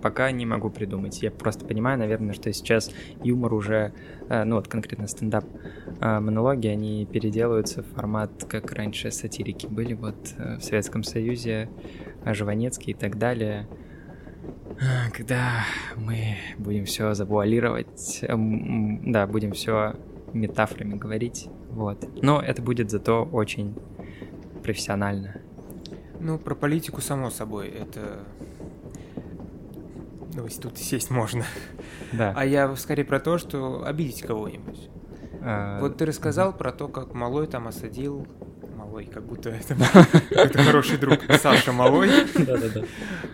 пока 0.00 0.30
не 0.30 0.46
могу 0.46 0.70
придумать. 0.70 1.22
Я 1.22 1.30
просто 1.30 1.64
понимаю, 1.64 1.98
наверное, 1.98 2.34
что 2.34 2.52
сейчас 2.52 2.90
юмор 3.22 3.54
уже, 3.54 3.92
э, 4.28 4.44
ну 4.44 4.56
вот 4.56 4.68
конкретно 4.68 5.06
стендап, 5.06 5.44
э, 6.00 6.20
монологи, 6.20 6.68
они 6.68 7.06
переделываются 7.06 7.82
в 7.82 7.86
формат, 7.86 8.44
как 8.48 8.72
раньше 8.72 9.10
сатирики 9.10 9.66
были 9.66 9.94
вот 9.94 10.34
э, 10.36 10.56
в 10.58 10.62
Советском 10.62 11.02
Союзе, 11.02 11.68
Жванецкий 12.24 12.92
и 12.92 12.96
так 12.96 13.18
далее. 13.18 13.68
Когда 15.12 15.64
мы 15.96 16.36
будем 16.58 16.84
все 16.84 17.12
завуалировать, 17.12 18.20
да, 18.22 19.26
будем 19.26 19.52
все 19.52 19.96
метафорами 20.32 20.94
говорить, 20.94 21.48
вот. 21.70 22.08
Но 22.22 22.40
это 22.40 22.62
будет 22.62 22.90
зато 22.90 23.24
очень 23.24 23.74
профессионально. 24.62 25.40
Ну, 26.20 26.38
про 26.38 26.54
политику, 26.54 27.00
само 27.00 27.30
собой, 27.30 27.68
это... 27.68 28.24
Ну, 30.34 30.44
если 30.44 30.60
тут 30.60 30.78
сесть 30.78 31.10
можно. 31.10 31.44
Да. 32.12 32.32
А 32.36 32.44
я 32.44 32.74
скорее 32.76 33.04
про 33.04 33.20
то, 33.20 33.38
что 33.38 33.84
обидеть 33.84 34.22
кого-нибудь. 34.22 34.88
А, 35.40 35.80
Вот 35.80 35.96
ты 35.96 36.06
рассказал 36.06 36.52
про 36.52 36.72
то, 36.72 36.88
как 36.88 37.14
Малой 37.14 37.46
там 37.46 37.68
осадил... 37.68 38.26
Малой, 38.88 39.04
как 39.04 39.22
будто 39.24 39.50
это 40.30 40.62
хороший 40.62 40.96
друг. 40.96 41.20
Саша 41.40 41.72
Малой. 41.72 42.08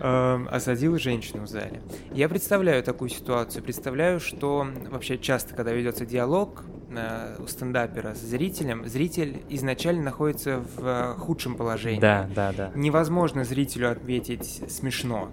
Эм, 0.01 0.49
осадил 0.51 0.97
женщину 0.99 1.43
в 1.43 1.47
зале. 1.47 1.81
Я 2.11 2.27
представляю 2.27 2.83
такую 2.83 3.09
ситуацию. 3.09 3.63
Представляю, 3.63 4.19
что 4.19 4.67
вообще 4.89 5.17
часто, 5.17 5.55
когда 5.55 5.71
ведется 5.71 6.05
диалог 6.05 6.65
э, 6.91 7.37
у 7.39 7.47
стендапера 7.47 8.15
с 8.15 8.19
зрителем, 8.19 8.85
зритель 8.87 9.43
изначально 9.49 10.03
находится 10.03 10.57
в 10.59 10.85
э, 10.85 11.13
худшем 11.19 11.55
положении. 11.55 12.01
Да, 12.01 12.29
да, 12.35 12.51
да. 12.51 12.71
Невозможно 12.75 13.45
зрителю 13.45 13.91
ответить 13.91 14.61
смешно. 14.69 15.31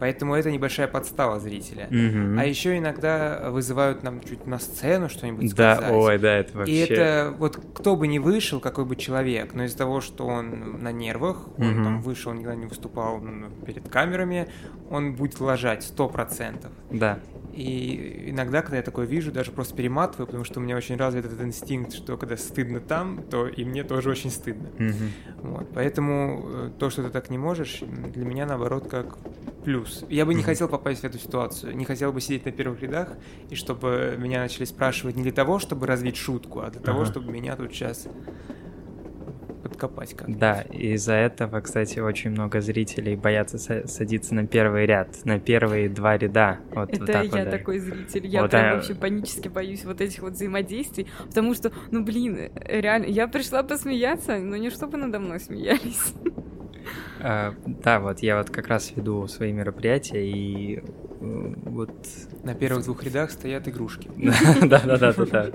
Поэтому 0.00 0.34
это 0.34 0.50
небольшая 0.50 0.88
подстава 0.88 1.38
зрителя. 1.38 1.86
Мгм. 1.90 2.38
А 2.38 2.44
еще 2.46 2.78
иногда 2.78 3.50
вызывают 3.50 4.02
нам 4.02 4.20
чуть 4.22 4.46
на 4.46 4.58
сцену 4.58 5.10
что-нибудь 5.10 5.54
Да, 5.54 5.76
сказать. 5.76 5.94
ой, 5.94 6.18
да, 6.18 6.36
это 6.38 6.56
вообще... 6.56 6.72
И 6.72 6.78
это 6.78 7.34
вот 7.38 7.60
кто 7.74 7.96
бы 7.96 8.08
ни 8.08 8.18
вышел, 8.18 8.60
какой 8.60 8.86
бы 8.86 8.96
человек, 8.96 9.52
но 9.52 9.64
из-за 9.64 9.76
того, 9.76 10.00
что 10.00 10.26
он 10.26 10.82
на 10.82 10.90
нервах, 10.90 11.46
он 11.58 11.74
Мгм. 11.74 11.84
там 11.84 12.00
вышел, 12.02 12.32
никогда 12.32 12.56
не 12.56 12.64
выступал 12.66 13.18
м, 13.18 13.52
перед 13.66 13.88
камерами, 13.90 14.48
он 14.90 15.14
будет 15.14 15.38
лажать 15.38 15.82
сто 15.84 16.08
процентов. 16.08 16.72
Да. 16.90 17.18
И 17.50 18.30
иногда, 18.30 18.62
когда 18.62 18.76
я 18.78 18.82
такое 18.82 19.06
вижу, 19.06 19.32
даже 19.32 19.52
просто 19.52 19.74
перематываю, 19.74 20.26
потому 20.26 20.44
что 20.44 20.60
у 20.60 20.62
меня 20.62 20.76
очень 20.76 20.96
развит 20.96 21.24
этот 21.26 21.40
инстинкт, 21.40 21.92
что 21.92 22.16
когда 22.16 22.36
стыдно 22.36 22.80
там, 22.80 23.24
то 23.24 23.48
и 23.48 23.64
мне 23.64 23.84
тоже 23.84 24.10
очень 24.10 24.30
стыдно. 24.30 24.72
Мгм. 24.78 25.14
Вот. 25.42 25.70
Поэтому 25.72 26.68
э, 26.68 26.70
то, 26.78 26.90
что 26.90 27.02
ты 27.02 27.10
так 27.10 27.30
не 27.30 27.38
можешь, 27.38 27.82
для 27.86 28.24
меня 28.24 28.46
наоборот 28.46 28.86
как 28.88 29.20
плюс. 29.62 30.04
Я 30.08 30.26
бы 30.26 30.34
не 30.34 30.42
Мгм. 30.42 30.42
хотел 30.42 30.68
попасть 30.68 31.02
в 31.02 31.04
эту 31.04 31.18
ситуацию, 31.18 31.76
не 31.76 31.84
хотел 31.84 32.12
бы 32.12 32.20
сидеть 32.20 32.46
на 32.46 32.52
первых 32.52 32.80
рядах, 32.82 33.18
и 33.48 33.54
чтобы 33.54 34.16
меня 34.18 34.40
начали 34.40 34.64
спрашивать 34.64 35.16
не 35.16 35.22
для 35.22 35.32
того, 35.32 35.58
чтобы 35.58 35.86
развить 35.86 36.16
шутку, 36.16 36.60
а 36.60 36.70
для 36.70 36.80
того, 36.80 37.04
Ага. 37.04 37.06
чтобы 37.06 37.30
меня 37.30 37.56
тут 37.56 37.72
сейчас 37.72 38.08
подкопать 39.80 40.14
как 40.14 40.36
Да, 40.38 40.62
из-за 40.62 41.14
этого, 41.14 41.60
кстати, 41.60 41.98
очень 41.98 42.30
много 42.30 42.60
зрителей 42.60 43.16
боятся 43.16 43.56
са- 43.56 43.86
садиться 43.86 44.34
на 44.34 44.46
первый 44.46 44.86
ряд, 44.86 45.24
на 45.24 45.38
первые 45.40 45.88
два 45.88 46.16
ряда. 46.18 46.58
Вот, 46.70 46.90
вот 46.90 47.02
Это 47.02 47.06
так 47.06 47.24
я 47.24 47.30
вот, 47.30 47.44
да. 47.44 47.50
такой 47.50 47.78
зритель. 47.78 48.26
Я 48.26 48.42
Вот, 48.42 48.50
прям 48.50 48.72
а- 48.72 48.74
вообще 48.76 48.94
панически 48.94 49.48
боюсь 49.48 49.84
вот 49.84 50.00
этих 50.00 50.20
вот 50.22 50.32
взаимодействий, 50.32 51.06
потому 51.26 51.54
что, 51.54 51.72
ну 51.90 52.04
блин, 52.04 52.50
реально, 52.66 53.06
я 53.06 53.26
пришла 53.28 53.62
посмеяться, 53.62 54.38
но 54.38 54.56
не 54.56 54.70
чтобы 54.70 54.98
надо 54.98 55.18
мной 55.18 55.40
смеялись. 55.40 56.14
А, 57.22 57.54
да, 57.66 58.00
вот 58.00 58.20
я 58.20 58.38
вот 58.38 58.50
как 58.50 58.68
раз 58.68 58.92
веду 58.96 59.26
свои 59.28 59.52
мероприятия, 59.52 60.26
и 60.26 60.78
э, 60.78 60.82
вот... 61.20 61.90
На 62.44 62.54
первых 62.54 62.84
двух 62.84 63.04
рядах 63.04 63.30
стоят 63.30 63.68
игрушки. 63.68 64.10
Да-да-да-да-да. 64.62 65.50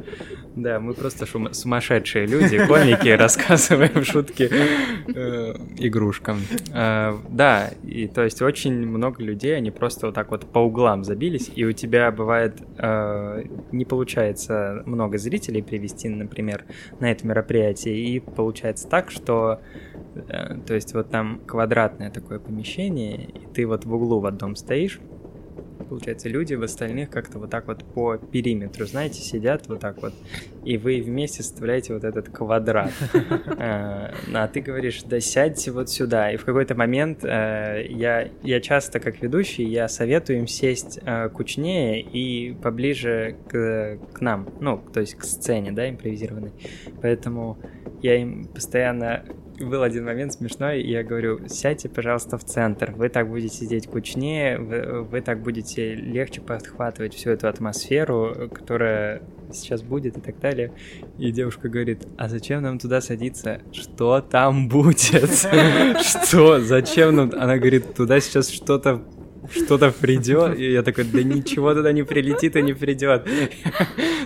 Да, 0.56 0.80
мы 0.80 0.94
просто 0.94 1.26
сумасшедшие 1.26 2.28
люди, 2.28 2.64
комики, 2.66 3.08
рассказываем 3.18 4.04
шутки 4.04 4.50
э, 4.52 5.56
игрушкам. 5.78 6.40
Э, 6.72 7.18
Да, 7.30 7.72
и 7.84 8.08
то 8.08 8.24
есть 8.24 8.42
очень 8.42 8.88
много 8.88 9.24
людей, 9.24 9.58
они 9.58 9.72
просто 9.72 10.08
вот 10.08 10.16
так 10.16 10.32
вот 10.32 10.46
по 10.46 10.60
углам 10.60 11.04
забились, 11.04 11.52
и 11.54 11.66
у 11.66 11.72
тебя 11.72 12.12
бывает 12.12 12.62
э, 12.78 13.44
не 13.72 13.86
получается 13.86 14.84
много 14.86 15.18
зрителей 15.18 15.64
привести, 15.64 16.10
например, 16.10 16.66
на 17.00 17.12
это 17.12 17.26
мероприятие, 17.26 17.98
и 17.98 18.20
получается 18.20 18.88
так, 18.88 19.10
что 19.10 19.60
то 20.66 20.74
есть 20.74 20.94
вот 20.94 21.10
там 21.10 21.42
квадратное 21.46 22.10
такое 22.10 22.40
помещение, 22.40 23.26
и 23.26 23.48
ты 23.54 23.66
вот 23.66 23.86
в 23.86 23.94
углу 23.94 24.20
в 24.22 24.26
одном 24.26 24.56
стоишь, 24.56 25.00
Получается, 25.90 26.30
люди 26.30 26.54
в 26.56 26.64
остальных 26.64 27.10
как-то 27.10 27.40
вот 27.40 27.50
так 27.50 27.68
вот 27.68 27.84
по 27.84 28.18
периметру, 28.18 28.86
знаете, 28.86 29.22
сидят 29.22 29.68
вот 29.68 29.80
так 29.80 30.02
вот, 30.02 30.14
и 30.64 30.78
вы 30.78 31.02
вместе 31.02 31.44
составляете 31.44 31.94
вот 31.94 32.04
этот 32.04 32.30
квадрат. 32.30 32.92
Э, 33.58 34.12
А 34.34 34.48
ты 34.48 34.60
говоришь, 34.60 35.04
да 35.04 35.20
сядьте 35.20 35.72
вот 35.72 35.90
сюда. 35.90 36.32
И 36.32 36.38
в 36.38 36.46
какой-то 36.46 36.76
момент 36.76 37.24
э, 37.24 37.86
я, 37.90 38.30
я 38.44 38.60
часто, 38.60 39.00
как 39.00 39.22
ведущий, 39.22 39.64
я 39.64 39.88
советую 39.88 40.40
им 40.40 40.48
сесть 40.48 41.00
э, 41.04 41.30
кучнее 41.30 42.02
и 42.02 42.54
поближе 42.54 43.38
к, 43.48 44.00
к 44.14 44.22
нам, 44.22 44.50
ну, 44.60 44.78
то 44.94 45.00
есть 45.00 45.16
к 45.16 45.24
сцене, 45.24 45.72
да, 45.72 45.90
импровизированной. 45.90 46.52
Поэтому 47.02 47.58
я 48.02 48.22
им 48.22 48.46
постоянно 48.46 49.24
был 49.60 49.84
один 49.84 50.06
момент 50.06 50.34
смешной, 50.34 50.82
я 50.82 51.04
говорю, 51.04 51.48
сядьте, 51.48 51.90
пожалуйста, 51.90 52.38
в 52.38 52.44
центр, 52.44 52.92
вы 52.92 53.10
так 53.10 53.30
будете 53.30 53.56
сидеть 53.56 53.88
кучнее, 53.88 54.58
вы, 54.58 55.04
вы 55.04 55.22
так 55.22 55.42
будете 55.42 55.96
легче 55.96 56.42
подхватывать 56.42 57.14
всю 57.14 57.32
эту 57.32 57.48
атмосферу, 57.48 58.50
которая 58.54 59.22
сейчас 59.52 59.82
будет 59.82 60.18
и 60.18 60.22
так 60.22 60.40
далее. 60.40 60.72
И 61.18 61.32
девушка 61.32 61.70
говорит, 61.70 62.06
а 62.18 62.30
зачем 62.30 62.64
нам 62.64 62.80
туда 62.80 63.02
садиться? 63.02 63.62
Что 63.72 64.22
там 64.22 64.68
будет? 64.68 65.30
Что? 66.02 66.60
Зачем 66.60 67.16
нам? 67.16 67.32
Она 67.36 67.58
говорит, 67.58 67.94
туда 67.96 68.20
сейчас 68.20 68.50
что-то 68.50 69.04
что-то 69.52 69.92
придет, 69.92 70.58
и 70.58 70.72
я 70.72 70.84
такой, 70.84 71.06
да 71.06 71.24
ничего 71.24 71.74
туда 71.74 71.92
не 71.92 72.04
прилетит 72.04 72.56
и 72.56 72.62
не 72.62 72.74
придет. 72.74 73.28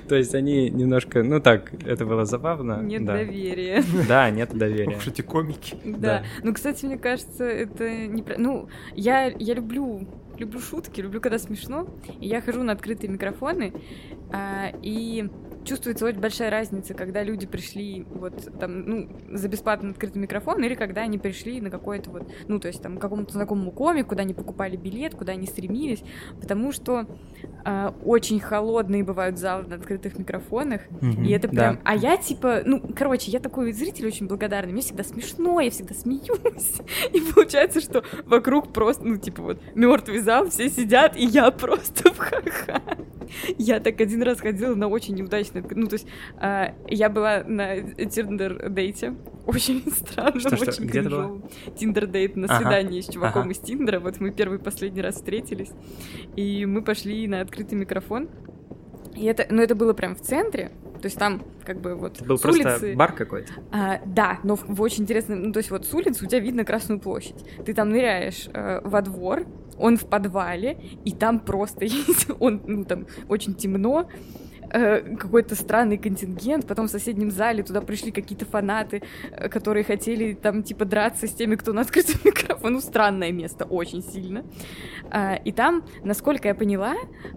То 0.08 0.16
есть 0.16 0.36
они 0.36 0.70
немножко, 0.70 1.24
ну 1.24 1.40
так, 1.40 1.72
это 1.86 2.06
было 2.06 2.26
забавно. 2.26 2.82
Нет 2.82 3.06
да. 3.06 3.14
доверия. 3.14 3.84
Да, 4.08 4.30
нет 4.30 4.58
доверия. 4.58 4.98
Уж 4.98 5.08
эти 5.08 5.22
комики. 5.22 5.78
Да. 5.86 5.98
Да. 5.98 6.24
Ну, 6.44 6.54
кстати, 6.54 6.86
мне 6.86 6.98
кажется, 6.98 7.44
это 7.44 7.90
не... 7.90 8.24
Ну, 8.38 8.70
я, 8.96 9.26
я 9.26 9.54
люблю 9.54 10.08
люблю 10.40 10.60
шутки, 10.62 11.02
люблю, 11.02 11.22
когда 11.22 11.38
смешно. 11.38 11.88
И 12.20 12.28
я 12.28 12.42
хожу 12.42 12.64
на 12.64 12.72
открытые 12.72 13.12
микрофоны, 13.12 13.74
а, 14.32 14.72
и 14.82 15.30
чувствуется 15.64 16.06
очень 16.06 16.20
большая 16.20 16.50
разница, 16.50 16.94
когда 16.94 17.24
люди 17.24 17.48
пришли 17.48 18.06
вот 18.10 18.34
там, 18.60 18.82
ну, 18.82 19.10
за 19.30 19.48
бесплатный 19.48 19.92
открытый 19.92 20.22
микрофон, 20.22 20.64
или 20.64 20.76
когда 20.76 21.02
они 21.02 21.18
пришли 21.18 21.62
на 21.62 21.70
какой-то 21.70 22.10
вот, 22.10 22.32
ну, 22.48 22.60
то 22.60 22.68
есть 22.68 22.82
там 22.82 22.98
к 22.98 23.02
какому-то 23.02 23.34
знакомому 23.34 23.72
комику, 23.72 24.10
куда 24.10 24.22
они 24.24 24.34
покупали 24.34 24.76
билет, 24.76 25.16
куда 25.16 25.34
они 25.34 25.48
стремились, 25.48 26.04
потому 26.40 26.72
что 26.72 27.06
а, 27.64 27.94
очень 28.04 28.40
холодные 28.40 29.04
бывают 29.04 29.38
залы 29.38 29.66
на 29.68 29.76
открытых 29.76 30.18
микрофонах, 30.18 30.82
Мгм, 31.02 31.24
и 31.24 31.32
это 31.32 31.48
да. 31.48 31.54
прям... 31.54 31.80
А 31.84 31.96
я 31.96 32.18
типа, 32.18 32.62
ну, 32.66 32.82
короче, 32.96 33.32
я 33.32 33.40
такой 33.40 33.72
зритель 33.72 34.08
очень 34.08 34.28
благодарный. 34.28 34.74
Мне 34.74 34.82
всегда 34.82 35.04
смешно, 35.04 35.60
я 35.60 35.72
всегда 35.72 35.94
смеюсь. 35.94 36.30
И 37.14 37.22
получается, 37.34 37.82
что 37.82 38.04
вокруг 38.26 38.74
просто, 38.74 39.06
ну, 39.06 39.18
типа 39.18 39.42
вот, 39.42 39.62
мертвый 39.76 40.20
зал, 40.20 40.50
все 40.50 40.70
сидят, 40.70 41.16
и 41.16 41.26
я 41.26 41.52
просто 41.52 42.12
в 42.12 42.18
ха-ха. 42.18 42.82
Я 43.58 43.80
так 43.80 44.02
один 44.02 44.24
раз 44.24 44.40
ходила 44.40 44.76
на 44.76 44.88
очень 44.88 45.16
неудачный... 45.16 45.49
Ну, 45.54 45.88
то 45.88 45.94
есть, 45.94 46.08
а, 46.38 46.74
я 46.88 47.10
была 47.10 47.44
на 47.46 47.82
Тиндер-дейте. 47.82 49.16
Очень 49.46 49.84
странно, 49.92 50.40
Что, 50.40 50.56
что, 50.56 50.70
очень 50.70 50.86
где 50.86 51.02
кринжово. 51.02 51.42
Tinder-date 51.78 52.36
на 52.36 52.46
Ага, 52.46 52.58
свидание 52.58 53.02
с 53.02 53.08
чуваком 53.08 53.44
ага. 53.44 53.52
из 53.52 53.60
Tinder 53.60 53.90
а. 53.90 54.00
Вот 54.00 54.20
мы 54.20 54.32
первый 54.32 54.60
и 54.60 54.62
последний 54.62 55.02
раз 55.02 55.16
встретились. 55.16 55.72
И 56.36 56.66
мы 56.66 56.84
пошли 56.84 57.28
на 57.28 57.42
открытый 57.42 57.78
микрофон. 57.78 58.30
И 59.16 59.26
это, 59.26 59.46
ну, 59.50 59.62
это 59.62 59.76
было 59.76 59.94
прям 59.94 60.16
в 60.16 60.22
центре. 60.22 60.72
То 61.02 61.06
есть 61.06 61.18
там 61.18 61.42
как 61.64 61.80
бы 61.80 61.96
вот 61.96 62.18
Это 62.18 62.26
был 62.26 62.38
с 62.38 62.42
просто 62.42 62.70
улицы... 62.70 62.96
бар 62.96 63.14
какой-то. 63.14 63.54
А, 63.72 64.02
да, 64.06 64.40
но 64.44 64.56
в, 64.56 64.66
в 64.68 64.82
очень 64.82 65.04
интересно, 65.04 65.36
ну, 65.36 65.54
то 65.54 65.60
есть 65.60 65.72
вот 65.72 65.86
с 65.86 65.94
улицы 65.94 66.26
у 66.26 66.28
тебя 66.28 66.40
видно 66.40 66.66
Красную 66.66 67.00
площадь. 67.00 67.46
Ты 67.66 67.74
там 67.74 67.90
ныряешь 67.90 68.50
э, 68.54 68.82
во 68.84 69.02
двор, 69.02 69.46
он 69.78 69.98
в 69.98 70.06
подвале, 70.06 70.78
и 71.06 71.12
там 71.14 71.40
просто 71.40 71.86
есть, 71.86 72.28
он, 72.40 72.62
ну, 72.66 72.84
там 72.84 73.08
очень 73.30 73.56
темно, 73.56 74.10
э, 74.72 75.16
какой-то 75.16 75.56
странный 75.56 75.98
контингент, 75.98 76.68
потом 76.68 76.88
в 76.88 76.92
соседнем 76.92 77.32
зале 77.32 77.64
туда 77.64 77.82
пришли 77.82 78.12
какие-то 78.12 78.46
фанаты, 78.46 79.02
э, 79.32 79.50
которые 79.50 79.84
хотели 79.84 80.34
там 80.34 80.64
типа 80.64 80.86
драться 80.86 81.28
с 81.28 81.32
теми, 81.32 81.56
кто 81.56 81.74
на 81.74 81.82
открытом 81.82 82.20
микрофоне. 82.26 82.76
Ну, 82.76 82.82
странное 82.82 83.32
место, 83.32 83.66
очень 83.66 84.04
сильно. 84.04 84.44
А, 85.12 85.36
и 85.36 85.52
там, 85.52 85.84
насколько 86.04 86.48
я 86.48 86.56
поняла, 86.56 86.96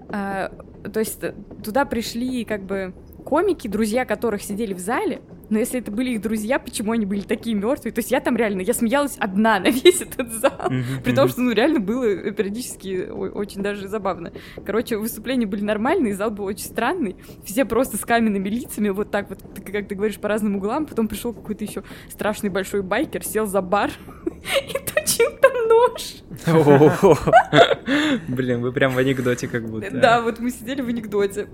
а, 0.09 0.53
то 0.93 1.01
есть 1.01 1.23
э, 1.23 1.35
туда 1.65 1.85
пришли 1.85 2.45
как 2.45 2.63
бы 2.63 2.95
комики, 3.25 3.69
друзья 3.69 4.05
которых 4.05 4.43
сидели 4.43 4.75
в 4.75 4.79
зале, 4.79 5.23
но 5.53 5.59
если 5.59 5.79
это 5.81 5.91
были 5.93 6.11
их 6.15 6.21
друзья, 6.23 6.59
почему 6.59 6.93
они 6.93 7.07
были 7.07 7.21
такие 7.21 7.55
мертвые? 7.55 7.93
То 7.93 8.01
есть 8.01 8.11
я 8.11 8.21
там 8.21 8.37
реально, 8.37 8.63
я 8.63 8.75
смеялась 8.75 9.17
одна 9.19 9.61
на 9.61 9.69
весь 9.71 10.01
этот 10.01 10.33
зал. 10.33 10.69
Мгм, 10.71 10.85
При 11.05 11.13
том, 11.15 11.29
что, 11.29 11.41
ну, 11.43 11.53
реально 11.53 11.79
было 11.81 12.05
э, 12.05 12.33
периодически 12.33 13.09
очень 13.11 13.63
даже 13.63 13.87
забавно. 13.89 14.33
Короче, 14.67 14.97
выступления 14.97 15.47
были 15.47 15.63
нормальные, 15.63 16.15
зал 16.15 16.31
был 16.31 16.45
очень 16.47 16.65
странный. 16.65 17.17
Все 17.45 17.65
просто 17.65 17.97
с 17.97 18.01
каменными 18.01 18.49
лицами, 18.49 18.89
вот 18.89 19.11
так 19.11 19.29
вот, 19.29 19.39
ты- 19.55 19.63
как 19.73 19.87
ты 19.89 19.95
говоришь, 19.95 20.19
по 20.19 20.29
разным 20.29 20.57
углам. 20.57 20.87
Потом 20.87 21.07
пришел 21.09 21.33
какой-то 21.33 21.65
еще 21.65 21.83
страшный 22.11 22.51
большой 22.51 22.83
байкер, 22.83 23.23
сел 23.25 23.47
за 23.47 23.61
бар 23.63 23.91
и 24.69 24.73
точил 24.73 25.31
там 25.41 25.53
нож. 25.69 26.23
Блин, 28.29 28.63
вы 28.63 28.73
прям 28.73 28.93
в 28.93 28.99
анекдоте 28.99 29.49
как 29.49 29.69
будто. 29.69 29.91
Да, 29.91 30.23
вот 30.23 30.39
мы 30.41 30.51
сидели 30.51 30.81
в 30.81 30.89
анекдоте. 30.89 31.47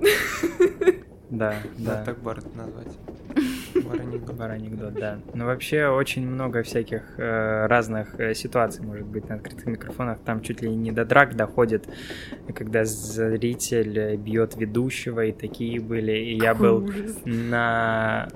Да, 1.30 1.54
Да, 1.76 1.94
да. 1.96 2.04
так 2.04 2.22
бар 2.22 2.40
назвать. 2.54 2.88
Бар 4.38 4.50
анекдот. 4.50 4.94
Да. 4.94 5.18
Но 5.34 5.46
вообще 5.46 5.88
очень 5.88 6.26
много 6.26 6.62
всяких 6.62 7.02
э, 7.18 7.66
разных 7.66 8.18
э, 8.18 8.34
ситуаций 8.34 8.84
может 8.84 9.06
быть 9.06 9.28
на 9.28 9.36
открытых 9.36 9.66
микрофонах. 9.66 10.18
Там 10.24 10.40
чуть 10.40 10.62
ли 10.62 10.74
не 10.74 10.92
до 10.92 11.04
драк 11.04 11.34
доходит, 11.36 11.88
когда 12.54 12.84
зритель 12.84 13.98
э, 13.98 14.16
бьет 14.16 14.56
ведущего, 14.56 15.24
и 15.24 15.32
такие 15.32 15.80
были. 15.80 16.12
И 16.12 16.36
я 16.36 16.54
Какой 16.54 16.68
был 16.68 16.84
ужас. 16.84 17.16
на... 17.24 18.28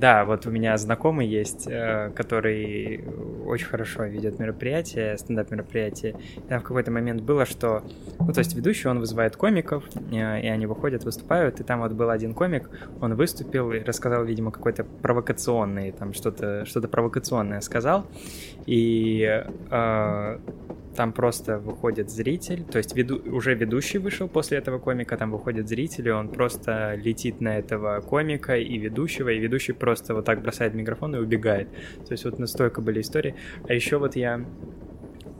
Да, 0.00 0.24
вот 0.24 0.46
у 0.46 0.50
меня 0.50 0.78
знакомый 0.78 1.26
есть, 1.26 1.66
э, 1.68 2.10
который 2.14 3.04
очень 3.44 3.66
хорошо 3.66 4.04
ведет 4.04 4.38
мероприятие, 4.38 5.18
стендап-мероприятие. 5.18 6.16
Там 6.48 6.60
в 6.60 6.62
какой-то 6.62 6.90
момент 6.90 7.20
было, 7.20 7.44
что... 7.44 7.82
Ну, 8.18 8.32
то 8.32 8.38
есть 8.38 8.54
ведущий, 8.54 8.88
он 8.88 9.00
вызывает 9.00 9.36
комиков, 9.36 9.84
э, 10.10 10.40
и 10.40 10.48
они 10.48 10.64
выходят, 10.64 11.04
выступают, 11.04 11.60
и 11.60 11.64
там 11.64 11.80
вот 11.80 11.92
был 11.92 12.08
один 12.08 12.32
комик, 12.32 12.70
он 13.02 13.14
выступил 13.14 13.72
и 13.72 13.80
рассказал, 13.80 14.24
видимо, 14.24 14.52
какой-то 14.52 14.84
провокационный, 14.84 15.92
там 15.92 16.14
что-то 16.14 16.64
что 16.64 16.80
провокационное 16.80 17.60
сказал, 17.60 18.06
и 18.64 19.44
э, 19.70 20.38
там 20.96 21.12
просто 21.12 21.58
выходит 21.58 22.10
зритель, 22.10 22.64
то 22.64 22.78
есть 22.78 22.94
веду, 22.96 23.20
уже 23.32 23.54
ведущий 23.54 23.98
вышел 23.98 24.28
после 24.28 24.58
этого 24.58 24.78
комика, 24.78 25.16
там 25.16 25.30
выходит 25.30 25.68
зритель, 25.68 26.08
и 26.08 26.10
он 26.10 26.28
просто 26.28 26.94
летит 26.96 27.40
на 27.40 27.58
этого 27.58 28.00
комика 28.00 28.56
и 28.56 28.78
ведущего, 28.78 29.28
и 29.28 29.38
ведущий 29.38 29.72
просто 29.72 30.14
вот 30.14 30.24
так 30.24 30.42
бросает 30.42 30.74
микрофон 30.74 31.14
и 31.16 31.18
убегает. 31.18 31.68
То 32.06 32.12
есть 32.12 32.24
вот 32.24 32.38
настолько 32.38 32.80
были 32.80 33.00
истории. 33.00 33.34
А 33.68 33.72
еще 33.72 33.98
вот 33.98 34.16
я 34.16 34.44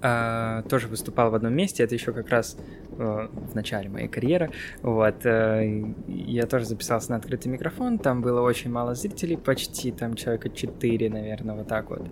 э, 0.02 0.62
тоже 0.68 0.88
выступал 0.88 1.30
в 1.30 1.34
одном 1.34 1.54
месте, 1.54 1.82
это 1.82 1.94
еще 1.94 2.12
как 2.12 2.28
раз 2.28 2.56
э, 2.98 3.28
в 3.32 3.54
начале 3.54 3.88
моей 3.88 4.08
карьеры. 4.08 4.50
Вот, 4.82 5.26
э, 5.26 5.92
я 6.06 6.46
тоже 6.46 6.66
записался 6.66 7.10
на 7.10 7.16
открытый 7.16 7.50
микрофон, 7.50 7.98
там 7.98 8.22
было 8.22 8.40
очень 8.40 8.70
мало 8.70 8.94
зрителей, 8.94 9.36
почти 9.36 9.90
там 9.90 10.14
человека 10.14 10.48
4, 10.48 11.10
наверное, 11.10 11.56
вот 11.56 11.68
так 11.68 11.90
вот. 11.90 12.08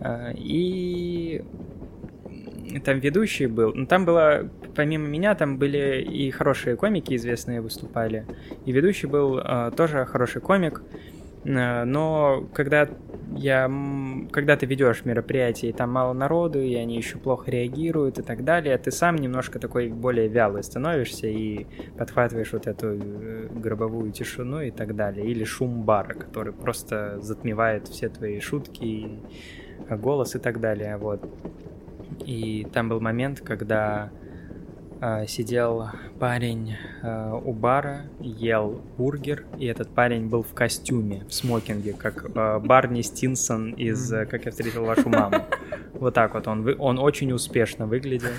Э, 0.00 0.32
и 0.34 1.42
там 2.78 3.00
ведущий 3.00 3.46
был. 3.46 3.72
Ну, 3.74 3.86
там 3.86 4.04
было, 4.04 4.48
помимо 4.76 5.08
меня, 5.08 5.34
там 5.34 5.58
были 5.58 6.00
и 6.00 6.30
хорошие 6.30 6.76
комики 6.76 7.14
известные 7.16 7.60
выступали. 7.60 8.26
И 8.64 8.72
ведущий 8.72 9.06
был 9.06 9.38
э, 9.38 9.72
тоже 9.76 10.04
хороший 10.06 10.40
комик. 10.40 10.82
Э, 11.44 11.84
но 11.84 12.46
когда 12.54 12.88
я, 13.36 13.70
когда 14.30 14.56
ты 14.56 14.66
ведешь 14.66 15.04
мероприятие, 15.04 15.70
и 15.70 15.74
там 15.74 15.90
мало 15.90 16.12
народу, 16.12 16.60
и 16.60 16.74
они 16.74 16.96
еще 16.96 17.18
плохо 17.18 17.50
реагируют 17.50 18.18
и 18.18 18.22
так 18.22 18.44
далее, 18.44 18.76
ты 18.78 18.90
сам 18.90 19.16
немножко 19.16 19.58
такой 19.58 19.88
более 19.88 20.28
вялый 20.28 20.62
становишься 20.62 21.26
и 21.26 21.66
подхватываешь 21.96 22.52
вот 22.52 22.66
эту 22.66 22.88
э, 22.88 23.48
гробовую 23.54 24.12
тишину 24.12 24.60
и 24.60 24.70
так 24.70 24.94
далее. 24.94 25.26
Или 25.26 25.44
шум 25.44 25.82
бара, 25.82 26.14
который 26.14 26.52
просто 26.52 27.18
затмевает 27.20 27.88
все 27.88 28.08
твои 28.08 28.40
шутки, 28.40 29.08
голос 29.88 30.34
и 30.34 30.38
так 30.38 30.60
далее. 30.60 30.96
Вот. 30.96 31.20
И 32.24 32.66
там 32.72 32.88
был 32.88 33.00
момент, 33.00 33.40
когда 33.40 34.10
э, 35.00 35.26
сидел 35.26 35.86
парень 36.18 36.76
э, 37.02 37.40
у 37.44 37.52
бара, 37.52 38.02
ел 38.20 38.80
бургер, 38.96 39.44
и 39.58 39.66
этот 39.66 39.88
парень 39.88 40.28
был 40.28 40.42
в 40.42 40.54
костюме, 40.54 41.24
в 41.28 41.34
смокинге, 41.34 41.92
как 41.92 42.26
э, 42.34 42.58
Барни 42.60 43.02
Стинсон 43.02 43.72
из 43.72 44.10
«Как 44.10 44.44
я 44.44 44.50
встретил 44.50 44.84
вашу 44.84 45.08
маму». 45.08 45.44
Вот 45.94 46.14
так 46.14 46.32
вот 46.32 46.48
он, 46.48 46.76
он 46.78 46.98
очень 46.98 47.30
успешно 47.32 47.86
выглядел. 47.86 48.30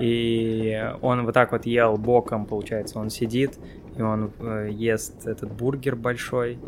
И 0.00 0.80
он 1.00 1.24
вот 1.24 1.34
так 1.34 1.50
вот 1.50 1.66
ел 1.66 1.96
боком, 1.96 2.46
получается, 2.46 3.00
он 3.00 3.10
сидит, 3.10 3.58
и 3.98 4.02
он 4.02 4.30
э, 4.38 4.68
ест 4.70 5.26
этот 5.26 5.50
бургер 5.50 5.96
большой. 5.96 6.58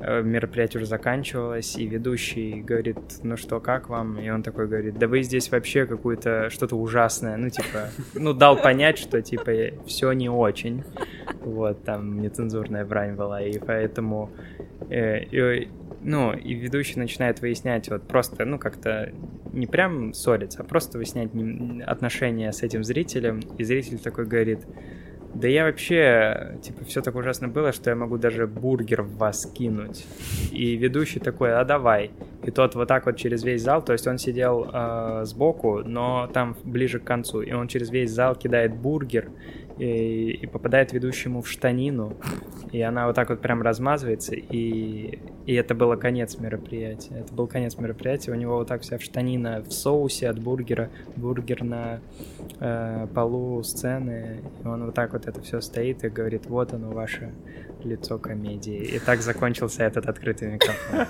Э, 0.00 0.22
мероприятие 0.22 0.78
уже 0.78 0.86
заканчивалось, 0.88 1.76
и 1.76 1.86
ведущий 1.86 2.62
говорит, 2.62 2.96
ну 3.22 3.36
что, 3.36 3.60
как 3.60 3.90
вам? 3.90 4.18
И 4.18 4.30
он 4.30 4.42
такой 4.42 4.66
говорит, 4.66 4.98
да 4.98 5.06
вы 5.06 5.22
здесь 5.22 5.50
вообще 5.50 5.84
какое-то 5.84 6.48
что-то 6.48 6.76
ужасное. 6.76 7.36
Ну, 7.36 7.50
типа, 7.50 7.90
ну, 8.14 8.32
дал 8.32 8.56
понять, 8.56 8.96
что, 8.96 9.20
типа, 9.20 9.52
все 9.86 10.12
не 10.12 10.30
очень. 10.30 10.82
Вот, 11.42 11.84
там 11.84 12.22
нецензурная 12.22 12.86
брань 12.86 13.14
была, 13.14 13.42
и 13.42 13.58
поэтому... 13.58 14.30
Э, 14.88 15.22
и, 15.24 15.68
ну, 16.00 16.32
и 16.32 16.54
ведущий 16.54 16.98
начинает 16.98 17.42
выяснять 17.42 17.90
вот 17.90 18.08
просто, 18.08 18.46
ну, 18.46 18.58
как-то 18.58 19.12
не 19.52 19.66
прям 19.66 20.14
ссориться, 20.14 20.62
а 20.62 20.64
просто 20.64 20.96
выяснять 20.96 21.30
отношения 21.86 22.50
с 22.52 22.62
этим 22.62 22.82
зрителем, 22.82 23.40
и 23.58 23.64
зритель 23.64 23.98
такой 23.98 24.24
говорит, 24.24 24.60
да 25.40 25.46
я 25.46 25.64
вообще, 25.64 26.58
типа, 26.62 26.84
все 26.84 27.00
так 27.00 27.14
ужасно 27.14 27.46
было, 27.46 27.72
что 27.72 27.90
я 27.90 27.96
могу 27.96 28.18
даже 28.18 28.48
бургер 28.48 29.02
в 29.02 29.16
вас 29.18 29.46
кинуть. 29.46 30.04
И 30.50 30.74
ведущий 30.74 31.20
такой, 31.20 31.54
а 31.54 31.64
давай. 31.64 32.10
И 32.42 32.50
тот 32.50 32.74
вот 32.74 32.88
так 32.88 33.06
вот 33.06 33.16
через 33.16 33.44
весь 33.44 33.62
зал, 33.62 33.84
то 33.84 33.92
есть 33.92 34.06
он 34.08 34.18
сидел 34.18 34.68
э, 34.72 35.20
сбоку, 35.24 35.82
но 35.84 36.28
там 36.32 36.56
ближе 36.64 36.98
к 36.98 37.04
концу, 37.04 37.42
и 37.42 37.52
он 37.52 37.68
через 37.68 37.90
весь 37.90 38.10
зал 38.10 38.34
кидает 38.34 38.74
бургер, 38.74 39.30
и, 39.78 40.30
и 40.42 40.46
попадает 40.46 40.92
ведущему 40.92 41.42
в 41.42 41.48
штанину, 41.48 42.16
и 42.72 42.80
она 42.80 43.06
вот 43.06 43.16
так 43.16 43.30
вот 43.30 43.40
прям 43.40 43.62
размазывается, 43.62 44.34
и, 44.34 45.18
и 45.46 45.54
это 45.54 45.74
было 45.74 45.96
конец 45.96 46.38
мероприятия. 46.38 47.20
Это 47.20 47.34
был 47.34 47.46
конец 47.46 47.76
мероприятия, 47.78 48.32
у 48.32 48.34
него 48.34 48.56
вот 48.56 48.68
так 48.68 48.82
вся 48.82 48.98
в 48.98 49.02
штанина 49.02 49.62
в 49.62 49.72
соусе 49.72 50.28
от 50.28 50.38
бургера, 50.38 50.90
бургер 51.16 51.64
на 51.64 52.00
э, 52.60 53.06
полу 53.14 53.62
сцены, 53.62 54.42
и 54.62 54.66
он 54.66 54.86
вот 54.86 54.94
так 54.94 55.12
вот 55.12 55.26
это 55.26 55.40
все 55.40 55.60
стоит 55.60 56.04
и 56.04 56.08
говорит, 56.08 56.46
вот 56.46 56.72
оно 56.72 56.90
ваше 56.90 57.32
лицо 57.84 58.18
комедии. 58.18 58.78
И 58.78 58.98
так 58.98 59.20
закончился 59.20 59.84
этот 59.84 60.06
открытый 60.06 60.52
микрофон. 60.52 61.06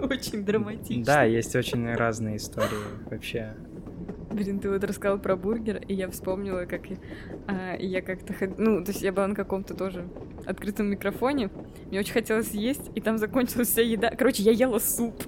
Очень 0.10 0.44
драматично. 0.44 1.04
Да, 1.04 1.24
есть 1.24 1.54
очень 1.56 1.92
разные 1.94 2.36
истории 2.36 2.68
вообще. 3.10 3.54
Блин, 4.36 4.60
ты 4.60 4.68
вот 4.68 4.84
рассказал 4.84 5.18
про 5.18 5.34
бургер, 5.34 5.80
и 5.88 5.94
я 5.94 6.10
вспомнила, 6.10 6.66
как 6.66 6.84
я, 6.90 6.96
а, 7.46 7.74
я 7.78 8.02
как-то... 8.02 8.34
Ну, 8.58 8.84
то 8.84 8.90
есть 8.90 9.00
я 9.00 9.10
была 9.10 9.28
на 9.28 9.34
каком-то 9.34 9.72
тоже 9.72 10.06
открытом 10.44 10.90
микрофоне. 10.90 11.48
Мне 11.86 12.00
очень 12.00 12.12
хотелось 12.12 12.50
есть, 12.50 12.90
и 12.94 13.00
там 13.00 13.16
закончилась 13.16 13.68
вся 13.68 13.80
еда. 13.80 14.10
Короче, 14.10 14.42
я 14.42 14.52
ела 14.52 14.78
суп. 14.78 15.24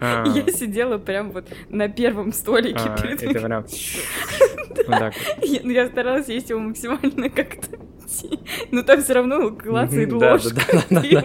А. 0.00 0.24
Я 0.34 0.46
сидела 0.52 0.98
прям 0.98 1.30
вот 1.30 1.46
на 1.68 1.88
первом 1.88 2.32
столике 2.32 2.80
а, 2.80 2.96
перед 2.96 3.22
микрофоном. 3.22 3.66
Ну, 5.62 5.70
я 5.70 5.86
старалась 5.88 6.28
есть 6.28 6.50
его 6.50 6.58
максимально 6.58 7.28
как-то 7.28 7.78
но 8.70 8.82
там 8.82 9.02
все 9.02 9.14
равно 9.14 9.50
клацает 9.50 10.12
ложка. 10.12 10.84
Да, 10.90 11.02
да, 11.02 11.24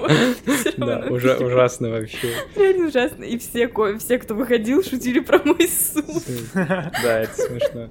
да. 0.77 1.05
Да, 1.05 1.07
ужасно 1.09 1.89
вообще. 1.89 2.29
Реально 2.55 2.87
ужасно. 2.87 3.23
И 3.23 3.37
все, 3.37 3.69
все, 3.97 4.19
кто 4.19 4.35
выходил, 4.35 4.83
шутили 4.83 5.19
про 5.19 5.39
мой 5.43 5.67
суп. 5.67 6.23
Да, 6.53 7.19
это 7.19 7.33
смешно. 7.33 7.89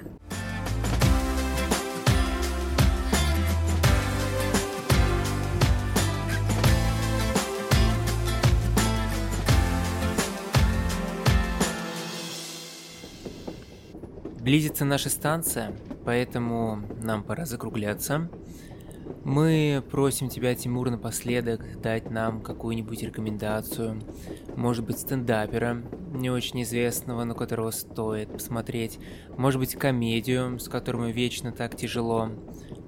Близится 14.45 14.85
наша 14.85 15.09
станция, 15.09 15.73
поэтому 16.05 16.79
нам 17.03 17.23
пора 17.23 17.47
закругляться. 17.47 18.29
Мы 19.25 19.83
просим 19.91 20.29
тебя, 20.29 20.55
Тимур, 20.55 20.91
напоследок 20.91 21.81
дать 21.81 22.11
нам 22.11 22.41
какую-нибудь 22.41 23.03
рекомендацию. 23.03 24.01
Может 24.57 24.85
быть, 24.85 24.99
стендапера, 24.99 25.83
не 26.13 26.31
очень 26.31 26.63
известного, 26.63 27.25
но 27.25 27.35
которого 27.35 27.71
стоит 27.71 28.33
посмотреть. 28.33 28.99
Может 29.37 29.61
быть, 29.61 29.75
комедию, 29.75 30.59
с 30.59 30.69
которой 30.69 31.13
вечно 31.13 31.53
так 31.53 31.77
тяжело. 31.77 32.31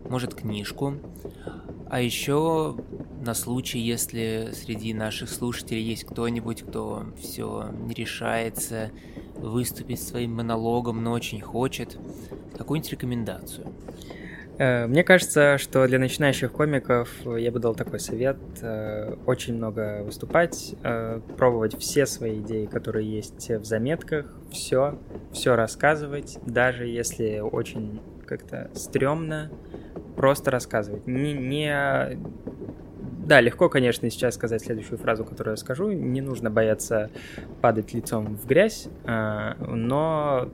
Может, 0.09 0.35
книжку. 0.35 0.95
А 1.89 2.01
еще 2.01 2.77
на 3.25 3.35
случай, 3.35 3.79
если 3.79 4.51
среди 4.53 4.93
наших 4.95 5.29
слушателей 5.29 5.83
есть 5.83 6.05
кто-нибудь, 6.05 6.63
кто 6.63 7.07
все 7.19 7.71
не 7.73 7.95
решается 7.95 8.91
выступить 9.37 10.03
своим 10.03 10.35
монологом, 10.35 11.03
но 11.03 11.13
очень 11.13 11.41
хочет, 11.41 11.99
какую-нибудь 12.57 12.93
рекомендацию. 12.93 13.73
Э, 14.59 14.87
мне 14.87 15.05
кажется, 15.05 15.59
что 15.59 15.87
для 15.87 15.99
начинающих 15.99 16.51
комиков 16.53 17.11
я 17.25 17.51
бы 17.51 17.59
дал 17.59 17.75
такой 17.75 18.01
совет. 18.01 18.39
Э, 18.63 19.15
очень 19.27 19.55
много 19.55 20.03
выступать, 20.03 20.75
э, 20.83 21.21
пробовать 21.37 21.79
все 21.79 22.07
свои 22.07 22.41
идеи, 22.41 22.67
которые 22.67 23.11
есть 23.11 23.51
в 23.51 23.65
заметках, 23.65 24.35
все, 24.51 24.99
все 25.33 25.57
рассказывать, 25.57 26.39
даже 26.47 26.87
если 26.87 27.41
очень 27.41 28.01
как-то 28.27 28.71
стрёмно, 28.75 29.51
просто 30.17 30.51
рассказывать. 30.51 31.07
Не, 31.07 31.35
не... 31.35 32.19
Да, 33.27 33.41
легко, 33.41 33.69
конечно, 33.69 34.09
сейчас 34.09 34.37
сказать 34.37 34.63
следующую 34.63 34.99
фразу, 34.99 35.25
которую 35.25 35.55
я 35.55 35.57
скажу. 35.57 35.91
Не 35.91 36.21
нужно 36.21 36.49
бояться 36.49 37.11
падать 37.61 37.93
лицом 37.93 38.37
в 38.37 38.47
грязь, 38.47 38.87
но 39.05 40.49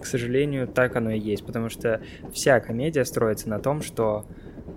к 0.00 0.06
сожалению, 0.06 0.66
так 0.66 0.96
оно 0.96 1.10
и 1.10 1.18
есть, 1.18 1.44
потому 1.44 1.68
что 1.68 2.00
вся 2.32 2.60
комедия 2.60 3.04
строится 3.04 3.50
на 3.50 3.58
том, 3.58 3.82
что 3.82 4.24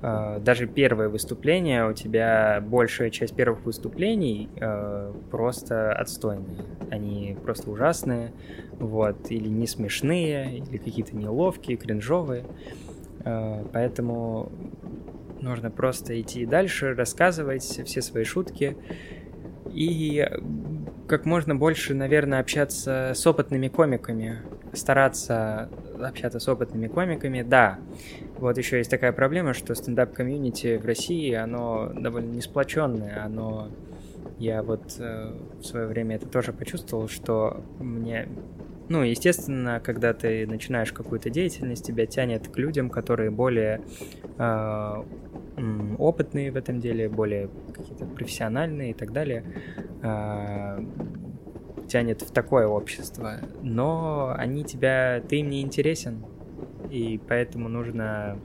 э, 0.02 0.40
даже 0.42 0.68
первое 0.68 1.08
выступление 1.08 1.90
у 1.90 1.94
тебя 1.94 2.62
большая 2.66 3.10
часть 3.10 3.36
первых 3.36 3.64
выступлений 3.64 4.50
э, 4.60 5.14
просто 5.32 5.94
отстойные, 5.94 6.66
они 6.92 7.38
просто 7.44 7.70
ужасные, 7.72 8.34
вот, 8.80 9.32
или 9.32 9.48
не 9.48 9.68
смешные, 9.68 10.58
или 10.58 10.78
какие-то 10.78 11.16
неловкие, 11.16 11.78
кринжовые, 11.78 12.46
э, 13.24 13.64
поэтому 13.72 14.52
нужно 15.42 15.72
просто 15.72 16.20
идти 16.20 16.46
дальше, 16.46 16.94
рассказывать 16.94 17.64
все 17.64 18.02
свои 18.02 18.24
шутки 18.24 18.78
и 19.72 20.28
как 21.08 21.26
можно 21.26 21.56
больше, 21.56 21.94
наверное, 21.94 22.40
общаться 22.40 23.14
с 23.16 23.26
опытными 23.26 23.68
комиками, 23.68 24.40
стараться 24.74 25.70
общаться 26.08 26.40
с 26.40 26.48
опытными 26.48 26.88
комиками, 26.88 27.42
да. 27.42 27.80
Вот 28.38 28.58
еще 28.58 28.78
есть 28.78 28.90
такая 28.90 29.12
проблема, 29.12 29.54
что 29.54 29.76
стендап-community 29.76 30.78
в 30.78 30.86
России, 30.86 31.34
оно 31.34 31.92
довольно 31.94 32.32
несплоченное, 32.32 33.24
оно... 33.24 33.70
Я 34.38 34.64
вот 34.64 34.96
э, 35.00 35.34
в 35.60 35.64
свое 35.66 35.86
время 35.88 36.16
это 36.16 36.26
тоже 36.26 36.54
почувствовал, 36.54 37.10
что 37.10 37.62
мне... 37.80 38.30
Ну, 38.88 39.04
естественно, 39.04 39.82
когда 39.84 40.14
ты 40.14 40.48
начинаешь 40.48 40.94
какую-то 40.94 41.30
деятельность, 41.30 41.86
тебя 41.86 42.06
тянет 42.06 42.48
к 42.48 42.58
людям, 42.58 42.90
которые 42.90 43.32
более 43.32 43.82
опытные 45.98 46.52
в 46.52 46.56
этом 46.56 46.80
деле, 46.80 47.10
более 47.10 47.50
какие-то 47.74 48.06
профессиональные 48.06 48.92
и 48.92 48.94
так 48.94 49.12
далее. 49.12 49.44
Э, 50.02 50.80
тянет 51.90 52.22
в 52.22 52.32
такое 52.32 52.68
общество, 52.68 53.40
но 53.62 54.34
они 54.38 54.64
тебя, 54.64 55.22
ты 55.28 55.40
им 55.40 55.50
не 55.50 55.62
интересен, 55.62 56.24
и 56.90 57.20
поэтому 57.28 57.68
нужно 57.68 58.40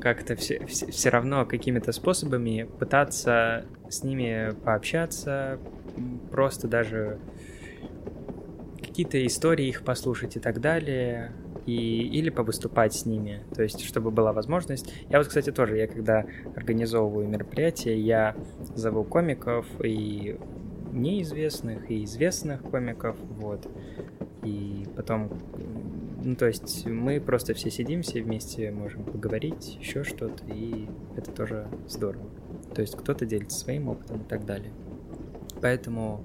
как-то 0.00 0.36
все, 0.36 0.64
все, 0.66 0.90
все 0.90 1.10
равно 1.10 1.44
какими-то 1.44 1.92
способами 1.92 2.68
пытаться 2.78 3.66
с 3.88 4.02
ними 4.02 4.54
пообщаться, 4.64 5.58
просто 6.30 6.66
даже 6.66 7.18
какие-то 8.80 9.24
истории 9.26 9.66
их 9.66 9.84
послушать 9.84 10.36
и 10.36 10.40
так 10.40 10.60
далее, 10.60 11.32
и, 11.68 12.00
или 12.18 12.30
повыступать 12.30 12.94
с 12.94 13.04
ними, 13.04 13.42
то 13.54 13.62
есть 13.62 13.84
чтобы 13.84 14.10
была 14.10 14.32
возможность. 14.32 14.90
Я 15.10 15.18
вот, 15.18 15.26
кстати, 15.28 15.52
тоже, 15.52 15.76
я 15.76 15.86
когда 15.86 16.24
организовываю 16.56 17.28
мероприятия, 17.28 17.98
я 18.00 18.34
зову 18.74 19.04
комиков 19.04 19.66
и 19.84 20.38
неизвестных, 20.92 21.90
и 21.90 22.04
известных 22.04 22.62
комиков, 22.62 23.16
вот, 23.38 23.68
и 24.42 24.86
потом 24.96 25.30
ну, 26.24 26.36
то 26.36 26.46
есть 26.46 26.86
мы 26.86 27.20
просто 27.20 27.52
все 27.52 27.70
сидим, 27.70 28.00
все 28.00 28.22
вместе 28.22 28.70
можем 28.70 29.04
поговорить, 29.04 29.76
еще 29.78 30.04
что-то, 30.04 30.42
и 30.46 30.88
это 31.16 31.30
тоже 31.30 31.66
здорово. 31.86 32.30
То 32.74 32.80
есть 32.80 32.96
кто-то 32.96 33.26
делится 33.26 33.58
своим 33.58 33.88
опытом 33.88 34.22
и 34.22 34.24
так 34.24 34.46
далее. 34.46 34.72
Поэтому, 35.60 36.24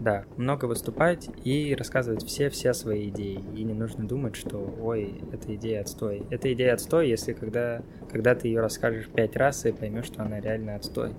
да, 0.00 0.24
много 0.36 0.66
выступать 0.66 1.28
и 1.44 1.74
рассказывать 1.74 2.24
все-все 2.24 2.72
свои 2.74 3.08
идеи. 3.08 3.42
И 3.56 3.64
не 3.64 3.74
нужно 3.74 4.06
думать, 4.06 4.36
что, 4.36 4.58
ой, 4.80 5.20
эта 5.32 5.54
идея 5.56 5.80
отстой. 5.80 6.22
Эта 6.30 6.52
идея 6.52 6.74
отстой, 6.74 7.08
если 7.08 7.32
когда, 7.32 7.82
когда 8.10 8.34
ты 8.34 8.48
ее 8.48 8.60
расскажешь 8.60 9.08
пять 9.08 9.36
раз 9.36 9.64
и 9.66 9.72
поймешь, 9.72 10.06
что 10.06 10.22
она 10.22 10.40
реально 10.40 10.76
отстой 10.76 11.12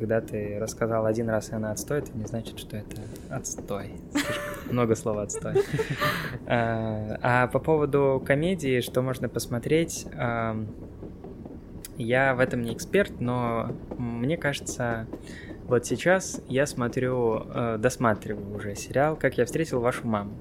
когда 0.00 0.22
ты 0.22 0.58
рассказал 0.58 1.04
один 1.04 1.28
раз, 1.28 1.50
и 1.50 1.54
она 1.54 1.72
отстой, 1.72 1.98
это 1.98 2.16
не 2.16 2.24
значит, 2.24 2.58
что 2.58 2.74
это 2.78 3.02
отстой. 3.28 3.92
Много 4.70 4.94
слов 4.94 5.18
отстой. 5.18 5.62
А, 6.46 7.18
а 7.20 7.46
по 7.48 7.58
поводу 7.58 8.22
комедии, 8.24 8.80
что 8.80 9.02
можно 9.02 9.28
посмотреть, 9.28 10.06
я 11.96 12.34
в 12.34 12.40
этом 12.40 12.62
не 12.62 12.72
эксперт, 12.72 13.20
но 13.20 13.76
мне 13.98 14.38
кажется, 14.38 15.06
вот 15.70 15.86
сейчас 15.86 16.42
я 16.48 16.66
смотрю, 16.66 17.44
э, 17.48 17.76
досматриваю 17.78 18.56
уже 18.56 18.74
сериал 18.74 19.14
«Как 19.14 19.38
я 19.38 19.44
встретил 19.44 19.80
вашу 19.80 20.04
маму». 20.04 20.32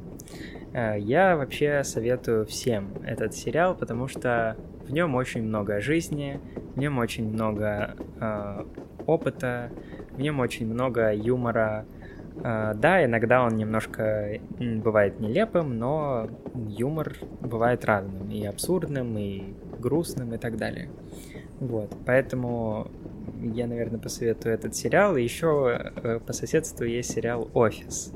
Э, 0.73 0.95
я 0.97 1.37
вообще 1.37 1.83
советую 1.83 2.47
всем 2.47 2.89
этот 3.05 3.35
сериал, 3.35 3.75
потому 3.75 4.07
что 4.07 4.57
в 4.87 4.91
нем 4.91 5.13
очень 5.13 5.43
много 5.43 5.81
жизни, 5.81 6.39
в 6.73 6.79
нем 6.79 6.97
очень 6.97 7.29
много 7.31 7.95
э, 8.19 8.65
опыта, 9.05 9.69
в 10.11 10.19
нем 10.19 10.39
очень 10.39 10.65
много 10.65 11.13
юмора. 11.13 11.85
А, 12.41 12.73
да, 12.73 13.03
иногда 13.05 13.43
он 13.43 13.55
немножко 13.57 14.39
бывает 14.59 15.19
нелепым, 15.19 15.77
но 15.77 16.27
юмор 16.55 17.17
бывает 17.41 17.85
разным, 17.85 18.31
и 18.31 18.45
абсурдным, 18.45 19.17
и 19.17 19.53
грустным, 19.77 20.33
и 20.33 20.37
так 20.37 20.57
далее. 20.57 20.89
Вот, 21.59 21.93
поэтому 22.05 22.89
я, 23.53 23.67
наверное, 23.67 23.99
посоветую 23.99 24.53
этот 24.53 24.75
сериал. 24.75 25.17
И 25.17 25.23
еще 25.23 25.91
э, 25.95 26.19
по 26.19 26.33
соседству 26.33 26.85
есть 26.85 27.11
сериал 27.11 27.49
«Офис». 27.53 28.13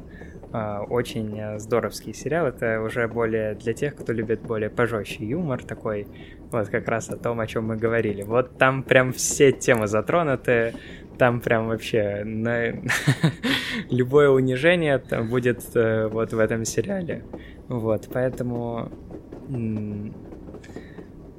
А, 0.56 0.84
очень 0.84 1.40
э, 1.40 1.58
здоровский 1.58 2.14
сериал. 2.14 2.46
Это 2.46 2.80
уже 2.82 3.08
более 3.08 3.56
для 3.56 3.74
тех, 3.74 3.96
кто 3.96 4.14
любит 4.14 4.42
более 4.42 4.70
пожестче 4.70 5.26
юмор 5.26 5.64
такой. 5.64 6.08
Вот 6.52 6.70
как 6.70 6.88
раз 6.88 7.10
о 7.10 7.18
том, 7.18 7.40
о 7.40 7.48
чем 7.48 7.66
мы 7.66 7.76
говорили. 7.76 8.22
Вот 8.22 8.60
там 8.60 8.84
прям 8.84 9.14
все 9.14 9.52
темы 9.52 9.88
затронуты. 9.88 10.76
Там 11.18 11.42
прям 11.42 11.68
вообще 11.70 12.24
на... 12.24 12.68
любое 13.90 14.30
унижение 14.30 15.02
будет 15.28 15.64
э, 15.76 16.08
вот 16.08 16.34
в 16.34 16.40
этом 16.40 16.66
сериале. 16.66 17.24
Вот, 17.68 18.08
поэтому 18.14 18.92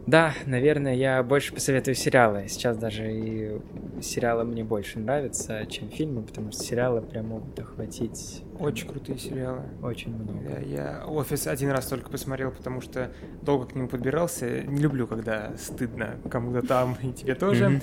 да, 0.06 0.34
наверное, 0.46 0.94
я 0.94 1.22
больше 1.22 1.54
посоветую 1.54 1.94
сериалы. 1.94 2.44
Сейчас 2.48 2.76
даже 2.76 3.10
и 3.10 3.58
сериалы 4.02 4.44
мне 4.44 4.62
больше 4.64 4.98
нравятся, 4.98 5.64
чем 5.66 5.88
фильмы, 5.90 6.22
потому 6.22 6.52
что 6.52 6.62
сериалы 6.62 7.00
прям 7.02 7.28
могут 7.28 7.58
охватить... 7.58 8.42
Очень 8.58 8.88
крутые 8.88 9.18
сериалы. 9.18 9.62
Очень 9.82 10.14
много. 10.14 10.32
Да, 10.48 10.58
я 10.60 11.04
«Офис» 11.06 11.46
один 11.46 11.70
раз 11.70 11.86
только 11.86 12.10
посмотрел, 12.10 12.50
потому 12.50 12.80
что 12.80 13.12
долго 13.42 13.66
к 13.66 13.74
нему 13.74 13.88
подбирался. 13.88 14.62
Не 14.62 14.80
люблю, 14.80 15.06
когда 15.06 15.52
стыдно 15.56 16.16
кому-то 16.30 16.66
там, 16.66 16.96
и 17.02 17.12
тебе 17.12 17.34
тоже. 17.34 17.64
Mm-hmm. 17.64 17.82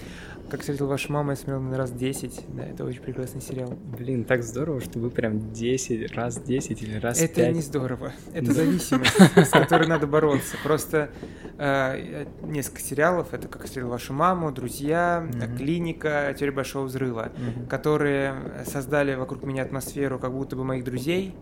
Как 0.50 0.62
встретил 0.62 0.88
вашу 0.88 1.14
маму, 1.14 1.32
я 1.32 1.38
смотрел 1.38 1.62
на 1.62 1.78
раз 1.78 1.92
10. 1.92 2.46
Да, 2.50 2.64
это 2.64 2.84
очень 2.84 3.02
прекрасный 3.02 3.42
сериал. 3.42 3.74
Блин, 3.98 4.26
так 4.26 4.44
здорово, 4.44 4.82
что 4.82 5.00
вы 5.00 5.10
прям 5.10 5.54
10, 5.54 6.14
раз 6.14 6.42
10 6.42 6.82
или 6.84 6.98
раз 7.00 7.22
это 7.22 7.36
5. 7.36 7.38
Это 7.38 7.56
не 7.56 7.62
здорово. 7.62 8.12
Это 8.34 8.52
зависимость, 8.54 9.16
с 9.36 9.50
которой 9.50 9.88
надо 9.88 10.08
бороться. 10.08 10.58
Просто 10.64 11.10
э, 11.58 12.26
несколько 12.44 12.82
сериалов, 12.82 13.34
это 13.34 13.48
«Как 13.48 13.64
встретил 13.64 13.90
вашу 13.90 14.14
маму», 14.14 14.52
«Друзья», 14.52 15.26
«Клиника», 15.58 16.36
«Теория 16.38 16.54
большого 16.54 16.86
взрыва», 16.86 17.32
которые 17.70 18.66
создали 18.66 19.16
вокруг 19.16 19.44
меня 19.44 19.64
атмосферу 19.64 20.20
как 20.20 20.34
будто 20.34 20.56
бы 20.56 20.61
моих 20.64 20.84
друзей, 20.84 21.36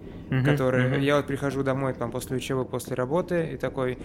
которые... 0.45 1.03
Я 1.03 1.17
вот 1.17 1.27
прихожу 1.27 1.63
домой 1.63 1.93
там 1.93 2.11
после 2.11 2.37
учебы, 2.37 2.65
после 2.65 2.95
работы 2.95 3.51
и 3.53 3.57
такой 3.57 3.97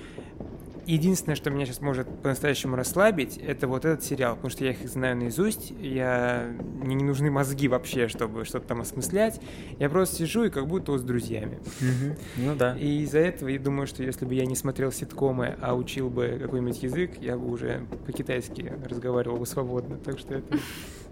единственное, 0.87 1.37
что 1.37 1.51
меня 1.51 1.67
сейчас 1.67 1.81
может 1.81 2.09
по-настоящему 2.23 2.77
расслабить, 2.77 3.37
это 3.39 3.69
вот 3.69 3.85
этот 3.85 4.05
сериал, 4.05 4.37
потому 4.37 4.51
что 4.51 4.65
я 4.65 4.73
их 4.73 4.89
знаю 4.89 5.17
наизусть, 5.17 5.73
я... 5.81 6.51
мне 6.83 6.95
не 6.95 7.05
нужны 7.05 7.31
мозги 7.31 7.69
вообще, 7.69 8.09
чтобы 8.09 8.45
что-то 8.45 8.69
там 8.69 8.81
осмыслять, 8.81 9.41
я 9.79 9.89
просто 9.89 10.17
сижу 10.17 10.45
и 10.45 10.51
как 10.51 10.67
будто 10.67 10.93
вот 10.93 11.01
с 11.01 11.05
друзьями. 11.05 11.59
Mm-hmm. 11.81 12.19
Ну 12.39 12.55
да. 12.57 12.77
И 12.77 13.03
из-за 13.03 13.19
этого 13.21 13.49
я 13.49 13.59
думаю, 13.59 13.87
что 13.87 14.03
если 14.03 14.25
бы 14.25 14.35
я 14.35 14.47
не 14.47 14.57
смотрел 14.57 14.93
ситкомы, 14.93 15.57
а 15.61 15.75
учил 15.75 16.11
бы 16.11 16.39
какой-нибудь 16.41 16.83
язык, 16.83 17.13
я 17.21 17.37
бы 17.37 17.51
уже 17.51 17.87
по-китайски 18.07 18.73
разговаривал 18.85 19.39
бы 19.39 19.47
свободно, 19.47 19.97
так 19.97 20.19
что 20.19 20.35
это... 20.35 20.59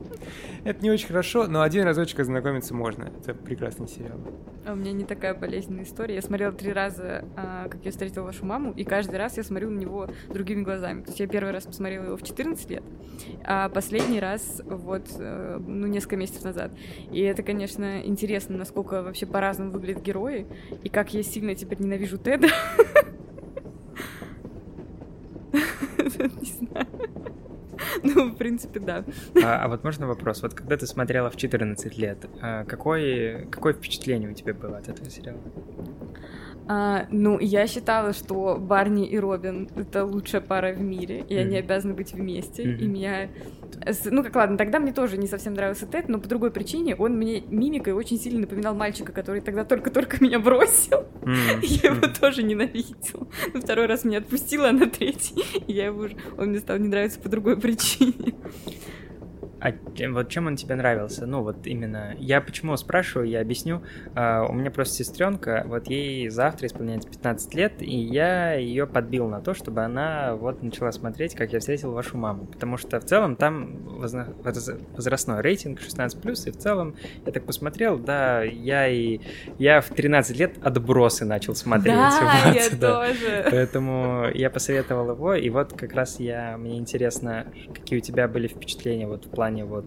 Это 0.65 0.83
не 0.83 0.91
очень 0.91 1.09
хорошо, 1.09 1.47
но 1.47 1.63
один 1.63 1.85
разочек 1.85 2.21
ознакомиться 2.21 2.75
можно. 2.75 3.11
Это 3.21 3.35
прекрасный 3.35 3.89
сериал. 3.89 4.19
А 4.65 4.73
у 4.73 4.77
меня 4.77 4.93
не 4.93 5.05
такая 5.05 5.35
болезненная 5.35 5.85
история. 5.85 6.15
Я 6.15 6.23
смотрела 6.23 6.53
три 6.53 6.73
раза, 6.73 7.25
а, 7.37 7.69
как 7.69 7.85
я 7.85 7.91
встретила 7.91 8.25
вашу 8.25 8.47
маму, 8.47 8.73
и 8.73 8.85
каждый 8.85 9.17
раз 9.17 9.37
я 9.37 9.43
смотрю 9.43 9.71
на 9.71 9.79
него 9.79 10.09
другими 10.29 10.63
глазами. 10.63 11.03
То 11.03 11.09
есть 11.09 11.21
я 11.21 11.27
первый 11.27 11.53
раз 11.53 11.65
посмотрела 11.65 12.05
его 12.05 12.17
в 12.17 12.23
14 12.23 12.71
лет, 12.71 12.85
а 13.45 13.69
последний 13.69 14.21
раз 14.21 14.63
вот, 14.65 15.09
э, 15.19 15.61
ну, 15.67 15.87
несколько 15.87 16.17
месяцев 16.17 16.45
назад. 16.45 16.73
И 17.11 17.21
это, 17.21 17.43
конечно, 17.43 18.01
интересно, 18.05 18.57
насколько 18.57 19.03
вообще 19.03 19.27
по-разному 19.27 19.73
выглядят 19.73 20.03
герои, 20.03 20.47
и 20.83 20.89
как 20.89 21.13
я 21.15 21.23
сильно 21.23 21.55
теперь 21.55 21.81
ненавижу 21.81 22.19
Теда. 22.19 22.49
Не 25.53 26.51
знаю. 26.69 26.87
Ну, 28.03 28.31
в 28.31 28.37
принципе, 28.37 28.81
да. 28.81 29.05
А, 29.43 29.65
а 29.65 29.69
вот 29.69 29.85
можно 29.85 30.07
вопрос? 30.07 30.43
Вот 30.43 30.55
когда 30.55 30.77
ты 30.77 30.87
смотрела 30.87 31.31
в 31.31 31.37
14 31.37 31.99
лет, 31.99 32.27
а 32.41 32.65
какое, 32.65 33.47
какое 33.47 33.73
впечатление 33.73 34.31
у 34.31 34.35
тебя 34.35 34.55
было 34.55 34.79
от 34.79 34.89
этого 34.89 35.09
сериала? 35.11 35.41
А, 36.69 37.07
ну, 37.11 37.39
я 37.41 37.67
считала, 37.67 38.13
что 38.13 38.57
Барни 38.59 39.07
и 39.07 39.19
Робин— 39.19 39.69
это 39.77 40.05
лучшая 40.05 40.41
пара 40.41 40.73
в 40.73 40.81
мире, 40.81 41.25
и 41.29 41.35
mm-hmm. 41.35 41.41
они 41.41 41.57
обязаны 41.57 41.95
быть 41.95 42.13
вместе, 42.13 42.63
mm-hmm. 42.63 42.79
и 42.79 42.87
меня... 42.87 43.29
Ну, 44.05 44.23
как 44.23 44.37
ладно, 44.37 44.57
тогда 44.57 44.79
мне 44.79 44.93
тоже 44.93 45.17
не 45.17 45.27
совсем 45.27 45.55
нравился 45.55 45.87
Тед, 45.87 46.09
но 46.09 46.21
по 46.21 46.29
другой 46.29 46.53
причине 46.53 46.95
он 46.95 47.17
мне 47.17 47.41
мимикой 47.49 47.95
очень 47.95 48.19
сильно 48.19 48.41
напоминал 48.41 48.75
мальчика, 48.75 49.13
который 49.13 49.41
тогда 49.41 49.65
только-только 49.65 50.23
меня 50.23 50.39
бросил. 50.39 51.05
Mm-hmm. 51.23 51.59
Я 51.83 51.91
его 51.91 52.07
тоже 52.09 52.43
ненавидела. 52.43 53.27
На 53.53 53.61
второй 53.61 53.87
раз 53.87 54.05
меня 54.05 54.19
отпустила, 54.19 54.69
а 54.69 54.73
на 54.73 54.89
третий 54.89 55.45
я 55.67 55.87
его 55.87 56.03
уже... 56.03 56.17
Он 56.39 56.49
мне 56.49 56.59
стал 56.59 56.79
не 56.79 56.89
нравиться 56.89 57.19
по 57.19 57.29
другой 57.29 57.57
причине. 57.59 58.35
А 59.63 59.73
вот 60.11 60.29
чем 60.29 60.49
он 60.49 60.57
тебе 60.57 60.75
нравился? 60.75 61.25
Ну, 61.25 61.43
вот 61.43 61.67
именно. 61.67 62.17
Я 62.19 62.41
почему 62.41 62.77
спрашиваю, 62.77 63.29
я 63.29 63.41
объясню. 63.41 63.83
Uh, 64.15 64.49
у 64.49 64.53
меня 64.53 64.73
просто 64.73 64.97
сестренка, 64.97 65.63
вот 65.67 65.87
ей 65.87 66.29
завтра 66.31 66.67
исполняется 66.67 67.09
15 67.09 67.55
лет, 67.55 67.75
и 67.81 67.97
я 67.97 68.55
ее 68.55 68.89
подбил 68.89 69.29
на 69.29 69.41
то, 69.41 69.55
чтобы 69.55 69.83
она 69.83 70.35
вот 70.35 70.63
начала 70.63 70.91
смотреть, 70.91 71.37
как 71.37 71.53
я 71.53 71.61
встретил 71.61 71.93
вашу 71.93 72.17
маму. 72.17 72.47
Потому 72.47 72.77
что 72.77 72.99
в 72.99 73.05
целом 73.05 73.37
там 73.37 73.79
возрастной 73.85 75.41
рейтинг 75.41 75.81
16+, 75.81 76.49
и 76.49 76.51
в 76.51 76.57
целом 76.57 76.97
я 77.25 77.33
так 77.33 77.45
посмотрел, 77.45 77.99
да, 77.99 78.43
я 78.43 78.89
и 78.89 79.21
я 79.59 79.81
в 79.81 79.89
13 79.91 80.39
лет 80.39 80.59
отбросы 80.61 81.25
начал 81.25 81.55
смотреть. 81.55 81.95
Да, 81.95 82.43
вот, 82.47 82.55
я 82.57 82.71
да. 82.77 83.07
тоже. 83.07 83.47
Поэтому 83.49 84.27
я 84.35 84.51
посоветовал 84.51 85.11
его, 85.11 85.35
и 85.35 85.49
вот 85.51 85.73
как 85.75 85.93
раз 85.95 86.19
я, 86.19 86.57
мне 86.59 86.79
интересно, 86.79 87.47
какие 87.73 88.01
у 88.01 88.03
тебя 88.03 88.27
были 88.27 88.49
впечатления 88.49 89.07
вот 89.07 89.27
в 89.27 89.31
плане 89.31 89.52
плане 89.53 89.65
вот 89.65 89.85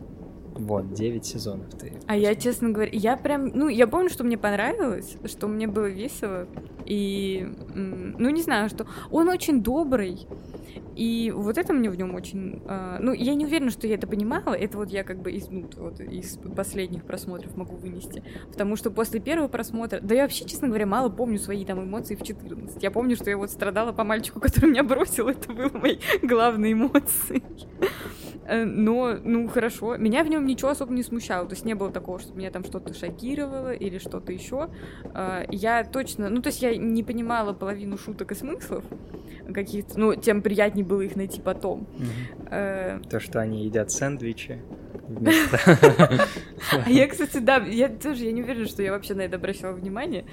вот, 0.57 0.93
9 0.93 1.25
сезонов 1.25 1.67
ты. 1.77 1.91
А 2.07 2.15
я, 2.15 2.33
честно 2.33 2.69
говоря, 2.69 2.89
я 2.93 3.17
прям, 3.17 3.47
ну, 3.47 3.67
я 3.67 3.87
помню, 3.87 4.09
что 4.09 4.23
мне 4.23 4.37
понравилось, 4.37 5.17
что 5.25 5.49
мне 5.49 5.67
было 5.67 5.87
весело. 5.87 6.47
И, 6.85 7.47
ну, 7.73 8.29
не 8.29 8.41
знаю, 8.41 8.69
что 8.69 8.85
он 9.09 9.29
очень 9.29 9.61
добрый, 9.61 10.27
и 10.95 11.33
вот 11.35 11.57
это 11.57 11.73
мне 11.73 11.89
в 11.89 11.95
нем 11.95 12.15
очень... 12.15 12.61
Э, 12.67 12.97
ну, 13.01 13.11
я 13.11 13.35
не 13.35 13.45
уверена, 13.45 13.69
что 13.69 13.85
я 13.85 13.95
это 13.95 14.07
понимала. 14.07 14.53
Это 14.53 14.77
вот 14.77 14.89
я 14.89 15.03
как 15.03 15.21
бы 15.21 15.31
из, 15.31 15.49
ну, 15.49 15.67
вот, 15.77 15.99
из 15.99 16.37
последних 16.55 17.03
просмотров 17.03 17.55
могу 17.57 17.75
вынести. 17.75 18.23
Потому 18.49 18.75
что 18.77 18.91
после 18.91 19.19
первого 19.19 19.47
просмотра... 19.47 19.99
Да 20.01 20.15
я 20.15 20.23
вообще, 20.23 20.45
честно 20.45 20.67
говоря, 20.69 20.85
мало 20.85 21.09
помню 21.09 21.37
свои 21.37 21.65
там 21.65 21.83
эмоции 21.83 22.15
в 22.15 22.23
14. 22.23 22.81
Я 22.81 22.91
помню, 22.91 23.15
что 23.17 23.29
я 23.29 23.37
вот 23.37 23.51
страдала 23.51 23.91
по 23.91 24.03
мальчику, 24.03 24.39
который 24.41 24.69
меня 24.69 24.83
бросил. 24.83 25.27
Это 25.27 25.51
было 25.51 25.69
моей 25.69 25.99
главной 26.21 26.73
эмоцией. 26.73 27.43
Э, 28.45 28.63
но, 28.63 29.17
ну, 29.21 29.47
хорошо. 29.49 29.97
Меня 29.97 30.23
в 30.23 30.27
нем 30.27 30.45
ничего 30.45 30.69
особо 30.69 30.93
не 30.93 31.03
смущало. 31.03 31.45
То 31.47 31.55
есть 31.55 31.65
не 31.65 31.73
было 31.73 31.91
такого, 31.91 32.19
что 32.19 32.33
меня 32.33 32.51
там 32.51 32.63
что-то 32.63 32.93
шокировало 32.93 33.73
или 33.73 33.97
что-то 33.97 34.31
еще. 34.31 34.69
Э, 35.13 35.45
я 35.49 35.83
точно... 35.83 36.29
Ну, 36.29 36.41
то 36.41 36.47
есть 36.47 36.61
я 36.61 36.74
не 36.77 37.03
понимала 37.03 37.53
половину 37.53 37.97
шуток 37.97 38.31
и 38.31 38.35
смыслов 38.35 38.83
каких-то. 39.53 39.99
Ну, 39.99 40.15
тем 40.15 40.41
приятнее 40.41 40.85
было 40.85 41.01
их 41.01 41.15
найти 41.15 41.39
потом. 41.41 41.87
Э, 42.49 42.99
То, 43.09 43.19
что 43.19 43.39
они 43.39 43.65
едят 43.65 43.91
сэндвичи. 43.91 44.61
А 46.71 46.89
я, 46.89 47.07
кстати, 47.07 47.37
да, 47.37 47.57
я 47.57 47.89
тоже, 47.89 48.25
я 48.25 48.31
не 48.31 48.41
уверена, 48.41 48.65
что 48.65 48.81
я 48.81 48.91
вообще 48.91 49.13
на 49.13 49.21
это 49.21 49.35
обращала 49.35 49.73
внимание. 49.73 50.25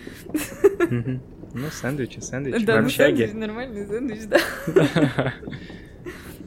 Ну, 0.88 1.68
сэндвичи, 1.70 2.20
сэндвичи, 2.20 2.64
Да, 2.64 2.80
ну 2.80 2.88
сэндвич, 2.88 3.32
нормальный 3.34 3.86
сэндвич, 3.86 4.20
да. 4.26 5.32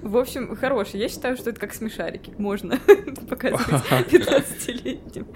В 0.01 0.17
общем, 0.17 0.55
хороший. 0.55 0.99
Я 0.99 1.09
считаю, 1.09 1.35
что 1.35 1.49
это 1.49 1.59
как 1.59 1.73
смешарики. 1.73 2.31
Можно 2.37 2.77
показывать 3.29 3.83
15-летним. 4.11 5.27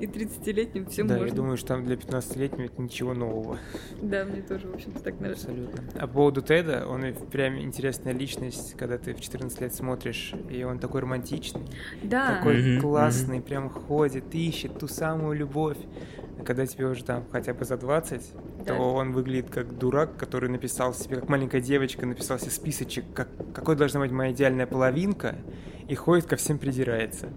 И 0.00 0.06
30-летним 0.06 0.86
всем 0.86 1.06
да, 1.06 1.16
можно. 1.16 1.28
я 1.28 1.34
думаю, 1.34 1.56
что 1.58 1.68
там 1.68 1.84
для 1.84 1.96
15-летнего 1.96 2.66
это 2.66 2.80
ничего 2.80 3.12
нового. 3.12 3.58
Да, 4.00 4.24
мне 4.24 4.40
тоже, 4.40 4.66
в 4.66 4.74
общем-то, 4.74 5.00
так 5.00 5.20
нравится. 5.20 5.48
Абсолютно. 5.48 5.82
А 5.94 6.06
по 6.06 6.14
поводу 6.14 6.40
Теда, 6.40 6.86
он 6.88 7.04
прям 7.30 7.60
интересная 7.60 8.14
личность, 8.14 8.74
когда 8.78 8.96
ты 8.96 9.14
в 9.14 9.20
14 9.20 9.60
лет 9.60 9.74
смотришь, 9.74 10.32
и 10.48 10.64
он 10.64 10.78
такой 10.78 11.02
романтичный. 11.02 11.62
Да. 12.02 12.36
Такой 12.36 12.56
mm-hmm, 12.56 12.80
классный, 12.80 13.38
mm-hmm. 13.38 13.42
прям 13.42 13.68
ходит, 13.68 14.34
ищет 14.34 14.78
ту 14.78 14.88
самую 14.88 15.36
любовь. 15.36 15.78
А 16.38 16.42
когда 16.42 16.64
тебе 16.64 16.86
уже 16.86 17.04
там 17.04 17.24
хотя 17.30 17.52
бы 17.52 17.66
за 17.66 17.76
20, 17.76 18.22
да. 18.64 18.74
то 18.74 18.94
он 18.94 19.12
выглядит 19.12 19.50
как 19.50 19.76
дурак, 19.76 20.16
который 20.16 20.48
написал 20.48 20.94
себе, 20.94 21.16
как 21.16 21.28
маленькая 21.28 21.60
девочка, 21.60 22.06
написал 22.06 22.38
себе 22.38 22.50
списочек, 22.50 23.04
как, 23.14 23.28
какой 23.52 23.76
должна 23.76 24.00
быть 24.00 24.10
моя 24.10 24.32
идеальная 24.32 24.66
половинка, 24.66 25.36
и 25.88 25.94
ходит 25.94 26.24
ко 26.24 26.36
всем 26.36 26.58
придирается. 26.58 27.28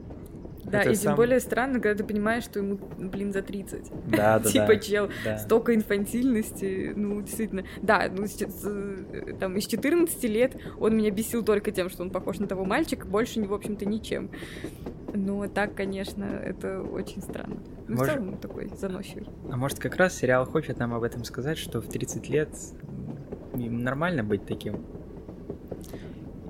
Да, 0.66 0.82
это 0.82 0.92
и 0.92 0.96
сам... 0.96 1.04
тем 1.04 1.16
более 1.16 1.40
странно, 1.40 1.80
когда 1.80 2.04
ты 2.04 2.08
понимаешь, 2.08 2.44
что 2.44 2.60
ему, 2.60 2.78
блин, 2.98 3.34
за 3.34 3.42
30. 3.42 3.92
Да, 4.08 4.40
да, 4.44 4.50
Типа, 4.50 4.78
чел, 4.78 5.10
столько 5.38 5.76
инфантильности, 5.76 6.94
ну, 6.96 7.22
действительно. 7.22 7.64
Да, 7.82 8.10
ну, 8.10 8.26
э, 8.26 9.34
там, 9.40 9.58
из 9.58 9.66
14 9.66 10.24
лет 10.26 10.56
он 10.80 10.98
меня 10.98 11.12
бесил 11.12 11.44
только 11.44 11.72
тем, 11.72 11.90
что 11.90 12.04
он 12.04 12.10
похож 12.10 12.40
на 12.40 12.48
того 12.48 12.66
мальчика, 12.66 13.06
больше, 13.06 13.42
в 13.44 13.54
общем-то, 13.54 13.86
ничем. 13.86 14.30
Но 15.14 15.48
так, 15.48 15.76
конечно, 15.76 16.24
это 16.24 16.82
очень 16.82 17.22
странно. 17.22 17.58
Ну, 17.88 17.98
может... 17.98 18.14
в 18.14 18.18
целом 18.18 18.38
такой 18.38 18.70
заносчивый. 18.76 19.28
А 19.52 19.58
может, 19.58 19.80
как 19.80 19.96
раз 19.98 20.16
сериал 20.16 20.46
хочет 20.46 20.80
нам 20.80 20.94
об 20.94 21.04
этом 21.04 21.24
сказать, 21.24 21.58
что 21.58 21.82
в 21.82 21.88
30 21.88 22.30
лет 22.30 22.50
им 23.54 23.84
нормально 23.84 24.24
быть 24.24 24.46
таким? 24.46 24.86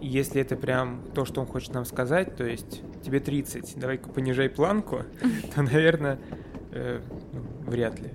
Если 0.02 0.42
это 0.42 0.56
прям 0.56 1.02
то, 1.14 1.26
что 1.26 1.42
он 1.42 1.48
хочет 1.48 1.74
нам 1.74 1.86
сказать, 1.86 2.36
то 2.36 2.46
есть 2.46 2.82
тебе 3.04 3.20
30, 3.20 3.78
давай-ка 3.78 4.10
понижай 4.10 4.50
планку, 4.50 5.04
то, 5.56 5.62
наверное, 5.62 6.20
э, 6.72 7.02
ну, 7.32 7.42
вряд 7.70 8.00
ли. 8.00 8.10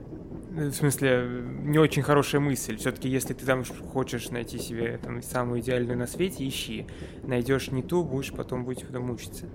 В 0.50 0.72
смысле, 0.72 1.44
не 1.62 1.78
очень 1.78 2.02
хорошая 2.02 2.40
мысль. 2.40 2.76
Все-таки, 2.78 3.08
если 3.08 3.32
ты 3.32 3.46
там 3.46 3.62
хочешь 3.64 4.30
найти 4.30 4.58
себе 4.58 4.98
там, 5.00 5.22
самую 5.22 5.60
идеальную 5.60 5.96
на 5.96 6.08
свете, 6.08 6.48
ищи. 6.48 6.86
Найдешь 7.22 7.70
не 7.70 7.82
ту, 7.82 8.02
будешь 8.02 8.32
потом 8.32 8.64
будешь 8.64 8.84
потом 8.84 9.06
мучиться. 9.06 9.46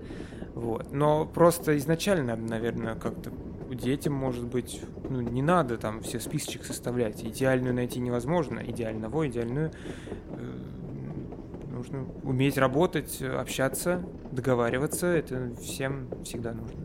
Вот. 0.54 0.92
Но 0.92 1.26
просто 1.26 1.76
изначально, 1.76 2.36
наверное, 2.36 2.94
как-то 2.94 3.30
детям, 3.74 4.14
может 4.14 4.44
быть, 4.44 4.80
ну, 5.10 5.20
не 5.20 5.42
надо 5.42 5.76
там 5.76 6.00
все 6.00 6.20
списочек 6.20 6.64
составлять. 6.64 7.22
Идеальную 7.22 7.74
найти 7.74 8.00
невозможно. 8.00 8.60
Идеального, 8.60 9.28
идеальную 9.28 9.72
э, 10.30 10.58
нужно 11.84 12.06
уметь 12.22 12.56
работать, 12.56 13.22
общаться, 13.22 14.02
договариваться. 14.32 15.06
Это 15.06 15.54
всем 15.60 16.08
всегда 16.24 16.52
нужно. 16.52 16.80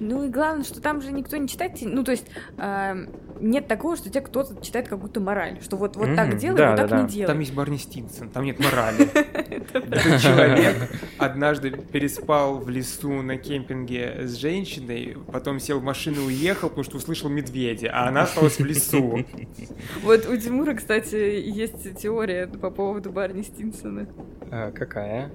Ну 0.00 0.24
и 0.24 0.28
главное, 0.28 0.64
что 0.64 0.80
там 0.80 1.00
же 1.00 1.12
никто 1.12 1.36
не 1.36 1.48
читает, 1.48 1.72
ну 1.80 2.04
то 2.04 2.12
есть 2.12 2.26
э, 2.58 3.06
нет 3.40 3.66
такого, 3.68 3.96
что 3.96 4.10
тебе 4.10 4.20
кто-то 4.20 4.62
читает 4.62 4.88
какую-то 4.88 5.20
мораль, 5.20 5.58
что 5.62 5.76
вот, 5.76 5.96
вот 5.96 6.08
mm-hmm. 6.08 6.16
так 6.16 6.36
делай, 6.36 6.56
да, 6.56 6.70
вот 6.70 6.76
да, 6.76 6.82
так 6.82 6.90
да. 6.90 7.02
не 7.02 7.08
делай. 7.08 7.26
Там 7.26 7.40
есть 7.40 7.54
Барни 7.54 7.76
Стинсон, 7.76 8.28
там 8.30 8.44
нет 8.44 8.58
морали. 8.58 9.08
Этот 9.14 10.20
человек 10.20 10.76
однажды 11.18 11.70
переспал 11.70 12.58
в 12.58 12.68
лесу 12.68 13.22
на 13.22 13.36
кемпинге 13.36 14.26
с 14.26 14.34
женщиной, 14.34 15.16
потом 15.32 15.60
сел 15.60 15.80
в 15.80 15.82
машину 15.82 16.22
и 16.22 16.26
уехал, 16.26 16.68
потому 16.68 16.84
что 16.84 16.96
услышал 16.96 17.28
медведя, 17.28 17.90
а 17.92 18.08
она 18.08 18.22
осталась 18.22 18.58
в 18.58 18.64
лесу. 18.64 19.24
Вот 20.02 20.26
у 20.26 20.36
Тимура, 20.36 20.74
кстати, 20.74 21.14
есть 21.14 21.98
теория 21.98 22.46
по 22.46 22.70
поводу 22.70 23.10
Барни 23.10 23.42
Стинсона. 23.42 24.06
А, 24.50 24.70
какая? 24.70 25.30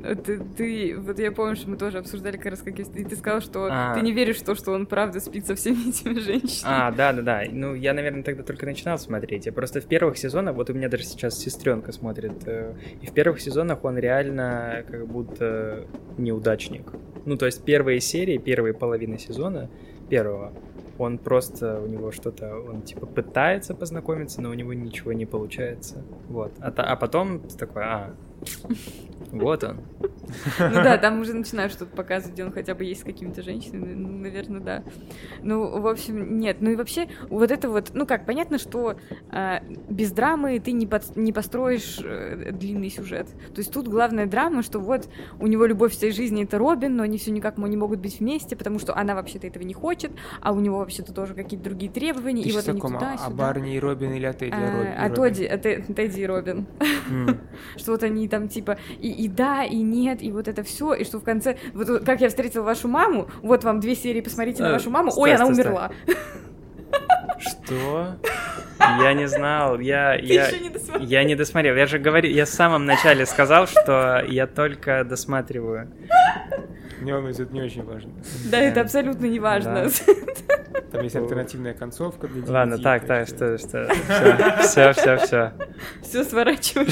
Ты, 0.57 0.97
вот 0.97 1.19
я 1.19 1.31
помню, 1.31 1.55
что 1.55 1.69
мы 1.69 1.77
тоже 1.77 1.97
обсуждали 1.97 2.37
как 2.37 2.51
раз, 2.51 2.61
как 2.61 2.79
и 2.79 2.83
ты 2.83 3.15
сказал, 3.15 3.41
что 3.41 3.67
а. 3.69 3.93
ты 3.93 4.01
не 4.01 4.11
веришь 4.11 4.37
в 4.37 4.43
то, 4.43 4.55
что 4.55 4.71
он 4.71 4.85
правда 4.85 5.19
спит 5.19 5.45
со 5.45 5.55
всеми 5.55 5.89
этими 5.89 6.19
женщинами. 6.19 6.63
А, 6.63 6.91
да, 6.91 7.13
да, 7.13 7.21
да. 7.21 7.43
Ну, 7.51 7.73
я, 7.73 7.88
наверное, 7.93 8.23
тогда 8.23 8.43
только 8.43 8.65
начинал 8.65 8.97
смотреть. 8.97 9.45
Я 9.45 9.51
просто 9.51 9.81
в 9.81 9.85
первых 9.85 10.17
сезонах, 10.17 10.55
вот 10.55 10.69
у 10.69 10.73
меня 10.73 10.89
даже 10.89 11.03
сейчас 11.03 11.37
сестренка 11.37 11.91
смотрит, 11.91 12.47
э, 12.47 12.73
и 13.01 13.07
в 13.07 13.13
первых 13.13 13.41
сезонах 13.41 13.83
он 13.83 13.97
реально 13.97 14.83
как 14.89 15.07
будто 15.07 15.85
неудачник. 16.17 16.91
Ну, 17.25 17.37
то 17.37 17.45
есть 17.45 17.63
первые 17.63 17.99
серии, 17.99 18.37
первые 18.37 18.73
половины 18.73 19.17
сезона 19.17 19.69
первого, 20.09 20.53
он 20.97 21.17
просто, 21.17 21.79
у 21.79 21.87
него 21.87 22.11
что-то, 22.11 22.59
он 22.59 22.81
типа 22.81 23.05
пытается 23.05 23.73
познакомиться, 23.73 24.41
но 24.41 24.49
у 24.49 24.53
него 24.53 24.73
ничего 24.73 25.13
не 25.13 25.25
получается. 25.25 26.03
Вот. 26.27 26.51
А, 26.59 26.73
а 26.75 26.95
потом 26.95 27.41
такой, 27.57 27.83
а, 27.83 28.15
вот 29.31 29.63
он. 29.63 29.81
Ну 30.59 30.73
да, 30.73 30.97
там 30.97 31.21
уже 31.21 31.33
начинают 31.33 31.71
что-то 31.71 31.95
показывать, 31.95 32.33
где 32.33 32.45
он 32.45 32.51
хотя 32.51 32.75
бы 32.75 32.83
есть 32.83 33.01
с 33.01 33.03
какими-то 33.03 33.41
женщинами. 33.41 33.93
Ну, 33.93 34.09
наверное, 34.09 34.59
да. 34.59 34.83
Ну, 35.41 35.79
в 35.79 35.87
общем, 35.87 36.39
нет. 36.39 36.57
Ну 36.59 36.71
и 36.71 36.75
вообще, 36.75 37.07
вот 37.29 37.51
это 37.51 37.69
вот, 37.69 37.91
ну 37.93 38.05
как, 38.05 38.25
понятно, 38.25 38.57
что 38.57 38.95
э, 39.31 39.59
без 39.89 40.11
драмы 40.11 40.59
ты 40.59 40.71
не, 40.71 40.87
под, 40.87 41.15
не 41.15 41.33
построишь 41.33 41.99
э, 42.03 42.51
длинный 42.51 42.89
сюжет. 42.89 43.27
То 43.53 43.59
есть 43.59 43.71
тут 43.71 43.87
главная 43.87 44.25
драма, 44.25 44.63
что 44.63 44.79
вот 44.79 45.09
у 45.39 45.47
него 45.47 45.65
любовь 45.65 45.93
всей 45.93 46.11
жизни 46.11 46.43
это 46.43 46.57
Робин, 46.57 46.95
но 46.95 47.03
они 47.03 47.17
все 47.17 47.31
никак 47.31 47.57
не 47.57 47.77
могут 47.77 47.99
быть 47.99 48.19
вместе, 48.19 48.55
потому 48.55 48.79
что 48.79 48.95
она 48.95 49.15
вообще-то 49.15 49.47
этого 49.47 49.63
не 49.63 49.73
хочет, 49.73 50.11
а 50.41 50.51
у 50.51 50.59
него 50.59 50.79
вообще-то 50.79 51.13
тоже 51.13 51.33
какие-то 51.33 51.65
другие 51.65 51.91
требования. 51.91 52.43
Ты 52.43 52.49
и 52.49 52.51
вот 52.53 52.67
они 52.67 52.79
туда, 52.79 53.15
а, 53.19 53.27
а 53.27 53.29
Барни 53.29 53.75
и 53.75 53.79
Робин 53.79 54.13
или 54.13 54.25
а 54.25 54.33
Тедди 54.33 54.53
а, 54.53 54.71
Робин? 54.71 54.93
А 54.97 55.09
Тодди, 55.09 55.43
а 55.43 55.57
Тедди 55.57 56.21
и 56.21 56.25
Робин. 56.25 56.67
Что 57.77 57.91
вот 57.91 58.03
они 58.03 58.27
там 58.27 58.47
типа 58.47 58.77
и, 58.99 59.18
и 59.19 59.27
да, 59.27 59.65
и 59.65 59.75
нет, 59.75 60.23
и 60.23 60.31
вот 60.31 60.47
это 60.47 60.63
все, 60.63 60.93
и 60.93 61.03
что 61.03 61.19
в 61.19 61.23
конце, 61.23 61.57
вот 61.73 62.05
как 62.05 62.21
я 62.21 62.29
встретила 62.29 62.63
вашу 62.63 62.87
маму, 62.87 63.27
вот 63.41 63.65
вам 63.65 63.81
две 63.81 63.93
серии, 63.93 64.21
посмотрите 64.21 64.63
на 64.63 64.69
э, 64.69 64.71
вашу 64.73 64.89
маму, 64.89 65.11
ой, 65.13 65.35
она 65.35 65.45
умерла. 65.45 65.91
Что? 67.37 68.15
Я 68.79 69.13
не 69.13 69.27
знал, 69.27 69.77
я, 69.79 70.15
я, 70.15 70.49
не 70.51 71.05
я 71.05 71.23
не 71.25 71.35
досмотрел. 71.35 71.75
Я 71.75 71.85
же 71.85 71.99
говорю, 71.99 72.29
я 72.29 72.45
в 72.45 72.49
самом 72.49 72.85
начале 72.85 73.25
сказал, 73.25 73.67
что 73.67 74.23
я 74.25 74.47
только 74.47 75.03
досматриваю. 75.03 75.91
Не 77.01 77.11
волнуйся, 77.11 77.43
это 77.43 77.53
не 77.53 77.61
очень 77.61 77.83
важно. 77.83 78.11
Да, 78.49 78.57
это 78.59 78.81
абсолютно 78.81 79.25
не 79.25 79.39
важно. 79.39 79.89
Там 80.91 81.03
есть 81.03 81.15
альтернативная 81.15 81.73
концовка 81.73 82.27
для 82.27 82.41
DVD. 82.41 82.51
Ладно, 82.51 82.77
так, 82.79 83.05
так, 83.05 83.27
что, 83.27 83.57
что, 83.57 83.89
все, 84.61 84.93
все, 84.93 85.17
все. 85.17 85.53
Все, 86.01 86.23
сворачиваем 86.23 86.87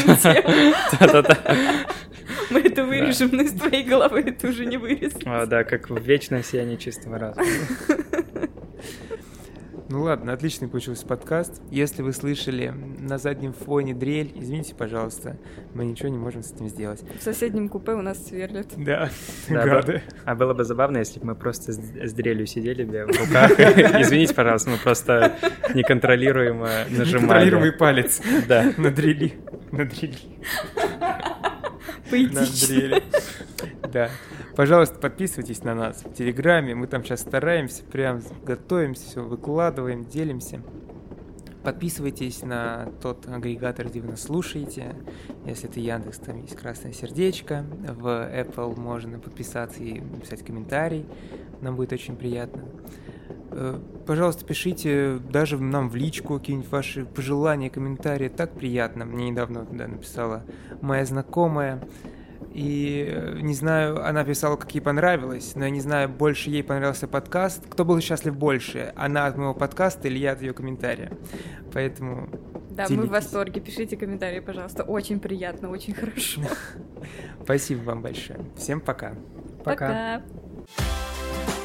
Да-да-да. 0.99 1.37
Мы 2.49 2.61
это 2.61 2.83
вырежем, 2.85 3.29
но 3.31 3.43
из 3.43 3.51
твоей 3.53 3.83
головы 3.83 4.21
это 4.21 4.47
уже 4.47 4.65
не 4.65 4.77
вырезать. 4.77 5.25
О, 5.25 5.45
да, 5.45 5.63
как 5.63 5.89
в 5.89 6.01
вечном 6.01 6.43
сиянии 6.43 6.75
чистого 6.75 7.17
разума. 7.17 7.45
Ну 9.89 10.03
ладно, 10.03 10.33
отличный 10.33 10.67
получился 10.67 11.05
подкаст. 11.05 11.61
Если 11.71 12.01
вы 12.01 12.11
слышали 12.11 12.73
на 12.99 13.17
заднем 13.17 13.53
фоне 13.53 13.93
дрель, 13.93 14.33
извините, 14.35 14.75
пожалуйста, 14.75 15.37
мы 15.73 15.85
ничего 15.85 16.09
не 16.09 16.17
можем 16.17 16.43
с 16.43 16.51
этим 16.51 16.67
сделать. 16.67 17.01
В 17.17 17.23
соседнем 17.23 17.69
купе 17.69 17.93
у 17.93 18.01
нас 18.01 18.27
сверлят. 18.27 18.67
Да, 18.75 19.09
да 19.47 19.63
гады. 19.63 20.03
А 20.25 20.35
было 20.35 20.53
бы 20.53 20.65
забавно, 20.65 20.97
если 20.97 21.21
бы 21.21 21.27
мы 21.27 21.35
просто 21.35 21.71
с, 21.71 21.77
с 21.77 22.13
дрелью 22.13 22.45
сидели 22.47 22.83
бы 22.83 23.05
в 23.05 23.17
руках. 23.17 23.51
Извините, 24.01 24.33
пожалуйста, 24.33 24.71
мы 24.71 24.77
просто 24.77 25.37
неконтролируемо 25.73 26.67
нажимали. 26.89 27.45
Неконтролируемый 27.45 27.71
палец. 27.71 28.21
Да. 28.45 28.73
На 28.75 28.91
дрели. 28.91 29.35
На 29.71 29.85
дрели. 29.85 30.17
Дрели. 32.09 33.03
Да. 33.91 34.09
Пожалуйста, 34.55 34.97
подписывайтесь 34.99 35.63
на 35.63 35.75
нас 35.75 36.03
в 36.03 36.13
Телеграме. 36.13 36.73
Мы 36.73 36.87
там 36.87 37.03
сейчас 37.03 37.21
стараемся, 37.21 37.83
прям 37.83 38.21
готовимся, 38.43 39.05
все 39.05 39.23
выкладываем, 39.23 40.05
делимся. 40.05 40.61
Подписывайтесь 41.63 42.43
на 42.43 42.91
тот 43.01 43.27
агрегатор, 43.27 43.87
где 43.87 43.99
вы 43.99 44.11
нас 44.11 44.23
слушаете. 44.23 44.95
Если 45.45 45.69
это 45.69 45.79
Яндекс, 45.79 46.17
там 46.19 46.41
есть 46.41 46.55
красное 46.55 46.93
сердечко. 46.93 47.65
В 47.99 48.07
Apple 48.07 48.79
можно 48.79 49.19
подписаться 49.19 49.83
и 49.83 49.99
написать 49.99 50.45
комментарий. 50.45 51.05
Нам 51.61 51.75
будет 51.75 51.91
очень 51.91 52.15
приятно. 52.15 52.63
Э, 53.59 53.79
пожалуйста, 54.05 54.45
пишите 54.45 55.17
даже 55.31 55.57
нам 55.57 55.89
в 55.89 55.95
личку 55.95 56.37
какие-нибудь 56.37 56.69
ваши 56.69 57.05
пожелания, 57.05 57.71
комментарии. 57.71 58.29
Так 58.29 58.51
приятно. 58.51 59.05
Мне 59.05 59.31
недавно 59.31 59.65
туда 59.65 59.87
написала 59.87 60.43
моя 60.81 61.05
знакомая. 61.05 61.81
И 62.53 63.07
э, 63.09 63.39
не 63.41 63.55
знаю, 63.55 64.05
она 64.05 64.23
писала, 64.23 64.57
как 64.57 64.73
ей 64.75 64.81
понравилось, 64.81 65.53
но 65.55 65.65
я 65.65 65.71
не 65.71 65.81
знаю, 65.81 66.07
больше 66.07 66.51
ей 66.51 66.63
понравился 66.63 67.07
подкаст. 67.07 67.65
Кто 67.67 67.83
был 67.83 67.99
счастлив 67.99 68.37
больше? 68.37 68.93
Она 68.95 69.25
от 69.25 69.37
моего 69.37 69.55
подкаста 69.55 70.07
или 70.07 70.19
я 70.19 70.33
от 70.33 70.41
ее 70.41 70.53
комментария? 70.53 71.11
Поэтому... 71.73 72.29
Да, 72.69 72.85
делитесь. 72.85 72.97
мы 72.97 73.05
в 73.07 73.09
восторге. 73.09 73.59
Пишите 73.59 73.97
комментарии, 73.97 74.39
пожалуйста. 74.39 74.83
Очень 74.83 75.19
приятно, 75.19 75.71
очень 75.71 75.95
хорошо. 75.95 76.41
Спасибо 77.43 77.81
вам 77.85 78.03
большое. 78.03 78.39
Всем 78.55 78.81
пока. 78.81 79.15
Пока. 79.63 80.21
пока. 80.27 81.56